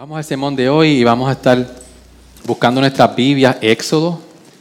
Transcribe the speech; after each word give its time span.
Vamos 0.00 0.16
al 0.16 0.24
sermón 0.24 0.56
de 0.56 0.66
hoy 0.66 0.92
y 0.92 1.04
vamos 1.04 1.28
a 1.28 1.32
estar 1.32 1.76
buscando 2.46 2.80
nuestra 2.80 3.08
Biblia, 3.08 3.58
Éxodo, 3.60 4.18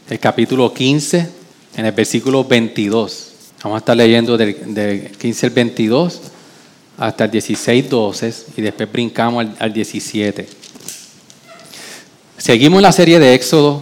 el 0.09 0.19
capítulo 0.19 0.73
15, 0.73 1.29
en 1.77 1.85
el 1.85 1.93
versículo 1.93 2.43
22. 2.43 3.31
Vamos 3.63 3.77
a 3.77 3.79
estar 3.79 3.95
leyendo 3.95 4.35
del, 4.35 4.73
del 4.73 5.11
15 5.11 5.45
al 5.45 5.51
22 5.53 6.21
hasta 6.97 7.23
el 7.23 7.31
16, 7.31 7.89
12 7.89 8.33
y 8.57 8.61
después 8.61 8.91
brincamos 8.91 9.45
al, 9.45 9.55
al 9.59 9.71
17. 9.71 10.45
Seguimos 12.37 12.81
la 12.81 12.91
serie 12.91 13.17
de 13.17 13.33
Éxodo 13.33 13.81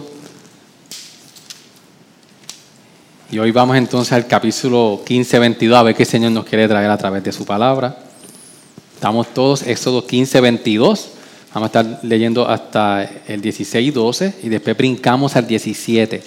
y 3.32 3.38
hoy 3.40 3.50
vamos 3.50 3.76
entonces 3.76 4.12
al 4.12 4.28
capítulo 4.28 5.02
15, 5.04 5.40
22 5.40 5.76
a 5.76 5.82
ver 5.82 5.96
qué 5.96 6.04
el 6.04 6.08
Señor 6.08 6.30
nos 6.30 6.44
quiere 6.44 6.68
traer 6.68 6.88
a 6.88 6.96
través 6.96 7.24
de 7.24 7.32
su 7.32 7.44
palabra. 7.44 7.98
Estamos 8.94 9.34
todos, 9.34 9.62
Éxodo 9.62 10.06
15, 10.06 10.40
22. 10.40 11.17
Vamos 11.54 11.74
a 11.74 11.80
estar 11.80 12.00
leyendo 12.02 12.46
hasta 12.46 13.08
el 13.26 13.40
16 13.40 13.88
y 13.88 13.90
12 13.90 14.34
y 14.42 14.48
después 14.50 14.76
brincamos 14.76 15.34
al 15.34 15.46
17. 15.46 16.22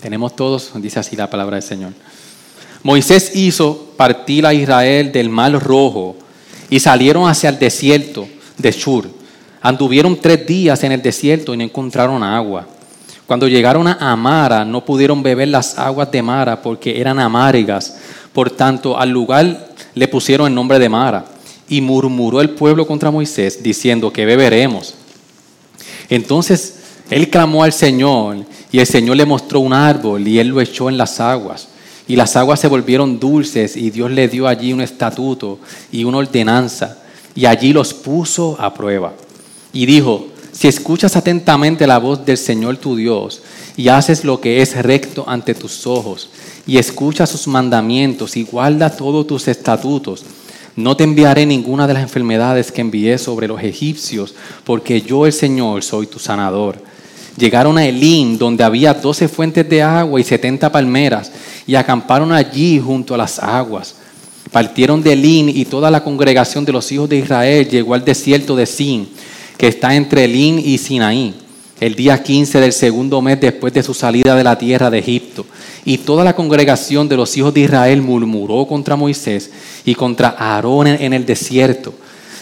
Tenemos 0.00 0.36
todos, 0.36 0.70
dice 0.76 1.00
así 1.00 1.16
la 1.16 1.30
palabra 1.30 1.56
del 1.56 1.62
Señor. 1.62 1.92
Moisés 2.82 3.34
hizo 3.34 3.94
partir 3.96 4.44
a 4.44 4.52
Israel 4.52 5.12
del 5.12 5.30
mar 5.30 5.52
rojo 5.52 6.16
y 6.68 6.80
salieron 6.80 7.28
hacia 7.28 7.48
el 7.48 7.58
desierto 7.58 8.28
de 8.58 8.70
Shur. 8.70 9.08
Anduvieron 9.62 10.18
tres 10.20 10.46
días 10.46 10.82
en 10.84 10.92
el 10.92 11.00
desierto 11.00 11.54
y 11.54 11.56
no 11.56 11.64
encontraron 11.64 12.22
agua. 12.22 12.66
Cuando 13.26 13.48
llegaron 13.48 13.86
a 13.86 14.12
Amara 14.12 14.64
no 14.64 14.84
pudieron 14.84 15.22
beber 15.22 15.48
las 15.48 15.78
aguas 15.78 16.10
de 16.10 16.20
Mara 16.20 16.60
porque 16.60 17.00
eran 17.00 17.18
amargas. 17.18 17.96
Por 18.34 18.50
tanto, 18.50 18.98
al 18.98 19.08
lugar 19.08 19.68
le 19.94 20.08
pusieron 20.08 20.48
el 20.48 20.54
nombre 20.54 20.78
de 20.78 20.88
Mara. 20.88 21.24
Y 21.68 21.80
murmuró 21.80 22.40
el 22.40 22.50
pueblo 22.50 22.86
contra 22.86 23.10
Moisés, 23.10 23.62
diciendo 23.62 24.12
que 24.12 24.26
beberemos. 24.26 24.94
Entonces 26.08 26.74
él 27.10 27.28
clamó 27.28 27.62
al 27.62 27.72
Señor, 27.72 28.44
y 28.70 28.78
el 28.78 28.86
Señor 28.86 29.16
le 29.16 29.26
mostró 29.26 29.60
un 29.60 29.72
árbol, 29.72 30.26
y 30.26 30.38
él 30.38 30.48
lo 30.48 30.60
echó 30.60 30.88
en 30.88 30.96
las 30.96 31.20
aguas. 31.20 31.68
Y 32.08 32.16
las 32.16 32.36
aguas 32.36 32.58
se 32.58 32.68
volvieron 32.68 33.20
dulces, 33.20 33.76
y 33.76 33.90
Dios 33.90 34.10
le 34.10 34.28
dio 34.28 34.48
allí 34.48 34.72
un 34.72 34.80
estatuto 34.80 35.58
y 35.90 36.04
una 36.04 36.18
ordenanza, 36.18 36.98
y 37.34 37.46
allí 37.46 37.72
los 37.72 37.92
puso 37.92 38.56
a 38.58 38.72
prueba. 38.72 39.12
Y 39.72 39.86
dijo, 39.86 40.28
si 40.52 40.68
escuchas 40.68 41.16
atentamente 41.16 41.86
la 41.86 41.98
voz 41.98 42.24
del 42.24 42.38
Señor 42.38 42.76
tu 42.78 42.96
Dios, 42.96 43.42
y 43.76 43.88
haces 43.88 44.24
lo 44.24 44.40
que 44.40 44.62
es 44.62 44.76
recto 44.82 45.24
ante 45.26 45.54
tus 45.54 45.86
ojos, 45.86 46.30
y 46.66 46.78
escuchas 46.78 47.30
sus 47.30 47.46
mandamientos, 47.46 48.36
y 48.36 48.44
guarda 48.44 48.94
todos 48.94 49.26
tus 49.26 49.48
estatutos, 49.48 50.24
no 50.76 50.96
te 50.96 51.04
enviaré 51.04 51.44
ninguna 51.44 51.86
de 51.86 51.94
las 51.94 52.02
enfermedades 52.02 52.72
que 52.72 52.80
envié 52.80 53.18
sobre 53.18 53.48
los 53.48 53.62
egipcios, 53.62 54.34
porque 54.64 55.02
yo 55.02 55.26
el 55.26 55.32
Señor 55.32 55.82
soy 55.82 56.06
tu 56.06 56.18
sanador. 56.18 56.82
Llegaron 57.36 57.78
a 57.78 57.86
Elín, 57.86 58.38
donde 58.38 58.64
había 58.64 58.94
doce 58.94 59.28
fuentes 59.28 59.68
de 59.68 59.82
agua 59.82 60.20
y 60.20 60.24
setenta 60.24 60.70
palmeras, 60.70 61.32
y 61.66 61.74
acamparon 61.74 62.32
allí 62.32 62.80
junto 62.80 63.14
a 63.14 63.18
las 63.18 63.38
aguas. 63.38 63.96
Partieron 64.50 65.02
de 65.02 65.14
Elín 65.14 65.48
y 65.48 65.64
toda 65.64 65.90
la 65.90 66.04
congregación 66.04 66.64
de 66.64 66.72
los 66.72 66.90
hijos 66.92 67.08
de 67.08 67.18
Israel 67.18 67.68
llegó 67.68 67.94
al 67.94 68.04
desierto 68.04 68.54
de 68.54 68.66
Sin, 68.66 69.08
que 69.56 69.68
está 69.68 69.94
entre 69.94 70.24
Elín 70.24 70.58
y 70.58 70.76
Sinaí, 70.76 71.34
el 71.82 71.96
día 71.96 72.22
15 72.22 72.60
del 72.60 72.72
segundo 72.72 73.20
mes 73.20 73.40
después 73.40 73.72
de 73.72 73.82
su 73.82 73.92
salida 73.92 74.36
de 74.36 74.44
la 74.44 74.56
tierra 74.56 74.88
de 74.88 75.00
Egipto. 75.00 75.44
Y 75.84 75.98
toda 75.98 76.22
la 76.22 76.36
congregación 76.36 77.08
de 77.08 77.16
los 77.16 77.36
hijos 77.36 77.52
de 77.52 77.62
Israel 77.62 78.00
murmuró 78.02 78.66
contra 78.68 78.94
Moisés 78.94 79.50
y 79.84 79.96
contra 79.96 80.36
Aarón 80.38 80.86
en 80.86 81.12
el 81.12 81.26
desierto. 81.26 81.92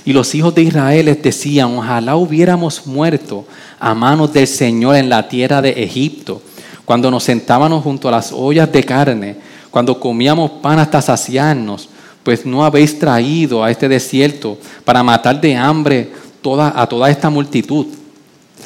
Y 0.05 0.13
los 0.13 0.35
hijos 0.35 0.55
de 0.55 0.65
Israel 0.65 1.07
les 1.07 1.23
decían, 1.23 1.75
ojalá 1.79 2.17
hubiéramos 2.17 2.87
muerto 2.87 3.47
a 3.79 3.95
manos 3.95 4.31
del 4.31 4.47
Señor 4.47 4.97
en 4.97 5.09
la 5.09 5.27
tierra 5.27 5.63
de 5.63 5.71
Egipto, 5.71 6.43
cuando 6.85 7.11
nos 7.11 7.25
sentábamos 7.25 7.83
junto 7.83 8.09
a 8.09 8.13
las 8.13 8.33
ollas 8.33 8.71
de 8.71 8.85
carne, 8.85 9.37
cuando 9.71 9.99
comíamos 9.99 10.51
pan 10.63 10.81
hasta 10.81 11.01
saciarnos, 11.01 11.89
pues 12.23 12.45
no 12.45 12.63
habéis 12.63 12.99
traído 12.99 13.65
a 13.65 13.71
este 13.71 13.89
desierto 13.89 14.59
para 14.85 15.03
matar 15.03 15.41
de 15.41 15.57
hambre 15.57 16.11
a 16.75 16.87
toda 16.87 17.09
esta 17.09 17.31
multitud. 17.31 17.87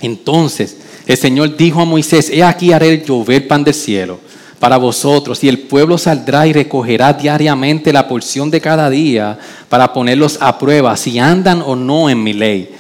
Entonces 0.03 0.77
el 1.07 1.17
Señor 1.17 1.57
dijo 1.57 1.81
a 1.81 1.85
Moisés, 1.85 2.31
he 2.31 2.43
aquí 2.43 2.73
haré 2.73 3.05
llover 3.05 3.47
pan 3.47 3.65
del 3.65 3.75
cielo 3.75 4.19
para 4.59 4.79
vosotros, 4.79 5.45
y 5.45 5.49
el 5.49 5.59
pueblo 5.59 5.99
saldrá 5.99 6.47
y 6.47 6.55
recogerá 6.55 7.13
diariamente 7.13 7.93
la 7.93 8.09
porción 8.09 8.51
de 8.51 8.63
cada 8.63 8.89
día 8.89 9.39
para 9.69 9.93
ponerlos 9.93 10.39
a 10.41 10.59
prueba 10.59 10.97
si 10.97 11.19
andan 11.19 11.61
o 11.61 11.77
no 11.77 12.09
en 12.09 12.23
mi 12.23 12.33
ley. 12.33 12.71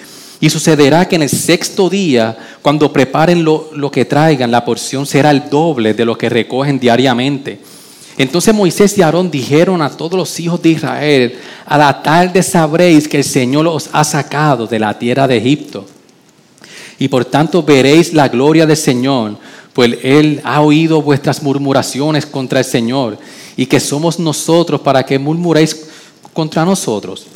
Y 0.40 0.48
sucederá 0.48 1.06
que 1.06 1.16
en 1.16 1.24
el 1.24 1.28
sexto 1.28 1.90
día, 1.90 2.38
cuando 2.62 2.90
preparen 2.90 3.44
lo, 3.44 3.68
lo 3.74 3.90
que 3.90 4.06
traigan, 4.06 4.50
la 4.50 4.64
porción 4.64 5.04
será 5.04 5.30
el 5.30 5.50
doble 5.50 5.92
de 5.92 6.06
lo 6.06 6.16
que 6.16 6.30
recogen 6.30 6.80
diariamente. 6.80 7.60
Entonces 8.16 8.54
Moisés 8.54 8.96
y 8.96 9.02
Aarón 9.02 9.30
dijeron 9.30 9.82
a 9.82 9.90
todos 9.90 10.14
los 10.14 10.40
hijos 10.40 10.62
de 10.62 10.70
Israel, 10.70 11.38
a 11.66 11.76
la 11.76 12.02
tarde 12.02 12.42
sabréis 12.42 13.08
que 13.08 13.18
el 13.18 13.24
Señor 13.24 13.66
os 13.66 13.90
ha 13.92 14.04
sacado 14.04 14.66
de 14.66 14.78
la 14.78 14.98
tierra 14.98 15.28
de 15.28 15.36
Egipto. 15.36 15.84
Y 16.98 17.08
por 17.08 17.24
tanto 17.24 17.62
veréis 17.62 18.12
la 18.12 18.28
gloria 18.28 18.66
del 18.66 18.76
Señor, 18.76 19.36
pues 19.72 19.98
Él 20.02 20.40
ha 20.44 20.60
oído 20.60 21.02
vuestras 21.02 21.42
murmuraciones 21.42 22.26
contra 22.26 22.60
el 22.60 22.64
Señor, 22.64 23.18
y 23.56 23.66
que 23.66 23.80
somos 23.80 24.18
nosotros 24.18 24.80
para 24.80 25.04
que 25.04 25.18
murmuréis 25.18 25.86
contra 26.32 26.64
nosotros. 26.64 27.26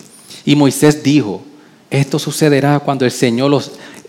Y 0.45 0.57
Moisés 0.57 1.03
dijo, 1.03 1.43
esto 1.91 2.19
sucederá 2.19 2.81
cuando 2.81 3.05
el 3.05 3.11
Señor 3.11 3.53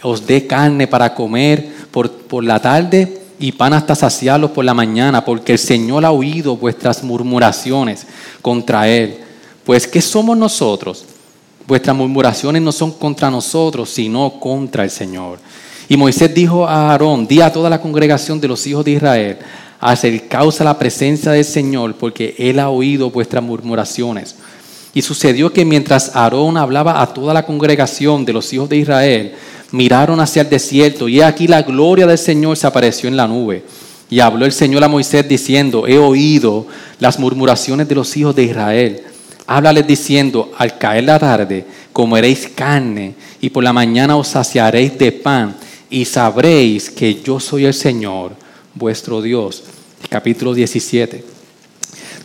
os, 0.01 0.27
dé 0.27 0.47
carne 0.47 0.87
para 0.87 1.13
comer 1.13 1.69
por, 1.91 2.11
por 2.11 2.43
la 2.43 2.61
tarde 2.61 3.21
y 3.39 3.51
pan 3.51 3.73
hasta 3.73 3.95
saciarlos 3.95 4.51
por 4.51 4.65
la 4.65 4.73
mañana, 4.73 5.23
porque 5.23 5.53
el 5.53 5.59
Señor 5.59 6.05
ha 6.05 6.11
oído 6.11 6.57
vuestras 6.57 7.03
murmuraciones 7.03 8.05
contra 8.41 8.87
Él. 8.87 9.17
Pues, 9.63 9.87
¿qué 9.87 10.01
somos 10.01 10.37
nosotros? 10.37 11.05
Vuestras 11.69 11.95
murmuraciones 11.95 12.63
no 12.63 12.71
son 12.71 12.93
contra 12.93 13.29
nosotros, 13.29 13.91
sino 13.91 14.39
contra 14.39 14.83
el 14.83 14.89
Señor. 14.89 15.37
Y 15.87 15.95
Moisés 15.95 16.33
dijo 16.33 16.67
a 16.67 16.89
Aarón, 16.89 17.27
di 17.27 17.41
a 17.41 17.53
toda 17.53 17.69
la 17.69 17.79
congregación 17.79 18.41
de 18.41 18.47
los 18.47 18.65
hijos 18.65 18.83
de 18.83 18.93
Israel, 18.93 19.37
acercaos 19.79 20.59
a 20.59 20.63
la 20.63 20.79
presencia 20.79 21.31
del 21.31 21.45
Señor, 21.45 21.93
porque 21.93 22.33
Él 22.39 22.57
ha 22.57 22.69
oído 22.69 23.11
vuestras 23.11 23.43
murmuraciones. 23.43 24.35
Y 24.95 25.03
sucedió 25.03 25.53
que 25.53 25.63
mientras 25.63 26.15
Aarón 26.15 26.57
hablaba 26.57 27.03
a 27.03 27.13
toda 27.13 27.35
la 27.35 27.45
congregación 27.45 28.25
de 28.25 28.33
los 28.33 28.51
hijos 28.51 28.67
de 28.67 28.77
Israel, 28.77 29.35
miraron 29.69 30.19
hacia 30.19 30.41
el 30.41 30.49
desierto, 30.49 31.07
y 31.07 31.21
aquí 31.21 31.47
la 31.47 31.61
gloria 31.61 32.07
del 32.07 32.17
Señor 32.17 32.57
se 32.57 32.65
apareció 32.65 33.07
en 33.07 33.15
la 33.15 33.27
nube. 33.27 33.63
Y 34.09 34.21
habló 34.21 34.47
el 34.47 34.53
Señor 34.53 34.83
a 34.83 34.87
Moisés 34.87 35.29
diciendo, 35.29 35.85
he 35.85 35.99
oído 35.99 36.65
las 36.97 37.19
murmuraciones 37.19 37.87
de 37.87 37.93
los 37.93 38.17
hijos 38.17 38.35
de 38.35 38.41
Israel. 38.41 39.03
Háblales 39.51 39.87
diciendo, 39.87 40.51
al 40.59 40.77
caer 40.77 41.05
la 41.05 41.17
tarde 41.17 41.65
comeréis 41.91 42.51
carne, 42.53 43.15
y 43.41 43.49
por 43.49 43.63
la 43.63 43.73
mañana 43.73 44.15
os 44.15 44.27
saciaréis 44.27 44.95
de 44.99 45.11
pan 45.11 45.55
y 45.89 46.05
sabréis 46.05 46.91
que 46.91 47.19
yo 47.23 47.39
soy 47.39 47.65
el 47.65 47.73
Señor, 47.73 48.33
vuestro 48.75 49.23
Dios. 49.23 49.63
Capítulo 50.07 50.53
17. 50.53 51.23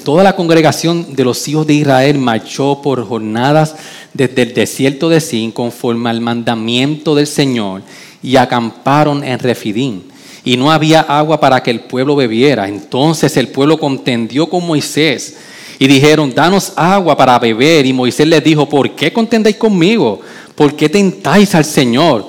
Toda 0.04 0.22
la 0.22 0.36
congregación 0.36 1.16
de 1.16 1.24
los 1.24 1.48
hijos 1.48 1.66
de 1.66 1.72
Israel 1.72 2.18
marchó 2.18 2.82
por 2.82 3.02
jornadas 3.08 3.74
desde 4.12 4.42
el 4.42 4.52
desierto 4.52 5.08
de 5.08 5.22
Sin 5.22 5.50
conforme 5.50 6.10
al 6.10 6.20
mandamiento 6.20 7.14
del 7.14 7.26
Señor 7.26 7.80
y 8.22 8.36
acamparon 8.36 9.24
en 9.24 9.38
Refidín. 9.38 10.04
Y 10.44 10.58
no 10.58 10.70
había 10.70 11.00
agua 11.00 11.40
para 11.40 11.62
que 11.62 11.70
el 11.70 11.80
pueblo 11.80 12.16
bebiera. 12.16 12.68
Entonces 12.68 13.34
el 13.38 13.48
pueblo 13.48 13.78
contendió 13.78 14.46
con 14.46 14.66
Moisés 14.66 15.38
y 15.78 15.86
dijeron, 15.86 16.34
danos 16.34 16.72
agua 16.76 17.16
para 17.16 17.38
beber. 17.38 17.86
Y 17.86 17.92
Moisés 17.92 18.26
les 18.26 18.42
dijo, 18.42 18.68
¿por 18.68 18.90
qué 18.94 19.12
contendéis 19.12 19.56
conmigo? 19.56 20.20
¿Por 20.54 20.74
qué 20.76 20.88
tentáis 20.88 21.54
al 21.54 21.64
Señor? 21.64 22.28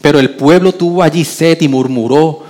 Pero 0.00 0.18
el 0.18 0.30
pueblo 0.30 0.72
tuvo 0.72 1.02
allí 1.02 1.24
sed 1.24 1.58
y 1.60 1.68
murmuró 1.68 2.42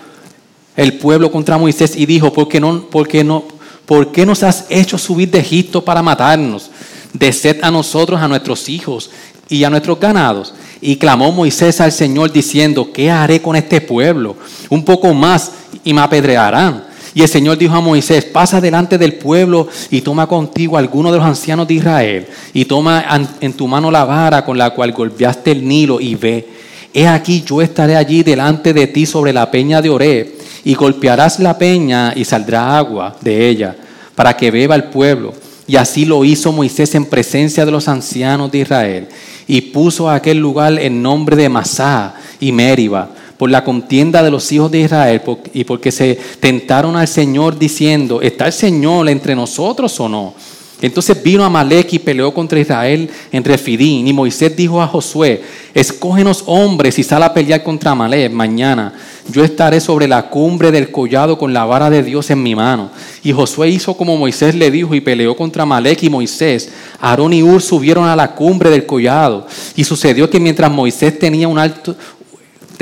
el 0.77 0.94
pueblo 0.94 1.31
contra 1.31 1.59
Moisés 1.59 1.94
y 1.97 2.06
dijo, 2.06 2.33
¿por 2.33 2.49
qué, 2.49 2.59
no, 2.59 2.83
por, 2.87 3.06
qué 3.06 3.23
no, 3.23 3.44
¿por 3.85 4.11
qué 4.11 4.25
nos 4.25 4.43
has 4.43 4.67
hecho 4.71 4.97
subir 4.97 5.31
de 5.31 5.41
Egipto 5.41 5.85
para 5.85 6.03
matarnos? 6.03 6.71
De 7.12 7.33
sed 7.33 7.59
a 7.62 7.71
nosotros, 7.71 8.21
a 8.21 8.29
nuestros 8.29 8.69
hijos 8.69 9.11
y 9.49 9.65
a 9.65 9.71
nuestros 9.71 10.00
ganados. 10.00 10.55
Y 10.81 10.97
clamó 10.97 11.31
Moisés 11.31 11.81
al 11.81 11.93
Señor 11.93 12.33
diciendo, 12.33 12.91
¿qué 12.93 13.11
haré 13.11 13.41
con 13.41 13.55
este 13.55 13.81
pueblo? 13.81 14.37
Un 14.71 14.85
poco 14.85 15.12
más 15.12 15.53
y 15.85 15.93
me 15.93 16.00
apedrearán. 16.00 16.92
Y 17.14 17.23
el 17.23 17.29
Señor 17.29 17.59
dijo 17.59 17.75
a 17.75 17.81
Moisés, 17.81 18.25
pasa 18.25 18.61
delante 18.61 18.97
del 18.97 19.14
pueblo 19.14 19.69
y 19.91 20.00
toma 20.00 20.26
contigo 20.26 20.76
a 20.76 20.81
alguno 20.81 21.12
de 21.12 21.19
los 21.19 21.26
ancianos 21.26 21.69
de 21.69 21.75
Israel 21.75 22.26
y 22.55 22.64
toma 22.64 23.05
en 23.41 23.53
tu 23.53 23.69
mano 23.69 23.91
la 23.91 24.05
vara 24.05 24.44
con 24.44 24.56
la 24.56 24.70
cual 24.70 24.93
golpeaste 24.93 25.53
el 25.53 25.67
Nilo 25.67 26.00
y 26.00 26.14
ve. 26.14 26.49
He 26.94 27.06
aquí 27.06 27.43
yo 27.47 27.61
estaré 27.61 27.97
allí 27.97 28.23
delante 28.23 28.73
de 28.73 28.87
ti 28.87 29.05
sobre 29.05 29.32
la 29.32 29.50
peña 29.50 29.82
de 29.82 29.91
Oré 29.91 30.37
y 30.64 30.75
golpearás 30.75 31.38
la 31.38 31.59
peña 31.59 32.12
y 32.17 32.25
saldrá 32.25 32.79
agua 32.79 33.17
de 33.20 33.49
ella 33.49 33.76
para 34.15 34.37
que 34.37 34.50
beba 34.50 34.75
el 34.75 34.85
pueblo. 34.85 35.35
Y 35.67 35.76
así 35.76 36.05
lo 36.05 36.25
hizo 36.25 36.53
Moisés 36.53 36.94
en 36.94 37.06
presencia 37.06 37.65
de 37.65 37.73
los 37.73 37.88
ancianos 37.88 38.50
de 38.50 38.58
Israel. 38.58 39.08
Y 39.47 39.61
puso 39.61 40.08
a 40.08 40.17
aquel 40.17 40.38
lugar 40.38 40.79
el 40.79 41.00
nombre 41.00 41.37
de 41.37 41.49
Masá 41.49 42.15
y 42.41 42.53
Meriba 42.53 43.11
por 43.43 43.50
la 43.50 43.65
contienda 43.65 44.23
de 44.23 44.31
los 44.31 44.53
hijos 44.53 44.71
de 44.71 44.83
Israel 44.83 45.21
y 45.53 45.65
porque 45.65 45.91
se 45.91 46.17
tentaron 46.39 46.94
al 46.94 47.09
Señor 47.09 47.59
diciendo, 47.59 48.23
¿está 48.23 48.47
el 48.47 48.53
Señor 48.53 49.09
entre 49.09 49.35
nosotros 49.35 49.99
o 49.99 50.09
no? 50.09 50.35
Entonces 50.81 51.21
vino 51.21 51.44
Amalek 51.44 51.93
y 51.93 51.99
peleó 51.99 52.33
contra 52.33 52.61
Israel 52.61 53.11
entre 53.33 53.59
Fidín. 53.59 54.06
Y 54.06 54.12
Moisés 54.12 54.55
dijo 54.56 54.81
a 54.81 54.87
Josué, 54.87 55.43
escógenos 55.75 56.44
hombres 56.47 57.00
y 57.00 57.03
sal 57.03 57.25
a 57.25 57.35
pelear 57.35 57.65
contra 57.65 57.91
Amalek 57.91 58.31
mañana. 58.31 58.93
Yo 59.29 59.43
estaré 59.43 59.81
sobre 59.81 60.06
la 60.06 60.29
cumbre 60.29 60.71
del 60.71 60.93
collado 60.93 61.37
con 61.37 61.53
la 61.53 61.65
vara 61.65 61.91
de 61.91 62.05
Dios 62.05 62.31
en 62.31 62.44
mi 62.44 62.55
mano. 62.55 62.91
Y 63.25 63.33
Josué 63.33 63.71
hizo 63.71 63.97
como 63.97 64.17
Moisés 64.17 64.55
le 64.55 64.71
dijo 64.71 64.94
y 64.94 65.00
peleó 65.00 65.37
contra 65.37 65.65
Amalek 65.65 66.03
y 66.05 66.11
Moisés. 66.11 66.71
Aarón 67.00 67.33
y 67.33 67.43
Ur 67.43 67.61
subieron 67.61 68.06
a 68.06 68.15
la 68.15 68.37
cumbre 68.37 68.71
del 68.71 68.87
collado. 68.87 69.49
Y 69.75 69.83
sucedió 69.83 70.31
que 70.31 70.39
mientras 70.39 70.71
Moisés 70.71 71.19
tenía, 71.19 71.49
un 71.49 71.59
alto, 71.59 71.97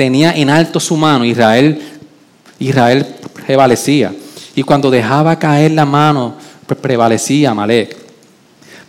tenía 0.01 0.31
en 0.31 0.49
alto 0.49 0.79
su 0.79 0.97
mano, 0.97 1.23
Israel, 1.23 1.79
Israel 2.57 3.05
prevalecía. 3.45 4.11
Y 4.55 4.63
cuando 4.63 4.89
dejaba 4.89 5.37
caer 5.37 5.73
la 5.73 5.85
mano, 5.85 6.33
prevalecía 6.81 7.51
Amalek. 7.51 7.95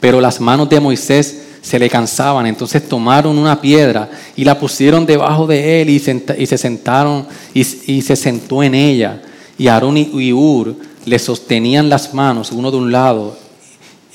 Pero 0.01 0.23
las 0.23 0.41
manos 0.41 0.71
de 0.71 0.81
Moisés 0.81 1.43
se 1.61 1.79
le 1.79 1.91
cansaban, 1.91 2.47
entonces 2.47 2.89
tomaron 2.89 3.37
una 3.37 3.61
piedra 3.61 4.09
y 4.37 4.43
la 4.43 4.59
pusieron 4.59 5.05
debajo 5.05 5.47
de 5.47 5.83
él 5.83 5.91
y, 5.91 5.99
se 5.99 6.57
sentaron 6.57 7.27
y, 7.53 7.63
se 8.01 8.17
sentó 8.17 8.63
en 8.63 8.75
ella. 8.75 9.21
Y 9.59 9.69
Aarón 9.69 9.99
y 9.99 10.33
Ur 10.33 10.75
le 11.05 11.19
sostenían 11.19 11.91
las 11.91 12.15
manos, 12.15 12.53
uno 12.53 12.71
de 12.71 12.79
un 12.79 12.91
lado 12.91 13.37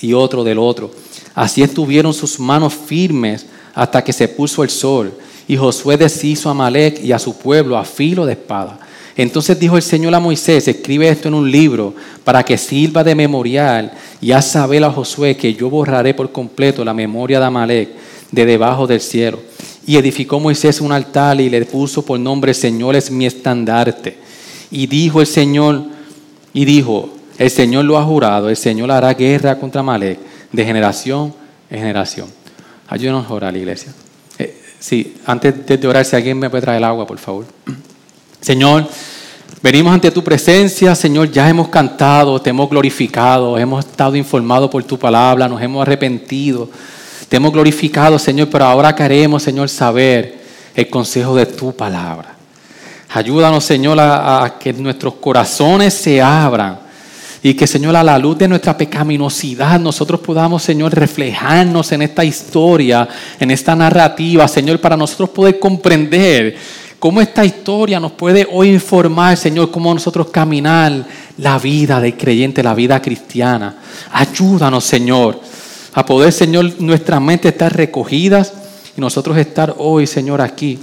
y 0.01 0.13
otro 0.13 0.43
del 0.43 0.57
otro. 0.57 0.89
Así 1.35 1.61
estuvieron 1.61 2.11
sus 2.11 2.39
manos 2.39 2.73
firmes 2.73 3.45
hasta 3.75 4.03
que 4.03 4.13
se 4.13 4.27
puso 4.27 4.63
el 4.63 4.71
sol. 4.71 5.13
Y 5.47 5.55
Josué 5.55 5.97
deshizo 5.97 6.49
a 6.49 6.51
Amalek 6.51 7.03
y 7.03 7.11
a 7.11 7.19
su 7.19 7.37
pueblo 7.37 7.77
a 7.77 7.85
filo 7.85 8.25
de 8.25 8.33
espada. 8.33 8.79
Entonces 9.17 9.59
dijo 9.59 9.77
el 9.77 9.81
Señor 9.81 10.13
a 10.13 10.19
Moisés, 10.19 10.67
escribe 10.67 11.09
esto 11.09 11.27
en 11.27 11.33
un 11.33 11.49
libro 11.49 11.95
para 12.23 12.43
que 12.43 12.57
sirva 12.57 13.03
de 13.03 13.15
memorial 13.15 13.91
y 14.21 14.31
haz 14.31 14.51
saber 14.51 14.83
a 14.83 14.91
Josué 14.91 15.35
que 15.35 15.55
yo 15.55 15.71
borraré 15.71 16.13
por 16.13 16.31
completo 16.31 16.85
la 16.85 16.93
memoria 16.93 17.39
de 17.39 17.45
Amalek 17.45 17.89
de 18.31 18.45
debajo 18.45 18.85
del 18.85 19.01
cielo. 19.01 19.39
Y 19.87 19.97
edificó 19.97 20.39
Moisés 20.39 20.81
un 20.81 20.91
altar 20.91 21.41
y 21.41 21.49
le 21.49 21.65
puso 21.65 22.05
por 22.05 22.19
nombre 22.19 22.53
Señor 22.53 22.95
es 22.95 23.09
mi 23.09 23.25
estandarte. 23.25 24.17
Y 24.69 24.85
dijo 24.85 25.21
el 25.21 25.27
Señor, 25.27 25.85
y 26.53 26.65
dijo, 26.65 27.09
el 27.39 27.49
Señor 27.49 27.85
lo 27.85 27.97
ha 27.97 28.03
jurado, 28.03 28.49
el 28.49 28.57
Señor 28.57 28.91
hará 28.91 29.13
guerra 29.13 29.57
contra 29.57 29.81
Amalek 29.81 30.19
de 30.51 30.65
generación 30.65 31.33
en 31.69 31.79
generación. 31.79 32.27
Ayúdanos 32.87 33.25
a 33.29 33.33
orar, 33.33 33.57
iglesia. 33.57 33.93
Sí, 34.79 35.17
antes 35.25 35.65
de 35.65 35.87
orar, 35.87 36.05
si 36.05 36.15
alguien 36.15 36.37
me 36.37 36.49
puede 36.49 36.61
traer 36.61 36.77
el 36.77 36.83
agua, 36.83 37.05
por 37.07 37.17
favor. 37.17 37.45
Señor, 38.39 38.87
venimos 39.61 39.93
ante 39.93 40.11
tu 40.11 40.23
presencia, 40.23 40.95
Señor, 40.95 41.31
ya 41.31 41.49
hemos 41.49 41.69
cantado, 41.69 42.39
te 42.41 42.51
hemos 42.51 42.69
glorificado, 42.69 43.57
hemos 43.57 43.85
estado 43.85 44.15
informados 44.15 44.69
por 44.69 44.83
tu 44.83 44.97
palabra, 44.97 45.47
nos 45.47 45.61
hemos 45.61 45.81
arrepentido, 45.81 46.69
te 47.27 47.37
hemos 47.37 47.51
glorificado, 47.51 48.19
Señor, 48.19 48.49
pero 48.49 48.65
ahora 48.65 48.95
queremos, 48.95 49.43
Señor, 49.43 49.69
saber 49.69 50.39
el 50.75 50.89
consejo 50.89 51.35
de 51.35 51.47
tu 51.47 51.75
palabra. 51.75 52.35
Ayúdanos, 53.09 53.63
Señor, 53.63 53.99
a, 53.99 54.57
que 54.59 54.73
nuestros 54.73 55.15
corazones 55.15 55.93
se 55.93 56.21
abran 56.21 56.86
y 57.43 57.53
que, 57.53 57.67
Señor, 57.67 57.95
a 57.95 58.03
la 58.03 58.17
luz 58.17 58.37
de 58.37 58.47
nuestra 58.47 58.75
pecaminosidad 58.77 59.79
nosotros 59.79 60.19
podamos, 60.21 60.63
Señor, 60.63 60.93
reflejarnos 60.93 61.91
en 61.91 62.01
esta 62.01 62.23
historia, 62.23 63.07
en 63.39 63.51
esta 63.51 63.75
narrativa, 63.75 64.47
Señor, 64.47 64.79
para 64.79 64.97
nosotros 64.97 65.29
poder 65.29 65.59
comprender 65.59 66.57
cómo 66.99 67.21
esta 67.21 67.45
historia 67.45 67.99
nos 67.99 68.13
puede 68.13 68.47
hoy 68.51 68.69
informar, 68.69 69.37
Señor, 69.37 69.69
cómo 69.71 69.93
nosotros 69.93 70.29
caminar 70.29 71.05
la 71.37 71.59
vida 71.59 72.01
del 72.01 72.17
creyente, 72.17 72.63
la 72.63 72.73
vida 72.73 73.01
cristiana. 73.01 73.75
Ayúdanos, 74.11 74.83
Señor, 74.83 75.39
a 75.93 76.05
poder, 76.05 76.33
Señor, 76.33 76.73
nuestra 76.79 77.19
mente 77.19 77.49
estar 77.49 77.75
recogidas 77.75 78.53
y 78.97 79.01
nosotros 79.01 79.37
estar 79.37 79.75
hoy, 79.77 80.07
Señor, 80.07 80.41
aquí 80.41 80.79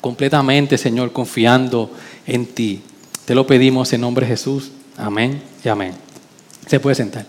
completamente, 0.00 0.78
Señor, 0.78 1.12
confiando 1.12 1.90
en 2.26 2.46
ti. 2.46 2.82
Te 3.24 3.34
lo 3.34 3.46
pedimos 3.46 3.92
en 3.92 4.02
nombre 4.02 4.26
de 4.26 4.32
Jesús. 4.32 4.70
Amén 4.96 5.42
y 5.64 5.68
amén. 5.68 5.94
Se 6.66 6.80
puede 6.80 6.94
sentar. 6.94 7.26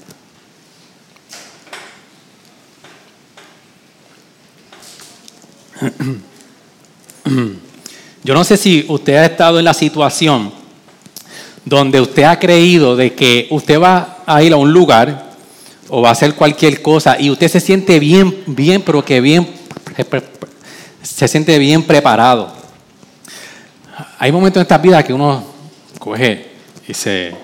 Yo 8.23 8.33
no 8.33 8.44
sé 8.44 8.57
si 8.57 8.85
usted 8.88 9.15
ha 9.15 9.25
estado 9.25 9.59
en 9.59 9.65
la 9.65 9.73
situación 9.73 10.51
donde 11.63 12.00
usted 12.00 12.23
ha 12.23 12.39
creído 12.39 12.95
de 12.95 13.13
que 13.13 13.47
usted 13.50 13.79
va 13.79 14.19
a 14.25 14.41
ir 14.44 14.53
a 14.53 14.57
un 14.57 14.71
lugar 14.71 15.31
o 15.89 16.01
va 16.01 16.09
a 16.09 16.12
hacer 16.12 16.35
cualquier 16.35 16.81
cosa 16.81 17.19
y 17.19 17.29
usted 17.29 17.47
se 17.47 17.59
siente 17.59 18.00
bien, 18.00 18.44
bien, 18.45 18.81
pero 18.81 19.03
que 19.03 19.19
bien, 19.21 19.47
se 21.01 21.27
siente 21.27 21.57
bien 21.59 21.83
preparado. 21.83 22.51
Hay 24.19 24.31
momentos 24.31 24.57
en 24.57 24.63
esta 24.63 24.77
vida 24.77 25.03
que 25.03 25.13
uno 25.13 25.44
coge 26.00 26.51
y 26.88 26.94
se, 26.94 27.35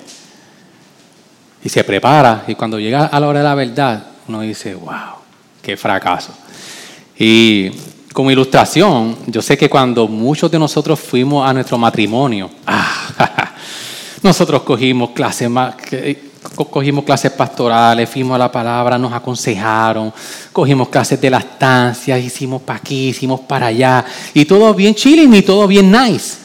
y 1.63 1.69
se 1.69 1.83
prepara 1.83 2.43
y 2.47 2.55
cuando 2.55 2.79
llega 2.79 3.05
a 3.05 3.19
la 3.19 3.27
hora 3.27 3.39
de 3.39 3.45
la 3.45 3.55
verdad, 3.55 4.03
uno 4.27 4.41
dice, 4.41 4.75
wow, 4.75 5.15
qué 5.61 5.77
fracaso. 5.77 6.33
Y 7.17 7.69
como 8.13 8.31
ilustración, 8.31 9.17
yo 9.27 9.41
sé 9.41 9.57
que 9.57 9.69
cuando 9.69 10.07
muchos 10.07 10.49
de 10.49 10.59
nosotros 10.59 10.99
fuimos 10.99 11.47
a 11.47 11.53
nuestro 11.53 11.77
matrimonio, 11.77 12.49
ah, 12.67 13.53
nosotros 14.21 14.63
cogimos 14.63 15.11
clases 15.11 15.49
cogimos 16.55 17.05
clases 17.05 17.31
pastorales, 17.31 18.09
fuimos 18.09 18.35
a 18.35 18.39
la 18.39 18.51
palabra, 18.51 18.97
nos 18.97 19.13
aconsejaron, 19.13 20.11
cogimos 20.51 20.89
clases 20.89 21.21
de 21.21 21.27
estancia, 21.27 22.17
hicimos 22.17 22.61
para 22.63 22.79
aquí, 22.79 23.09
hicimos 23.09 23.41
para 23.41 23.67
allá, 23.67 24.03
y 24.33 24.45
todo 24.45 24.73
bien 24.73 24.95
chilling 24.95 25.33
y 25.33 25.41
todo 25.43 25.67
bien 25.67 25.91
nice. 25.91 26.37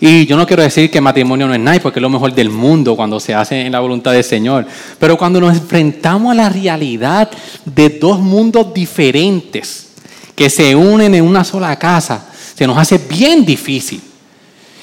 Y 0.00 0.26
yo 0.26 0.36
no 0.36 0.46
quiero 0.46 0.62
decir 0.62 0.90
que 0.90 1.00
matrimonio 1.00 1.48
no 1.48 1.54
es 1.54 1.60
nice, 1.60 1.80
porque 1.80 1.98
es 1.98 2.02
lo 2.02 2.08
mejor 2.08 2.32
del 2.32 2.50
mundo 2.50 2.94
cuando 2.94 3.18
se 3.18 3.34
hace 3.34 3.62
en 3.62 3.72
la 3.72 3.80
voluntad 3.80 4.12
del 4.12 4.22
Señor. 4.22 4.64
Pero 4.98 5.18
cuando 5.18 5.40
nos 5.40 5.56
enfrentamos 5.56 6.30
a 6.30 6.34
la 6.34 6.48
realidad 6.48 7.28
de 7.64 7.88
dos 7.88 8.20
mundos 8.20 8.72
diferentes, 8.72 9.88
que 10.36 10.48
se 10.48 10.76
unen 10.76 11.16
en 11.16 11.24
una 11.24 11.42
sola 11.42 11.76
casa, 11.76 12.28
se 12.54 12.64
nos 12.64 12.78
hace 12.78 12.96
bien 12.96 13.44
difícil. 13.44 14.00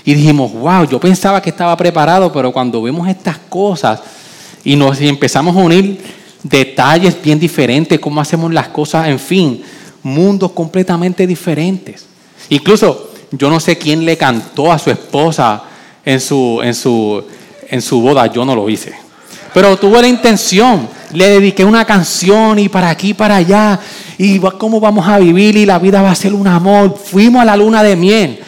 Y 0.04 0.14
dijimos, 0.14 0.52
wow, 0.52 0.86
yo 0.86 1.00
pensaba 1.00 1.42
que 1.42 1.50
estaba 1.50 1.78
preparado, 1.78 2.32
pero 2.32 2.52
cuando 2.52 2.82
vemos 2.82 3.08
estas 3.08 3.38
cosas 3.38 4.02
y 4.66 4.76
nos 4.76 5.00
empezamos 5.00 5.56
a 5.56 5.60
unir 5.60 5.98
detalles 6.44 7.20
bien 7.22 7.40
diferentes, 7.40 8.00
cómo 8.00 8.20
hacemos 8.20 8.52
las 8.54 8.68
cosas, 8.68 9.08
en 9.08 9.18
fin, 9.18 9.64
mundos 10.04 10.52
completamente 10.52 11.26
diferentes. 11.26 12.06
Incluso 12.50 13.12
yo 13.38 13.50
no 13.50 13.60
sé 13.60 13.78
quién 13.78 14.06
le 14.06 14.18
cantó 14.18 14.72
a 14.72 14.80
su 14.80 14.92
esposa 14.92 15.64
en 16.04 16.20
su, 16.20 16.62
en 16.64 16.74
su, 16.74 17.24
en 17.70 17.82
su 17.82 18.02
boda, 18.02 18.28
yo 18.28 18.46
no 18.46 18.56
lo 18.56 18.70
hice. 18.70 18.94
Pero 19.54 19.78
tuve 19.78 20.02
la 20.02 20.08
intención, 20.08 20.88
le 21.14 21.30
dediqué 21.30 21.64
una 21.64 21.86
canción 21.86 22.60
y 22.60 22.68
para 22.68 22.90
aquí, 22.90 23.14
para 23.14 23.38
allá, 23.38 23.80
y 24.18 24.40
cómo 24.40 24.80
vamos 24.80 25.08
a 25.08 25.18
vivir 25.18 25.56
y 25.56 25.66
la 25.66 25.80
vida 25.80 26.02
va 26.02 26.12
a 26.12 26.16
ser 26.16 26.34
un 26.34 26.48
amor. 26.48 26.98
Fuimos 26.98 27.42
a 27.42 27.46
la 27.46 27.56
luna 27.56 27.82
de 27.82 27.96
miel 27.96 28.40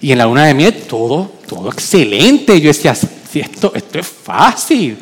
y 0.00 0.12
en 0.12 0.18
la 0.18 0.24
luna 0.24 0.46
de 0.46 0.54
miel 0.54 0.82
todo, 0.88 1.32
todo 1.48 1.70
excelente. 1.70 2.60
Yo 2.60 2.68
decía, 2.68 2.92
esto, 2.92 3.72
esto 3.74 3.98
es 3.98 4.06
fácil, 4.06 4.98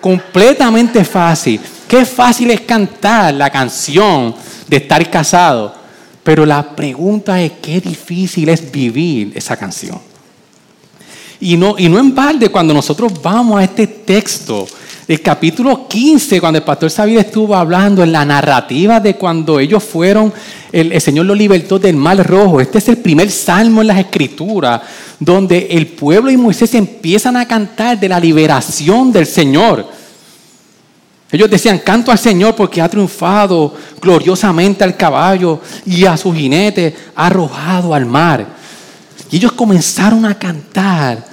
completamente 0.00 1.04
fácil. 1.04 1.60
Qué 1.88 2.04
fácil 2.04 2.50
es 2.52 2.60
cantar 2.60 3.34
la 3.34 3.50
canción 3.50 4.34
de 4.68 4.76
estar 4.76 5.10
casado. 5.10 5.79
Pero 6.30 6.46
la 6.46 6.76
pregunta 6.76 7.42
es 7.42 7.54
qué 7.60 7.80
difícil 7.80 8.50
es 8.50 8.70
vivir 8.70 9.32
esa 9.34 9.56
canción. 9.56 9.98
Y 11.40 11.56
no, 11.56 11.74
y 11.76 11.88
no 11.88 11.98
en 11.98 12.14
balde 12.14 12.50
cuando 12.50 12.72
nosotros 12.72 13.20
vamos 13.20 13.58
a 13.58 13.64
este 13.64 13.88
texto 13.88 14.64
El 15.08 15.20
capítulo 15.22 15.88
15, 15.88 16.40
cuando 16.40 16.58
el 16.58 16.64
pastor 16.64 16.88
Sabir 16.88 17.18
estuvo 17.18 17.56
hablando 17.56 18.04
en 18.04 18.12
la 18.12 18.24
narrativa 18.24 19.00
de 19.00 19.16
cuando 19.16 19.58
ellos 19.58 19.82
fueron, 19.82 20.32
el, 20.70 20.92
el, 20.92 21.00
Señor 21.00 21.26
los 21.26 21.36
libertó 21.36 21.80
del 21.80 21.96
mal 21.96 22.22
rojo. 22.24 22.60
Este 22.60 22.78
es 22.78 22.86
el 22.86 22.98
primer 22.98 23.28
salmo 23.28 23.80
en 23.80 23.88
las 23.88 23.98
escrituras, 23.98 24.82
donde 25.18 25.66
el 25.72 25.88
pueblo 25.88 26.30
y 26.30 26.36
Moisés 26.36 26.72
empiezan 26.76 27.36
a 27.36 27.48
cantar 27.48 27.98
de 27.98 28.08
la 28.08 28.20
liberación 28.20 29.10
del 29.10 29.26
Señor. 29.26 29.99
Ellos 31.32 31.48
decían, 31.48 31.78
canto 31.78 32.10
al 32.10 32.18
Señor 32.18 32.56
porque 32.56 32.82
ha 32.82 32.88
triunfado 32.88 33.74
gloriosamente 34.00 34.82
al 34.82 34.96
caballo 34.96 35.60
y 35.86 36.04
a 36.04 36.16
su 36.16 36.32
jinete 36.32 36.94
arrojado 37.14 37.94
al 37.94 38.04
mar. 38.04 38.46
Y 39.30 39.36
ellos 39.36 39.52
comenzaron 39.52 40.26
a 40.26 40.36
cantar 40.36 41.24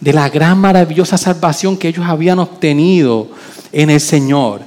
de 0.00 0.12
la 0.12 0.28
gran 0.28 0.58
maravillosa 0.58 1.16
salvación 1.16 1.76
que 1.76 1.88
ellos 1.88 2.04
habían 2.04 2.40
obtenido 2.40 3.28
en 3.70 3.90
el 3.90 4.00
Señor. 4.00 4.62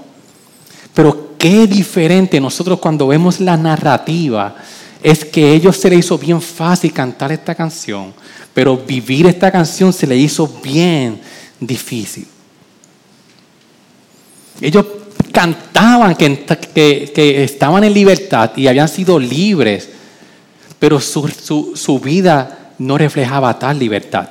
Pero 0.93 1.35
qué 1.37 1.67
diferente 1.67 2.39
nosotros 2.39 2.79
cuando 2.79 3.07
vemos 3.07 3.41
la 3.41 3.57
narrativa 3.57 4.55
es 5.03 5.25
que 5.25 5.45
a 5.45 5.49
ellos 5.49 5.75
se 5.75 5.89
les 5.89 5.99
hizo 5.99 6.17
bien 6.17 6.41
fácil 6.41 6.93
cantar 6.93 7.31
esta 7.31 7.53
canción, 7.53 8.13
pero 8.53 8.77
vivir 8.77 9.27
esta 9.27 9.51
canción 9.51 9.91
se 9.91 10.07
les 10.07 10.19
hizo 10.19 10.47
bien 10.63 11.19
difícil. 11.59 12.27
Ellos 14.61 14.85
cantaban 15.31 16.15
que, 16.15 16.45
que, 17.13 17.43
estaban 17.43 17.83
en 17.83 17.93
libertad 17.93 18.51
y 18.55 18.67
habían 18.67 18.87
sido 18.87 19.19
libres, 19.19 19.89
pero 20.79 20.99
su, 20.99 21.27
su 21.75 21.99
vida 21.99 22.73
no 22.79 22.97
reflejaba 22.97 23.57
tal 23.57 23.77
libertad. 23.77 24.29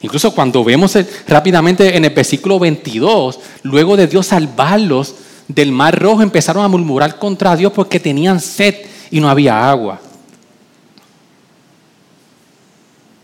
Incluso 0.00 0.34
cuando 0.34 0.62
vemos 0.62 0.98
rápidamente 1.26 1.96
en 1.96 2.04
el 2.04 2.10
versículo 2.12 2.58
22, 2.58 3.38
luego 3.62 3.96
de 3.96 4.06
Dios 4.06 4.26
salvarlos 4.26 5.14
del 5.48 5.72
mar 5.72 5.98
rojo, 5.98 6.22
empezaron 6.22 6.64
a 6.64 6.68
murmurar 6.68 7.18
contra 7.18 7.56
Dios 7.56 7.72
porque 7.72 8.00
tenían 8.00 8.40
sed 8.40 8.74
y 9.10 9.20
no 9.20 9.28
había 9.30 9.70
agua. 9.70 10.00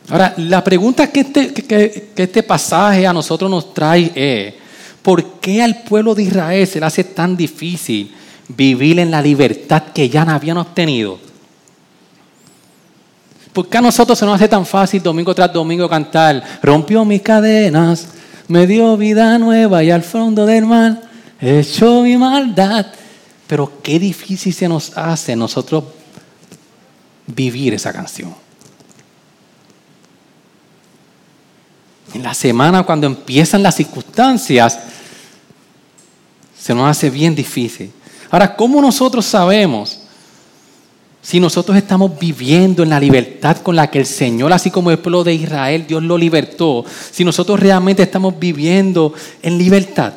Ahora, 0.09 0.35
la 0.39 0.65
pregunta 0.65 1.11
que 1.11 1.21
este, 1.21 1.53
que, 1.53 2.11
este 2.17 2.43
pasaje 2.43 3.07
a 3.07 3.13
nosotros 3.13 3.51
nos 3.51 3.73
trae 3.73 4.11
es, 4.15 4.55
¿por 5.03 5.41
qué 5.41 5.63
al 5.63 5.83
pueblo 5.83 6.15
de 6.15 6.25
Israel 6.25 6.67
se 6.67 6.81
le 6.81 6.87
hace 6.87 7.05
tan 7.05 7.37
difícil 7.37 8.15
vivir 8.49 8.99
en 8.99 9.11
la 9.11 9.23
libertad 9.23 9.83
que 9.95 10.09
ya 10.09 10.25
no 10.25 10.33
habían 10.33 10.59
obtenido? 10.59 11.19
¿Por 13.53 13.69
qué 13.69 13.79
a 13.79 13.81
nosotros 13.81 14.19
se 14.19 14.25
nos 14.25 14.37
hace 14.37 14.49
tan 14.49 14.65
fácil 14.65 15.03
domingo 15.03 15.35
tras 15.35 15.53
domingo 15.53 15.89
cantar? 15.89 16.43
Rompió 16.63 17.05
mis 17.05 17.23
cadenas, 17.23 18.09
me 18.47 18.67
dio 18.67 18.97
vida 18.97 19.37
nueva 19.39 19.83
y 19.83 19.91
al 19.91 20.03
fondo 20.03 20.47
del 20.47 20.67
mar 20.67 21.01
echó 21.41 22.03
mi 22.03 22.17
maldad. 22.17 22.87
Pero 23.47 23.73
qué 23.83 23.99
difícil 23.99 24.55
se 24.55 24.69
nos 24.69 24.97
hace 24.97 25.35
nosotros 25.35 25.85
vivir 27.27 27.75
esa 27.75 27.93
canción. 27.93 28.35
En 32.15 32.23
la 32.23 32.35
semana 32.35 32.83
cuando 32.83 33.07
empiezan 33.07 33.63
las 33.63 33.77
circunstancias, 33.77 34.79
se 36.59 36.75
nos 36.75 36.89
hace 36.89 37.09
bien 37.09 37.35
difícil. 37.35 37.93
Ahora, 38.31 38.55
¿cómo 38.55 38.81
nosotros 38.81 39.25
sabemos 39.27 40.01
si 41.23 41.39
nosotros 41.39 41.77
estamos 41.77 42.19
viviendo 42.19 42.83
en 42.83 42.91
la 42.91 42.99
libertad 42.99 43.59
con 43.59 43.77
la 43.77 43.91
que 43.91 43.99
el 43.99 44.07
Señor, 44.07 44.53
así 44.53 44.71
como 44.71 44.91
el 44.91 44.99
pueblo 44.99 45.23
de 45.23 45.35
Israel, 45.35 45.85
Dios 45.87 46.03
lo 46.03 46.17
libertó, 46.17 46.85
si 47.11 47.25
nosotros 47.25 47.61
realmente 47.61 48.03
estamos 48.03 48.39
viviendo 48.39 49.13
en 49.43 49.59
libertad. 49.59 50.15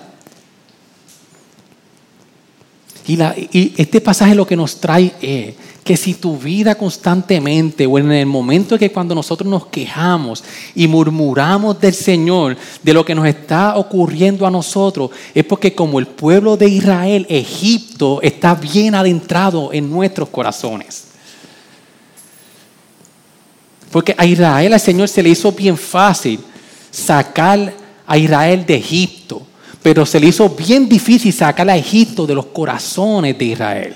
Y, 3.05 3.73
este 3.77 3.99
pasaje 3.99 4.33
lo 4.33 4.47
que 4.47 4.55
nos 4.55 4.79
trae 4.79 5.13
es 5.21 5.55
que 5.83 5.97
si 5.97 6.13
tu 6.13 6.37
vida 6.37 6.75
constantemente 6.75 7.85
o 7.85 7.99
en 7.99 8.11
el 8.11 8.25
momento 8.25 8.75
en 8.75 8.79
que 8.79 8.91
cuando 8.91 9.13
nosotros 9.13 9.49
nos 9.49 9.65
quejamos 9.65 10.43
y 10.73 10.87
murmuramos 10.87 11.79
del 11.81 11.93
Señor, 11.93 12.55
de 12.81 12.93
lo 12.93 13.03
que 13.03 13.13
nos 13.13 13.27
está 13.27 13.75
ocurriendo 13.75 14.47
a 14.47 14.51
nosotros, 14.51 15.11
es 15.33 15.43
porque 15.43 15.75
como 15.75 15.99
el 15.99 16.07
pueblo 16.07 16.55
de 16.55 16.69
Israel, 16.69 17.25
Egipto 17.29 18.21
está 18.21 18.55
bien 18.55 18.95
adentrado 18.95 19.73
en 19.73 19.89
nuestros 19.89 20.29
corazones. 20.29 21.07
Porque 23.91 24.15
a 24.17 24.25
Israel, 24.25 24.73
al 24.73 24.79
Señor 24.79 25.09
se 25.09 25.21
le 25.21 25.29
hizo 25.29 25.51
bien 25.51 25.77
fácil 25.77 26.39
sacar 26.89 27.73
a 28.07 28.17
Israel 28.17 28.65
de 28.65 28.75
Egipto, 28.75 29.45
pero 29.83 30.05
se 30.05 30.19
le 30.19 30.27
hizo 30.27 30.49
bien 30.49 30.87
difícil 30.87 31.33
sacar 31.33 31.69
a 31.69 31.75
Egipto 31.75 32.25
de 32.25 32.33
los 32.33 32.47
corazones 32.47 33.37
de 33.37 33.45
Israel. 33.45 33.95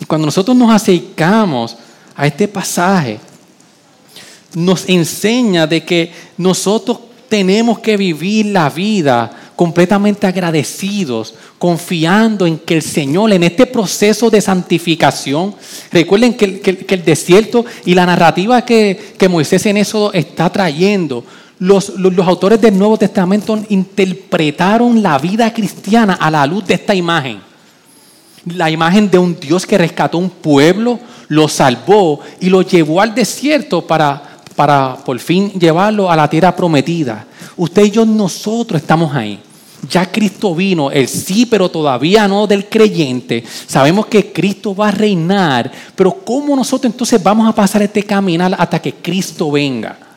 Y 0.00 0.04
cuando 0.04 0.26
nosotros 0.26 0.56
nos 0.56 0.70
acercamos 0.70 1.76
a 2.16 2.26
este 2.26 2.48
pasaje, 2.48 3.20
nos 4.54 4.88
enseña 4.88 5.66
de 5.66 5.84
que 5.84 6.12
nosotros 6.36 6.98
tenemos 7.28 7.78
que 7.78 7.96
vivir 7.96 8.46
la 8.46 8.68
vida 8.68 9.30
completamente 9.54 10.26
agradecidos, 10.26 11.34
confiando 11.56 12.46
en 12.46 12.58
que 12.58 12.74
el 12.74 12.82
Señor, 12.82 13.32
en 13.32 13.44
este 13.44 13.64
proceso 13.66 14.28
de 14.28 14.40
santificación, 14.40 15.54
recuerden 15.92 16.34
que, 16.34 16.84
el 16.88 17.04
desierto 17.04 17.64
y 17.84 17.94
la 17.94 18.06
narrativa 18.06 18.64
que, 18.64 19.14
Moisés 19.30 19.64
en 19.66 19.76
eso 19.76 20.12
está 20.12 20.50
trayendo, 20.50 21.24
los, 21.62 21.92
autores 22.26 22.60
del 22.60 22.76
Nuevo 22.76 22.98
Testamento 22.98 23.56
interpretaron 23.68 25.00
la 25.02 25.16
vida 25.18 25.52
cristiana 25.54 26.14
a 26.14 26.30
la 26.30 26.44
luz 26.44 26.66
de 26.66 26.74
esta 26.74 26.94
imagen 26.94 27.40
la 28.46 28.68
imagen 28.68 29.08
de 29.08 29.18
un 29.18 29.38
Dios 29.38 29.64
que 29.64 29.78
rescató 29.78 30.18
un 30.18 30.28
pueblo, 30.28 30.98
lo 31.28 31.46
salvó 31.46 32.18
y 32.40 32.48
lo 32.48 32.62
llevó 32.62 33.00
al 33.00 33.14
desierto 33.14 33.86
para, 33.86 34.40
para 34.56 34.96
por 34.96 35.16
fin 35.20 35.52
llevarlo 35.52 36.10
a 36.10 36.16
la 36.16 36.28
tierra 36.28 36.54
prometida. 36.54 37.24
Usted 37.56 37.84
y 37.84 37.90
yo, 37.92 38.04
nosotros 38.04 38.80
estamos 38.80 39.14
ahí. 39.14 39.40
Ya 39.88 40.10
Cristo 40.10 40.56
vino, 40.56 40.90
el 40.90 41.06
sí, 41.06 41.46
pero 41.46 41.68
todavía 41.68 42.26
no 42.26 42.48
del 42.48 42.68
creyente. 42.68 43.44
Sabemos 43.68 44.06
que 44.06 44.32
Cristo 44.32 44.74
va 44.74 44.88
a 44.88 44.92
reinar, 44.92 45.70
pero 45.94 46.12
¿cómo 46.12 46.56
nosotros 46.56 46.92
entonces 46.92 47.22
vamos 47.22 47.48
a 47.48 47.54
pasar 47.54 47.82
este 47.82 48.02
caminar 48.02 48.56
hasta 48.58 48.80
que 48.82 48.94
Cristo 48.94 49.52
venga? 49.52 50.11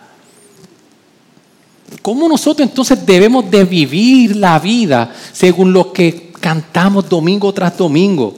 ¿Cómo 2.01 2.27
nosotros 2.27 2.67
entonces 2.67 3.05
debemos 3.05 3.49
de 3.49 3.63
vivir 3.63 4.35
la 4.35 4.59
vida 4.59 5.13
según 5.33 5.73
lo 5.73 5.91
que 5.91 6.25
cantamos 6.45 7.09
domingo 7.09 7.51
tras 7.51 7.75
domingo. 7.75 8.35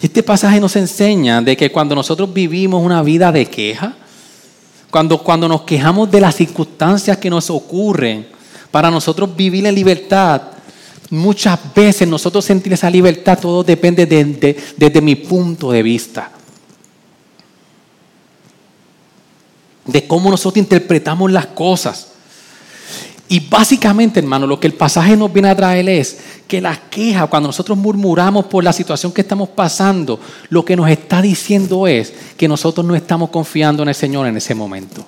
Este 0.00 0.22
pasaje 0.22 0.60
nos 0.60 0.76
enseña 0.76 1.42
de 1.42 1.56
que 1.56 1.72
cuando 1.72 1.96
nosotros 1.96 2.32
vivimos 2.32 2.80
una 2.84 3.02
vida 3.02 3.32
de 3.32 3.46
queja, 3.46 3.96
cuando, 4.90 5.18
cuando 5.24 5.48
nos 5.48 5.62
quejamos 5.62 6.08
de 6.08 6.20
las 6.20 6.36
circunstancias 6.36 7.16
que 7.16 7.30
nos 7.30 7.50
ocurren, 7.50 8.28
para 8.70 8.92
nosotros 8.92 9.34
vivir 9.34 9.66
en 9.66 9.74
libertad, 9.74 10.40
muchas 11.10 11.58
veces 11.74 12.06
nosotros 12.06 12.44
sentir 12.44 12.72
esa 12.72 12.90
libertad, 12.90 13.38
todo 13.40 13.62
depende 13.62 14.06
desde 14.06 15.00
mi 15.00 15.14
punto 15.16 15.70
de 15.70 15.82
vista. 15.82 16.32
de 19.88 20.06
cómo 20.06 20.30
nosotros 20.30 20.58
interpretamos 20.58 21.32
las 21.32 21.46
cosas. 21.46 22.08
Y 23.26 23.40
básicamente, 23.40 24.20
hermano, 24.20 24.46
lo 24.46 24.60
que 24.60 24.66
el 24.66 24.74
pasaje 24.74 25.16
nos 25.16 25.32
viene 25.32 25.48
a 25.48 25.56
traer 25.56 25.88
es 25.88 26.18
que 26.46 26.60
la 26.60 26.76
queja, 26.76 27.26
cuando 27.26 27.48
nosotros 27.48 27.76
murmuramos 27.76 28.46
por 28.46 28.62
la 28.62 28.72
situación 28.72 29.12
que 29.12 29.22
estamos 29.22 29.48
pasando, 29.50 30.20
lo 30.50 30.64
que 30.64 30.76
nos 30.76 30.88
está 30.88 31.20
diciendo 31.20 31.86
es 31.86 32.12
que 32.36 32.48
nosotros 32.48 32.86
no 32.86 32.94
estamos 32.94 33.30
confiando 33.30 33.82
en 33.82 33.88
el 33.90 33.94
Señor 33.94 34.26
en 34.26 34.36
ese 34.36 34.54
momento. 34.54 35.04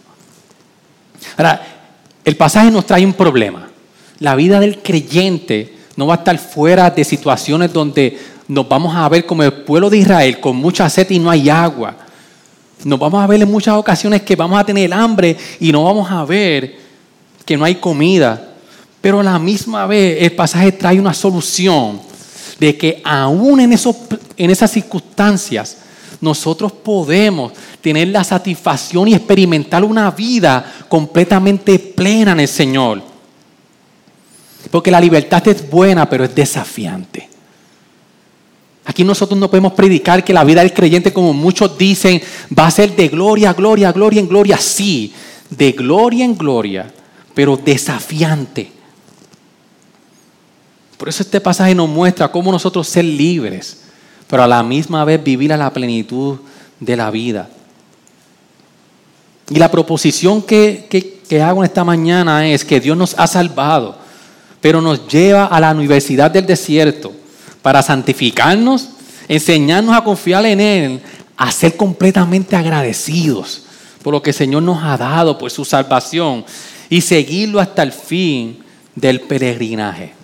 Ahora, 1.37 1.63
el 2.25 2.37
pasaje 2.37 2.71
nos 2.71 2.87
trae 2.87 3.05
un 3.05 3.15
problema. 3.15 3.71
La 4.19 4.35
vida 4.35 4.61
del 4.61 4.83
creyente 4.83 5.79
no 6.01 6.07
va 6.07 6.15
a 6.15 6.17
estar 6.17 6.39
fuera 6.39 6.91
de 6.91 7.05
situaciones 7.05 7.73
donde 7.73 8.19
nos 8.49 8.69
vamos 8.69 8.97
a 8.97 9.09
ver 9.09 9.25
como 9.25 9.43
el 9.43 9.53
pueblo 9.53 9.89
de 9.89 9.99
Israel 9.99 10.41
con 10.41 10.57
mucha 10.57 10.89
sed 10.89 11.09
y 11.11 11.19
no 11.19 11.31
hay 11.31 11.49
agua 11.49 11.95
nos 12.85 12.99
vamos 12.99 13.23
a 13.23 13.27
ver 13.27 13.43
en 13.43 13.51
muchas 13.51 13.75
ocasiones 13.75 14.23
que 14.23 14.37
vamos 14.37 14.59
a 14.59 14.65
tener 14.65 14.93
hambre 14.93 15.37
y 15.59 15.71
no 15.71 15.85
vamos 15.85 16.11
a 16.11 16.25
ver 16.25 16.79
que 17.45 17.57
no 17.57 17.65
hay 17.65 17.75
comida. 17.75 18.55
Pero 19.01 19.21
a 19.21 19.23
la 19.23 19.39
misma 19.39 19.87
vez 19.87 20.23
el 20.23 20.33
pasaje 20.33 20.73
trae 20.73 20.99
una 20.99 21.15
solución 21.15 22.01
de 22.59 22.77
que 22.77 23.01
aún 23.05 23.61
en, 23.61 23.73
en 23.73 24.51
esas 24.51 24.71
circunstancias 24.71 25.79
nosotros 26.21 26.73
podemos 26.73 27.53
tener 27.81 28.09
la 28.09 28.25
satisfacción 28.25 29.09
y 29.09 29.15
experimentar 29.15 29.85
una 29.85 30.11
vida 30.11 30.85
completamente 30.89 31.79
plena 31.79 32.33
en 32.33 32.41
el 32.41 32.49
Señor. 32.49 33.10
Porque 34.71 34.91
la 34.91 35.01
libertad 35.01 35.47
es 35.49 35.69
buena, 35.69 36.09
pero 36.09 36.25
es 36.25 36.35
desafiante. 36.35 37.29
Aquí 38.85 39.05
nosotros 39.05 39.39
no 39.39 39.49
podemos 39.49 39.73
predicar 39.73 40.25
que 40.25 40.33
la 40.33 40.45
vida 40.45 40.63
del 40.63 40.73
creyente, 40.73 41.13
como 41.13 41.33
muchos 41.33 41.79
dicen, 41.79 42.21
va 42.57 42.67
a 42.67 42.71
ser 42.71 42.97
de 42.97 43.09
gloria, 43.09 43.53
gloria, 43.53 43.93
gloria 43.93 44.21
en 44.21 44.29
gloria. 44.29 44.59
Sí, 44.59 45.13
de 45.49 45.73
gloria 45.73 46.25
en 46.25 46.37
gloria, 46.37 46.93
pero 47.35 47.57
desafiante. 47.57 48.73
Por 50.97 51.09
eso 51.09 51.23
este 51.23 51.41
pasaje 51.41 51.75
nos 51.75 51.89
muestra 51.89 52.31
cómo 52.31 52.53
nosotros 52.53 52.89
ser 52.89 53.05
libres, 53.05 53.83
pero 54.27 54.43
a 54.43 54.49
la 54.49 54.63
misma 54.63 55.05
vez 55.05 55.23
vivir 55.23 55.53
a 55.53 55.57
la 55.57 55.73
plenitud 55.73 56.39
de 56.79 56.97
la 56.97 57.11
vida. 57.11 57.49
Y 59.49 59.57
la 59.59 59.71
proposición 59.71 60.43
que, 60.43 60.87
que, 60.91 61.21
que 61.29 61.43
hago 61.43 61.65
esta 61.65 61.85
mañana 61.85 62.47
es 62.47 62.65
que 62.65 62.81
Dios 62.81 62.97
nos 62.97 63.15
ha 63.19 63.27
salvado, 63.27 63.99
pero 64.61 64.81
nos 64.81 65.07
lleva 65.09 65.47
a 65.47 65.61
la 65.61 65.73
universidad 65.73 66.31
del 66.31 66.47
desierto 66.47 67.13
para 67.63 67.83
santificarnos, 67.83 68.91
enseñarnos 69.29 69.97
a 69.97 70.05
confiar 70.05 70.45
en 70.47 70.61
Él, 70.61 71.01
a 71.37 71.51
ser 71.51 71.77
completamente 71.77 72.57
agradecidos 72.57 73.63
por 74.03 74.15
lo 74.15 74.23
que 74.23 74.31
el 74.31 74.37
Señor 74.37 74.63
nos 74.63 74.83
ha 74.83 74.97
dado, 74.97 75.37
por 75.37 75.51
su 75.51 75.65
salvación, 75.65 76.45
y 76.89 77.01
seguirlo 77.01 77.61
hasta 77.61 77.83
el 77.83 77.93
fin 77.93 78.63
del 78.95 79.21
peregrinaje. 79.21 80.15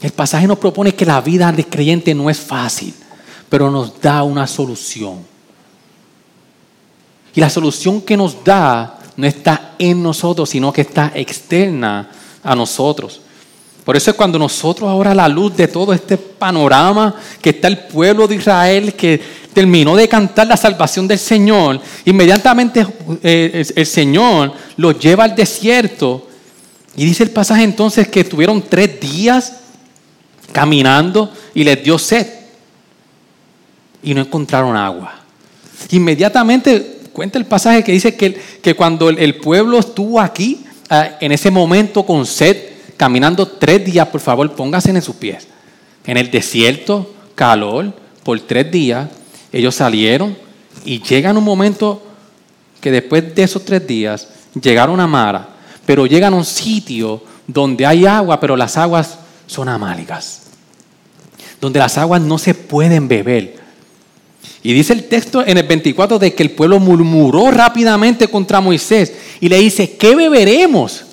El 0.00 0.10
pasaje 0.12 0.46
nos 0.46 0.58
propone 0.58 0.94
que 0.94 1.06
la 1.06 1.20
vida 1.20 1.50
del 1.50 1.66
creyente 1.66 2.14
no 2.14 2.28
es 2.28 2.38
fácil, 2.38 2.94
pero 3.48 3.70
nos 3.70 4.00
da 4.00 4.22
una 4.22 4.46
solución. 4.46 5.24
Y 7.34 7.40
la 7.40 7.50
solución 7.50 8.02
que 8.02 8.16
nos 8.16 8.44
da 8.44 8.98
no 9.16 9.26
está 9.26 9.74
en 9.78 10.02
nosotros, 10.02 10.50
sino 10.50 10.72
que 10.72 10.82
está 10.82 11.12
externa 11.14 12.10
a 12.42 12.54
nosotros. 12.54 13.20
Por 13.84 13.96
eso 13.96 14.10
es 14.10 14.16
cuando 14.16 14.38
nosotros 14.38 14.88
ahora 14.88 15.10
a 15.10 15.14
la 15.14 15.28
luz 15.28 15.56
de 15.56 15.68
todo 15.68 15.92
este 15.92 16.16
panorama 16.16 17.14
que 17.42 17.50
está 17.50 17.68
el 17.68 17.78
pueblo 17.78 18.26
de 18.26 18.36
Israel 18.36 18.94
que 18.94 19.20
terminó 19.52 19.94
de 19.94 20.08
cantar 20.08 20.46
la 20.46 20.56
salvación 20.56 21.06
del 21.06 21.18
Señor, 21.18 21.80
inmediatamente 22.06 22.86
eh, 23.22 23.64
el 23.76 23.86
Señor 23.86 24.52
los 24.76 24.98
lleva 24.98 25.24
al 25.24 25.36
desierto 25.36 26.26
y 26.96 27.04
dice 27.04 27.24
el 27.24 27.30
pasaje 27.30 27.62
entonces 27.62 28.08
que 28.08 28.20
estuvieron 28.20 28.62
tres 28.62 28.98
días 29.00 29.60
caminando 30.52 31.30
y 31.54 31.62
les 31.62 31.82
dio 31.84 31.98
sed 31.98 32.26
y 34.02 34.14
no 34.14 34.22
encontraron 34.22 34.76
agua. 34.76 35.14
Inmediatamente 35.90 37.00
cuenta 37.14 37.38
el 37.38 37.46
pasaje 37.46 37.82
que 37.82 37.92
dice 37.92 38.14
que, 38.16 38.38
que 38.60 38.74
cuando 38.74 39.08
el, 39.08 39.36
pueblo 39.36 39.78
estuvo 39.78 40.20
aquí, 40.20 40.64
ah, 40.90 41.12
en 41.20 41.32
ese 41.32 41.50
momento 41.50 42.04
con 42.04 42.26
sed, 42.26 42.56
caminando 42.98 43.46
tres 43.46 43.84
días, 43.84 44.06
por 44.08 44.20
favor, 44.20 44.52
pónganse 44.54 44.90
en 44.90 45.00
sus 45.00 45.14
pies. 45.14 45.46
En 46.04 46.18
el 46.18 46.30
desierto, 46.30 47.14
calor, 47.34 47.92
por 48.22 48.38
tres 48.40 48.70
días, 48.70 49.08
ellos 49.52 49.74
salieron 49.74 50.36
y 50.84 51.00
llegan 51.00 51.38
un 51.38 51.44
momento 51.44 52.02
que 52.80 52.90
después 52.90 53.34
de 53.34 53.42
esos 53.42 53.64
tres 53.64 53.86
días 53.86 54.28
llegaron 54.60 55.00
a 55.00 55.06
Mara, 55.06 55.48
pero 55.86 56.06
llegan 56.06 56.34
a 56.34 56.36
un 56.36 56.44
sitio 56.44 57.22
donde 57.46 57.86
hay 57.86 58.04
agua, 58.04 58.40
pero 58.40 58.56
las 58.56 58.76
aguas 58.76 59.18
son 59.46 59.68
amáligas, 59.68 60.42
donde 61.60 61.78
las 61.78 61.96
aguas 61.96 62.20
no 62.20 62.38
se 62.38 62.54
pueden 62.54 63.08
beber. 63.08 63.63
Y 64.66 64.72
dice 64.72 64.94
el 64.94 65.04
texto 65.04 65.46
en 65.46 65.58
el 65.58 65.66
24 65.66 66.18
de 66.18 66.32
que 66.32 66.42
el 66.42 66.50
pueblo 66.52 66.80
murmuró 66.80 67.50
rápidamente 67.50 68.28
contra 68.28 68.62
Moisés 68.62 69.12
y 69.38 69.50
le 69.50 69.58
dice, 69.58 69.94
¿qué 69.98 70.16
beberemos? 70.16 71.04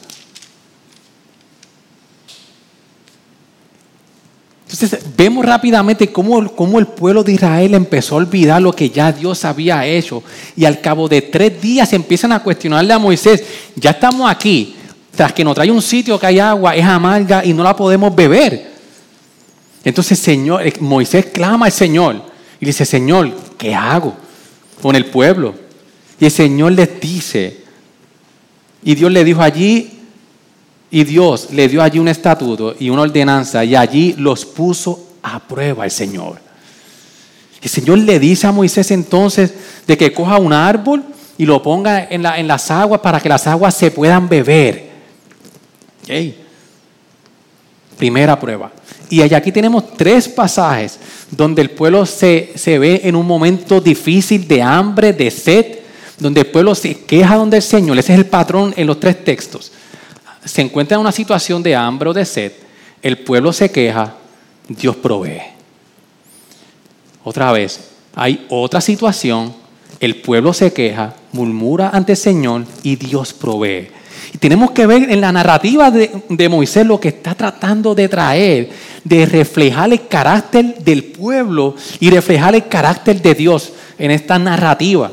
Entonces 4.64 5.02
vemos 5.18 5.46
rápidamente 5.46 6.10
cómo, 6.14 6.48
cómo, 6.56 6.80
el 6.80 6.88
pueblo 6.88 7.26
de 7.26 7.34
Israel 7.34 7.74
empezó 7.74 8.16
a 8.16 8.20
olvidar 8.20 8.62
lo 8.62 8.72
que 8.72 8.90
ya 8.90 9.12
Dios 9.12 9.44
había 9.44 9.86
hecho. 9.86 10.24
Y 10.56 10.64
al 10.64 10.80
cabo 10.80 11.10
de 11.10 11.22
tres 11.22 11.62
días 11.62 11.92
empiezan 11.92 12.32
a 12.32 12.42
cuestionarle 12.42 12.94
a 12.94 13.00
Moisés, 13.00 13.44
ya 13.76 13.90
estamos 13.90 14.32
aquí, 14.32 14.78
tras 15.14 15.34
que 15.34 15.44
nos 15.44 15.56
trae 15.56 15.70
un 15.70 15.82
sitio 15.82 16.18
que 16.18 16.26
hay 16.26 16.40
agua, 16.40 16.74
es 16.74 16.86
amarga 16.86 17.44
y 17.44 17.52
no 17.52 17.64
la 17.64 17.76
podemos 17.76 18.16
beber. 18.16 18.72
Entonces 19.84 20.18
Señor, 20.18 20.66
eh, 20.66 20.74
Moisés 20.80 21.26
clama 21.26 21.66
al 21.66 21.74
Señor 21.74 22.31
y 22.62 22.66
dice, 22.66 22.86
Señor, 22.86 23.36
¿qué 23.58 23.74
hago 23.74 24.16
con 24.82 24.96
el 24.96 25.08
pueblo? 25.08 25.56
Y 26.20 26.26
el 26.26 26.32
Señor 26.32 26.74
les 26.74 27.02
dice, 27.02 27.62
y 28.84 28.94
Dios 28.96 29.12
le 29.12 29.24
dijo 29.24 29.42
allí, 29.42 30.00
y 30.92 31.04
Dios 31.06 31.48
le 31.52 31.68
dio 31.68 31.82
allí 31.82 31.98
un 32.00 32.10
estatuto 32.10 32.76
y 32.78 32.90
una 32.90 33.04
ordenanza 33.04 33.64
y 33.64 33.76
allí 33.76 34.14
los 34.18 34.46
puso 34.46 35.08
a 35.24 35.40
prueba 35.40 35.86
el 35.86 35.92
Señor. 35.92 36.40
El 37.62 37.70
Señor 37.70 38.00
le 38.00 38.20
dice 38.20 38.46
a 38.48 38.52
Moisés 38.52 38.92
entonces 38.92 39.54
de 39.88 39.98
que 39.98 40.12
coja 40.12 40.38
un 40.38 40.52
árbol 40.52 41.04
y 41.38 41.46
lo 41.46 41.64
ponga 41.64 42.08
en, 42.10 42.48
las 42.48 42.70
aguas 42.70 43.00
para 43.00 43.20
que 43.20 43.30
las 43.30 43.48
aguas 43.48 43.74
se 43.74 43.90
puedan 43.90 44.28
beber. 44.28 44.92
Primera 47.98 48.38
prueba. 48.40 48.72
Y 49.12 49.22
aquí 49.22 49.52
tenemos 49.52 49.94
tres 49.96 50.28
pasajes 50.28 50.98
donde 51.30 51.62
el 51.62 51.70
pueblo 51.70 52.08
se, 52.08 52.54
se 52.56 52.80
ve 52.80 53.02
en 53.04 53.16
un 53.16 53.28
momento 53.28 53.80
difícil 53.80 54.48
de 54.48 54.64
hambre, 54.64 55.14
de 55.14 55.30
sed, 55.30 55.80
donde 56.18 56.42
el 56.42 56.48
pueblo 56.48 56.74
se 56.74 56.96
queja 56.96 57.36
donde 57.36 57.58
el 57.58 57.64
Señor. 57.64 58.00
Ese 58.00 58.14
es 58.14 58.20
el 58.20 58.26
patrón 58.26 58.74
en 58.76 58.88
los 58.88 59.00
tres 59.00 59.24
textos 59.24 59.72
se 60.44 60.62
encuentra 60.62 60.96
en 60.96 61.02
una 61.02 61.12
situación 61.12 61.62
de 61.62 61.76
hambre 61.76 62.10
o 62.10 62.14
de 62.14 62.26
sed, 62.26 62.52
el 63.02 63.18
pueblo 63.20 63.54
se 63.54 63.72
queja, 63.72 64.16
Dios 64.68 64.96
provee. 64.96 65.42
Otra 67.24 67.52
vez, 67.52 67.80
hay 68.16 68.46
otra 68.50 68.82
situación, 68.82 69.54
el 70.00 70.22
pueblo 70.22 70.54
se 70.54 70.74
queja, 70.74 71.16
murmura 71.32 71.90
ante 71.94 72.14
el 72.14 72.18
Señor 72.18 72.66
y 72.84 72.96
Dios 72.96 73.34
provee. 73.34 73.90
Tenemos 74.42 74.72
que 74.72 74.88
ver 74.88 75.12
en 75.12 75.22
la 75.22 75.32
narrativa 75.32 75.92
de, 75.92 76.50
Moisés 76.50 76.84
lo 76.84 77.00
que 77.00 77.10
está 77.10 77.36
tratando 77.36 77.94
de 77.94 78.10
traer, 78.10 78.72
de 79.04 79.28
reflejar 79.28 79.94
el 79.94 80.08
carácter 80.08 80.80
del 80.80 81.04
pueblo 81.04 81.76
y 82.00 82.10
reflejar 82.10 82.56
el 82.56 82.68
carácter 82.68 83.22
de 83.22 83.36
Dios 83.36 83.72
en 84.00 84.10
esta 84.10 84.40
narrativa. 84.40 85.12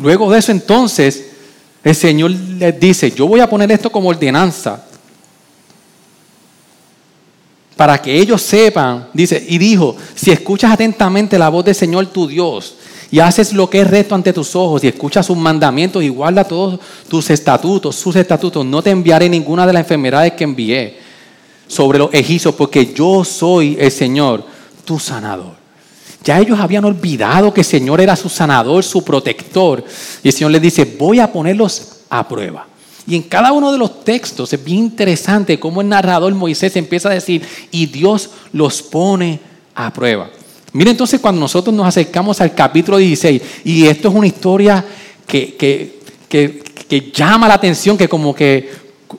Luego 0.00 0.30
de 0.30 0.38
eso 0.38 0.52
entonces, 0.52 1.24
el 1.82 1.96
Señor 1.96 2.30
les 2.30 2.78
dice, 2.78 3.10
yo 3.10 3.26
voy 3.26 3.40
a 3.40 3.50
poner 3.50 3.72
esto 3.72 3.90
como 3.90 4.10
ordenanza 4.10 4.84
para 7.74 8.00
que 8.00 8.16
ellos 8.16 8.40
sepan, 8.40 9.08
dice, 9.12 9.44
y 9.48 9.58
dijo, 9.58 9.96
si 10.14 10.30
escuchas 10.30 10.70
atentamente 10.70 11.36
la 11.36 11.48
voz 11.48 11.64
del 11.64 11.74
Señor 11.74 12.06
tu 12.06 12.28
Dios 12.28 12.76
y 13.14 13.20
haces 13.20 13.52
lo 13.52 13.70
que 13.70 13.80
es 13.80 13.86
recto 13.86 14.16
ante 14.16 14.32
tus 14.32 14.56
ojos 14.56 14.82
y 14.82 14.88
escuchas 14.88 15.26
sus 15.26 15.36
mandamientos 15.36 16.02
y 16.02 16.08
guarda 16.08 16.42
todos 16.42 16.80
tus 17.08 17.30
estatutos, 17.30 17.94
sus 17.94 18.16
estatutos, 18.16 18.66
no 18.66 18.82
te 18.82 18.90
enviaré 18.90 19.28
ninguna 19.28 19.64
de 19.68 19.72
las 19.72 19.82
enfermedades 19.82 20.32
que 20.32 20.42
envié 20.42 20.98
sobre 21.68 21.98
los 21.98 22.12
egipcios, 22.12 22.56
porque 22.56 22.92
yo 22.92 23.24
soy 23.24 23.76
el 23.78 23.92
Señor, 23.92 24.44
tu 24.84 24.98
sanador. 24.98 25.52
Ya 26.24 26.40
ellos 26.40 26.58
habían 26.58 26.86
olvidado 26.86 27.54
que 27.54 27.60
el 27.60 27.64
Señor 27.64 28.00
era 28.00 28.16
su 28.16 28.28
sanador, 28.28 28.82
su 28.82 29.04
protector. 29.04 29.84
Y 30.24 30.26
el 30.26 30.34
Señor 30.34 30.50
les 30.50 30.62
dice, 30.62 30.96
voy 30.98 31.20
a 31.20 31.30
ponerlos 31.30 32.00
a 32.10 32.26
prueba. 32.26 32.66
Y 33.06 33.14
en 33.14 33.22
cada 33.22 33.52
uno 33.52 33.70
de 33.70 33.78
los 33.78 34.02
textos 34.02 34.52
es 34.52 34.64
bien 34.64 34.78
interesante 34.78 35.60
cómo 35.60 35.82
el 35.82 35.88
narrador 35.88 36.34
Moisés 36.34 36.74
empieza 36.74 37.10
a 37.10 37.14
decir, 37.14 37.46
y 37.70 37.86
Dios 37.86 38.30
los 38.52 38.82
pone 38.82 39.38
a 39.76 39.92
prueba. 39.92 40.30
Mire 40.74 40.90
entonces 40.90 41.20
cuando 41.20 41.40
nosotros 41.40 41.74
nos 41.74 41.86
acercamos 41.86 42.40
al 42.40 42.54
capítulo 42.54 42.98
16, 42.98 43.42
y 43.64 43.86
esto 43.86 44.08
es 44.08 44.14
una 44.14 44.26
historia 44.26 44.84
que, 45.26 45.56
que, 45.56 46.00
que 46.28 47.10
llama 47.12 47.48
la 47.48 47.54
atención, 47.54 47.96
que 47.96 48.08
como 48.08 48.34
que 48.34 48.70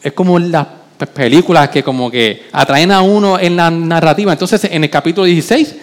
es 0.04 0.14
como 0.14 0.38
las 0.38 0.68
películas 1.14 1.70
que 1.70 1.82
como 1.84 2.12
que 2.12 2.44
atraen 2.52 2.92
a 2.92 3.02
uno 3.02 3.40
en 3.40 3.56
la 3.56 3.72
narrativa. 3.72 4.32
Entonces 4.32 4.64
en 4.66 4.84
el 4.84 4.90
capítulo 4.90 5.26
16 5.26 5.76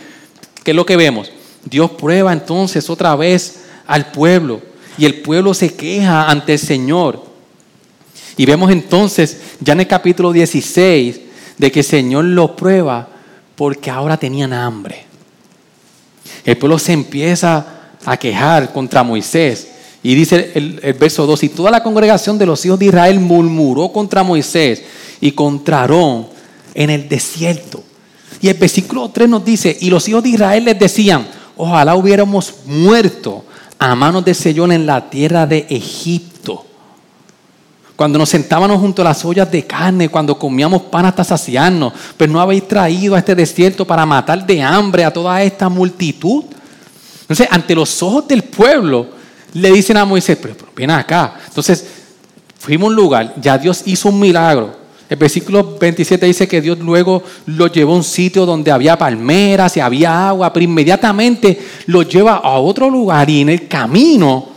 ¿Qué 0.63 0.71
es 0.71 0.77
lo 0.77 0.87
que 0.87 0.97
vemos? 0.97 1.31
Dios 1.65 1.91
prueba 1.93 2.33
entonces 2.33 2.89
otra 2.89 3.17
vez 3.17 3.65
al 3.87 4.11
pueblo 4.13 4.61
y 4.97 5.05
el 5.05 5.21
pueblo 5.23 5.55
se 5.55 5.75
queja 5.75 6.31
ante 6.31 6.55
el 6.55 6.59
Señor. 6.59 7.25
Y 8.37 8.47
vemos 8.47 8.71
entonces 8.71 9.41
ya 9.61 9.73
en 9.73 9.81
el 9.81 9.87
capítulo 9.87 10.33
16 10.33 11.21
de 11.59 11.73
que 11.73 11.81
el 11.81 11.87
Señor 11.87 12.25
lo 12.25 12.55
prueba 12.57 13.09
porque 13.57 13.91
ahora 13.91 14.17
tenían 14.17 14.53
hambre. 14.53 15.07
El 16.45 16.59
pueblo 16.59 16.79
se 16.79 16.93
empieza 16.93 17.67
a 18.05 18.17
quejar 18.17 18.73
contra 18.73 19.03
Moisés. 19.03 19.69
Y 20.03 20.15
dice 20.15 20.51
el, 20.55 20.95
verso 20.99 21.27
2, 21.27 21.45
y 21.45 21.49
toda 21.51 21.71
la 21.71 21.83
congregación 21.83 22.37
de 22.37 22.47
los 22.47 22.65
hijos 22.67 22.79
de 22.79 22.87
Israel 22.87 23.21
murmuró 23.21 23.93
contra 23.93 24.25
Moisés 24.25 24.83
y 25.21 25.31
contra 25.31 25.81
Aarón 25.81 26.27
en 26.75 26.91
el 26.91 27.09
desierto. 27.09 27.85
Y 28.41 28.49
el 28.49 28.55
versículo 28.55 29.09
3 29.11 29.29
nos 29.29 29.45
dice, 29.45 29.77
y 29.81 29.91
los 29.91 30.09
hijos 30.09 30.25
de 30.25 30.31
Israel 30.31 30.65
les 30.65 30.79
decían, 30.79 31.29
ojalá 31.57 31.95
hubiéramos 31.95 32.55
muerto 32.67 33.45
a 33.79 33.95
manos 33.95 34.25
de 34.25 34.35
Señor 34.35 34.73
en 34.73 34.87
la 34.87 35.09
tierra 35.09 35.47
de 35.47 35.67
Egipto. 35.71 36.67
Cuando 38.03 38.19
nos 38.19 38.31
sentábamos 38.31 38.81
junto 38.81 39.01
a 39.01 39.05
las 39.05 39.25
ollas 39.25 39.49
de 39.49 39.65
carne, 39.65 40.09
cuando 40.09 40.37
comíamos 40.37 40.83
pan 40.83 41.07
hasta 41.07 41.23
saciarnos, 41.23 41.93
pero 42.17 42.33
no 42.33 42.41
habéis 42.41 42.67
traído 42.67 43.15
a 43.15 43.21
este 43.21 43.33
desierto 43.33 43.87
para 43.87 44.05
matar 44.05 44.45
de 44.45 44.61
hambre 44.61 45.05
a 45.05 45.13
toda 45.13 45.41
esta 45.41 45.69
multitud. 45.69 46.43
Entonces, 47.21 47.47
ante 47.49 47.77
los 47.77 48.03
ojos 48.03 48.27
del 48.27 48.43
pueblo, 48.43 49.07
le 49.53 49.71
dicen 49.71 49.97
a 49.99 50.05
Moisés, 50.05 50.37
pero, 50.43 50.57
pero 50.57 50.73
ven 50.75 50.91
acá. 50.91 51.37
Entonces, 51.47 51.87
fuimos 52.59 52.87
a 52.87 52.89
un 52.89 52.97
lugar, 52.97 53.35
ya 53.41 53.57
Dios 53.57 53.83
hizo 53.87 54.09
un 54.09 54.19
milagro. 54.19 54.75
El 55.09 55.17
versículo 55.17 55.79
27 55.79 56.27
dice 56.27 56.49
que 56.49 56.61
Dios 56.61 56.81
luego 56.81 57.23
lo 57.47 57.69
llevó 57.69 57.93
a 57.93 57.99
un 57.99 58.03
sitio 58.03 58.45
donde 58.45 58.73
había 58.73 58.99
palmeras 58.99 59.77
y 59.77 59.81
había 59.81 60.31
agua, 60.31 60.53
pero 60.53 60.65
inmediatamente 60.65 61.57
lo 61.87 62.03
lleva 62.03 62.39
a 62.39 62.59
otro 62.59 62.91
lugar 62.91 63.31
y 63.31 63.43
en 63.43 63.51
el 63.51 63.69
camino, 63.69 64.49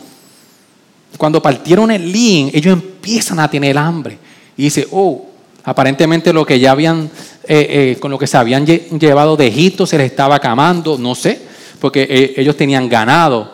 cuando 1.17 1.41
partieron 1.41 1.91
el 1.91 2.11
Lin, 2.11 2.51
ellos 2.53 2.73
empiezan 2.73 3.39
a 3.39 3.49
tener 3.49 3.77
hambre. 3.77 4.17
Y 4.57 4.63
dice, 4.63 4.87
oh, 4.91 5.25
aparentemente 5.63 6.33
lo 6.33 6.45
que 6.45 6.59
ya 6.59 6.71
habían, 6.71 7.09
eh, 7.47 7.67
eh, 7.93 7.97
con 7.99 8.11
lo 8.11 8.17
que 8.17 8.27
se 8.27 8.37
habían 8.37 8.65
llevado 8.65 9.37
de 9.37 9.47
Egipto 9.47 9.85
se 9.85 9.97
les 9.97 10.11
estaba 10.11 10.35
acabando, 10.35 10.97
no 10.97 11.15
sé, 11.15 11.41
porque 11.79 12.07
eh, 12.09 12.33
ellos 12.37 12.57
tenían 12.57 12.89
ganado. 12.89 13.53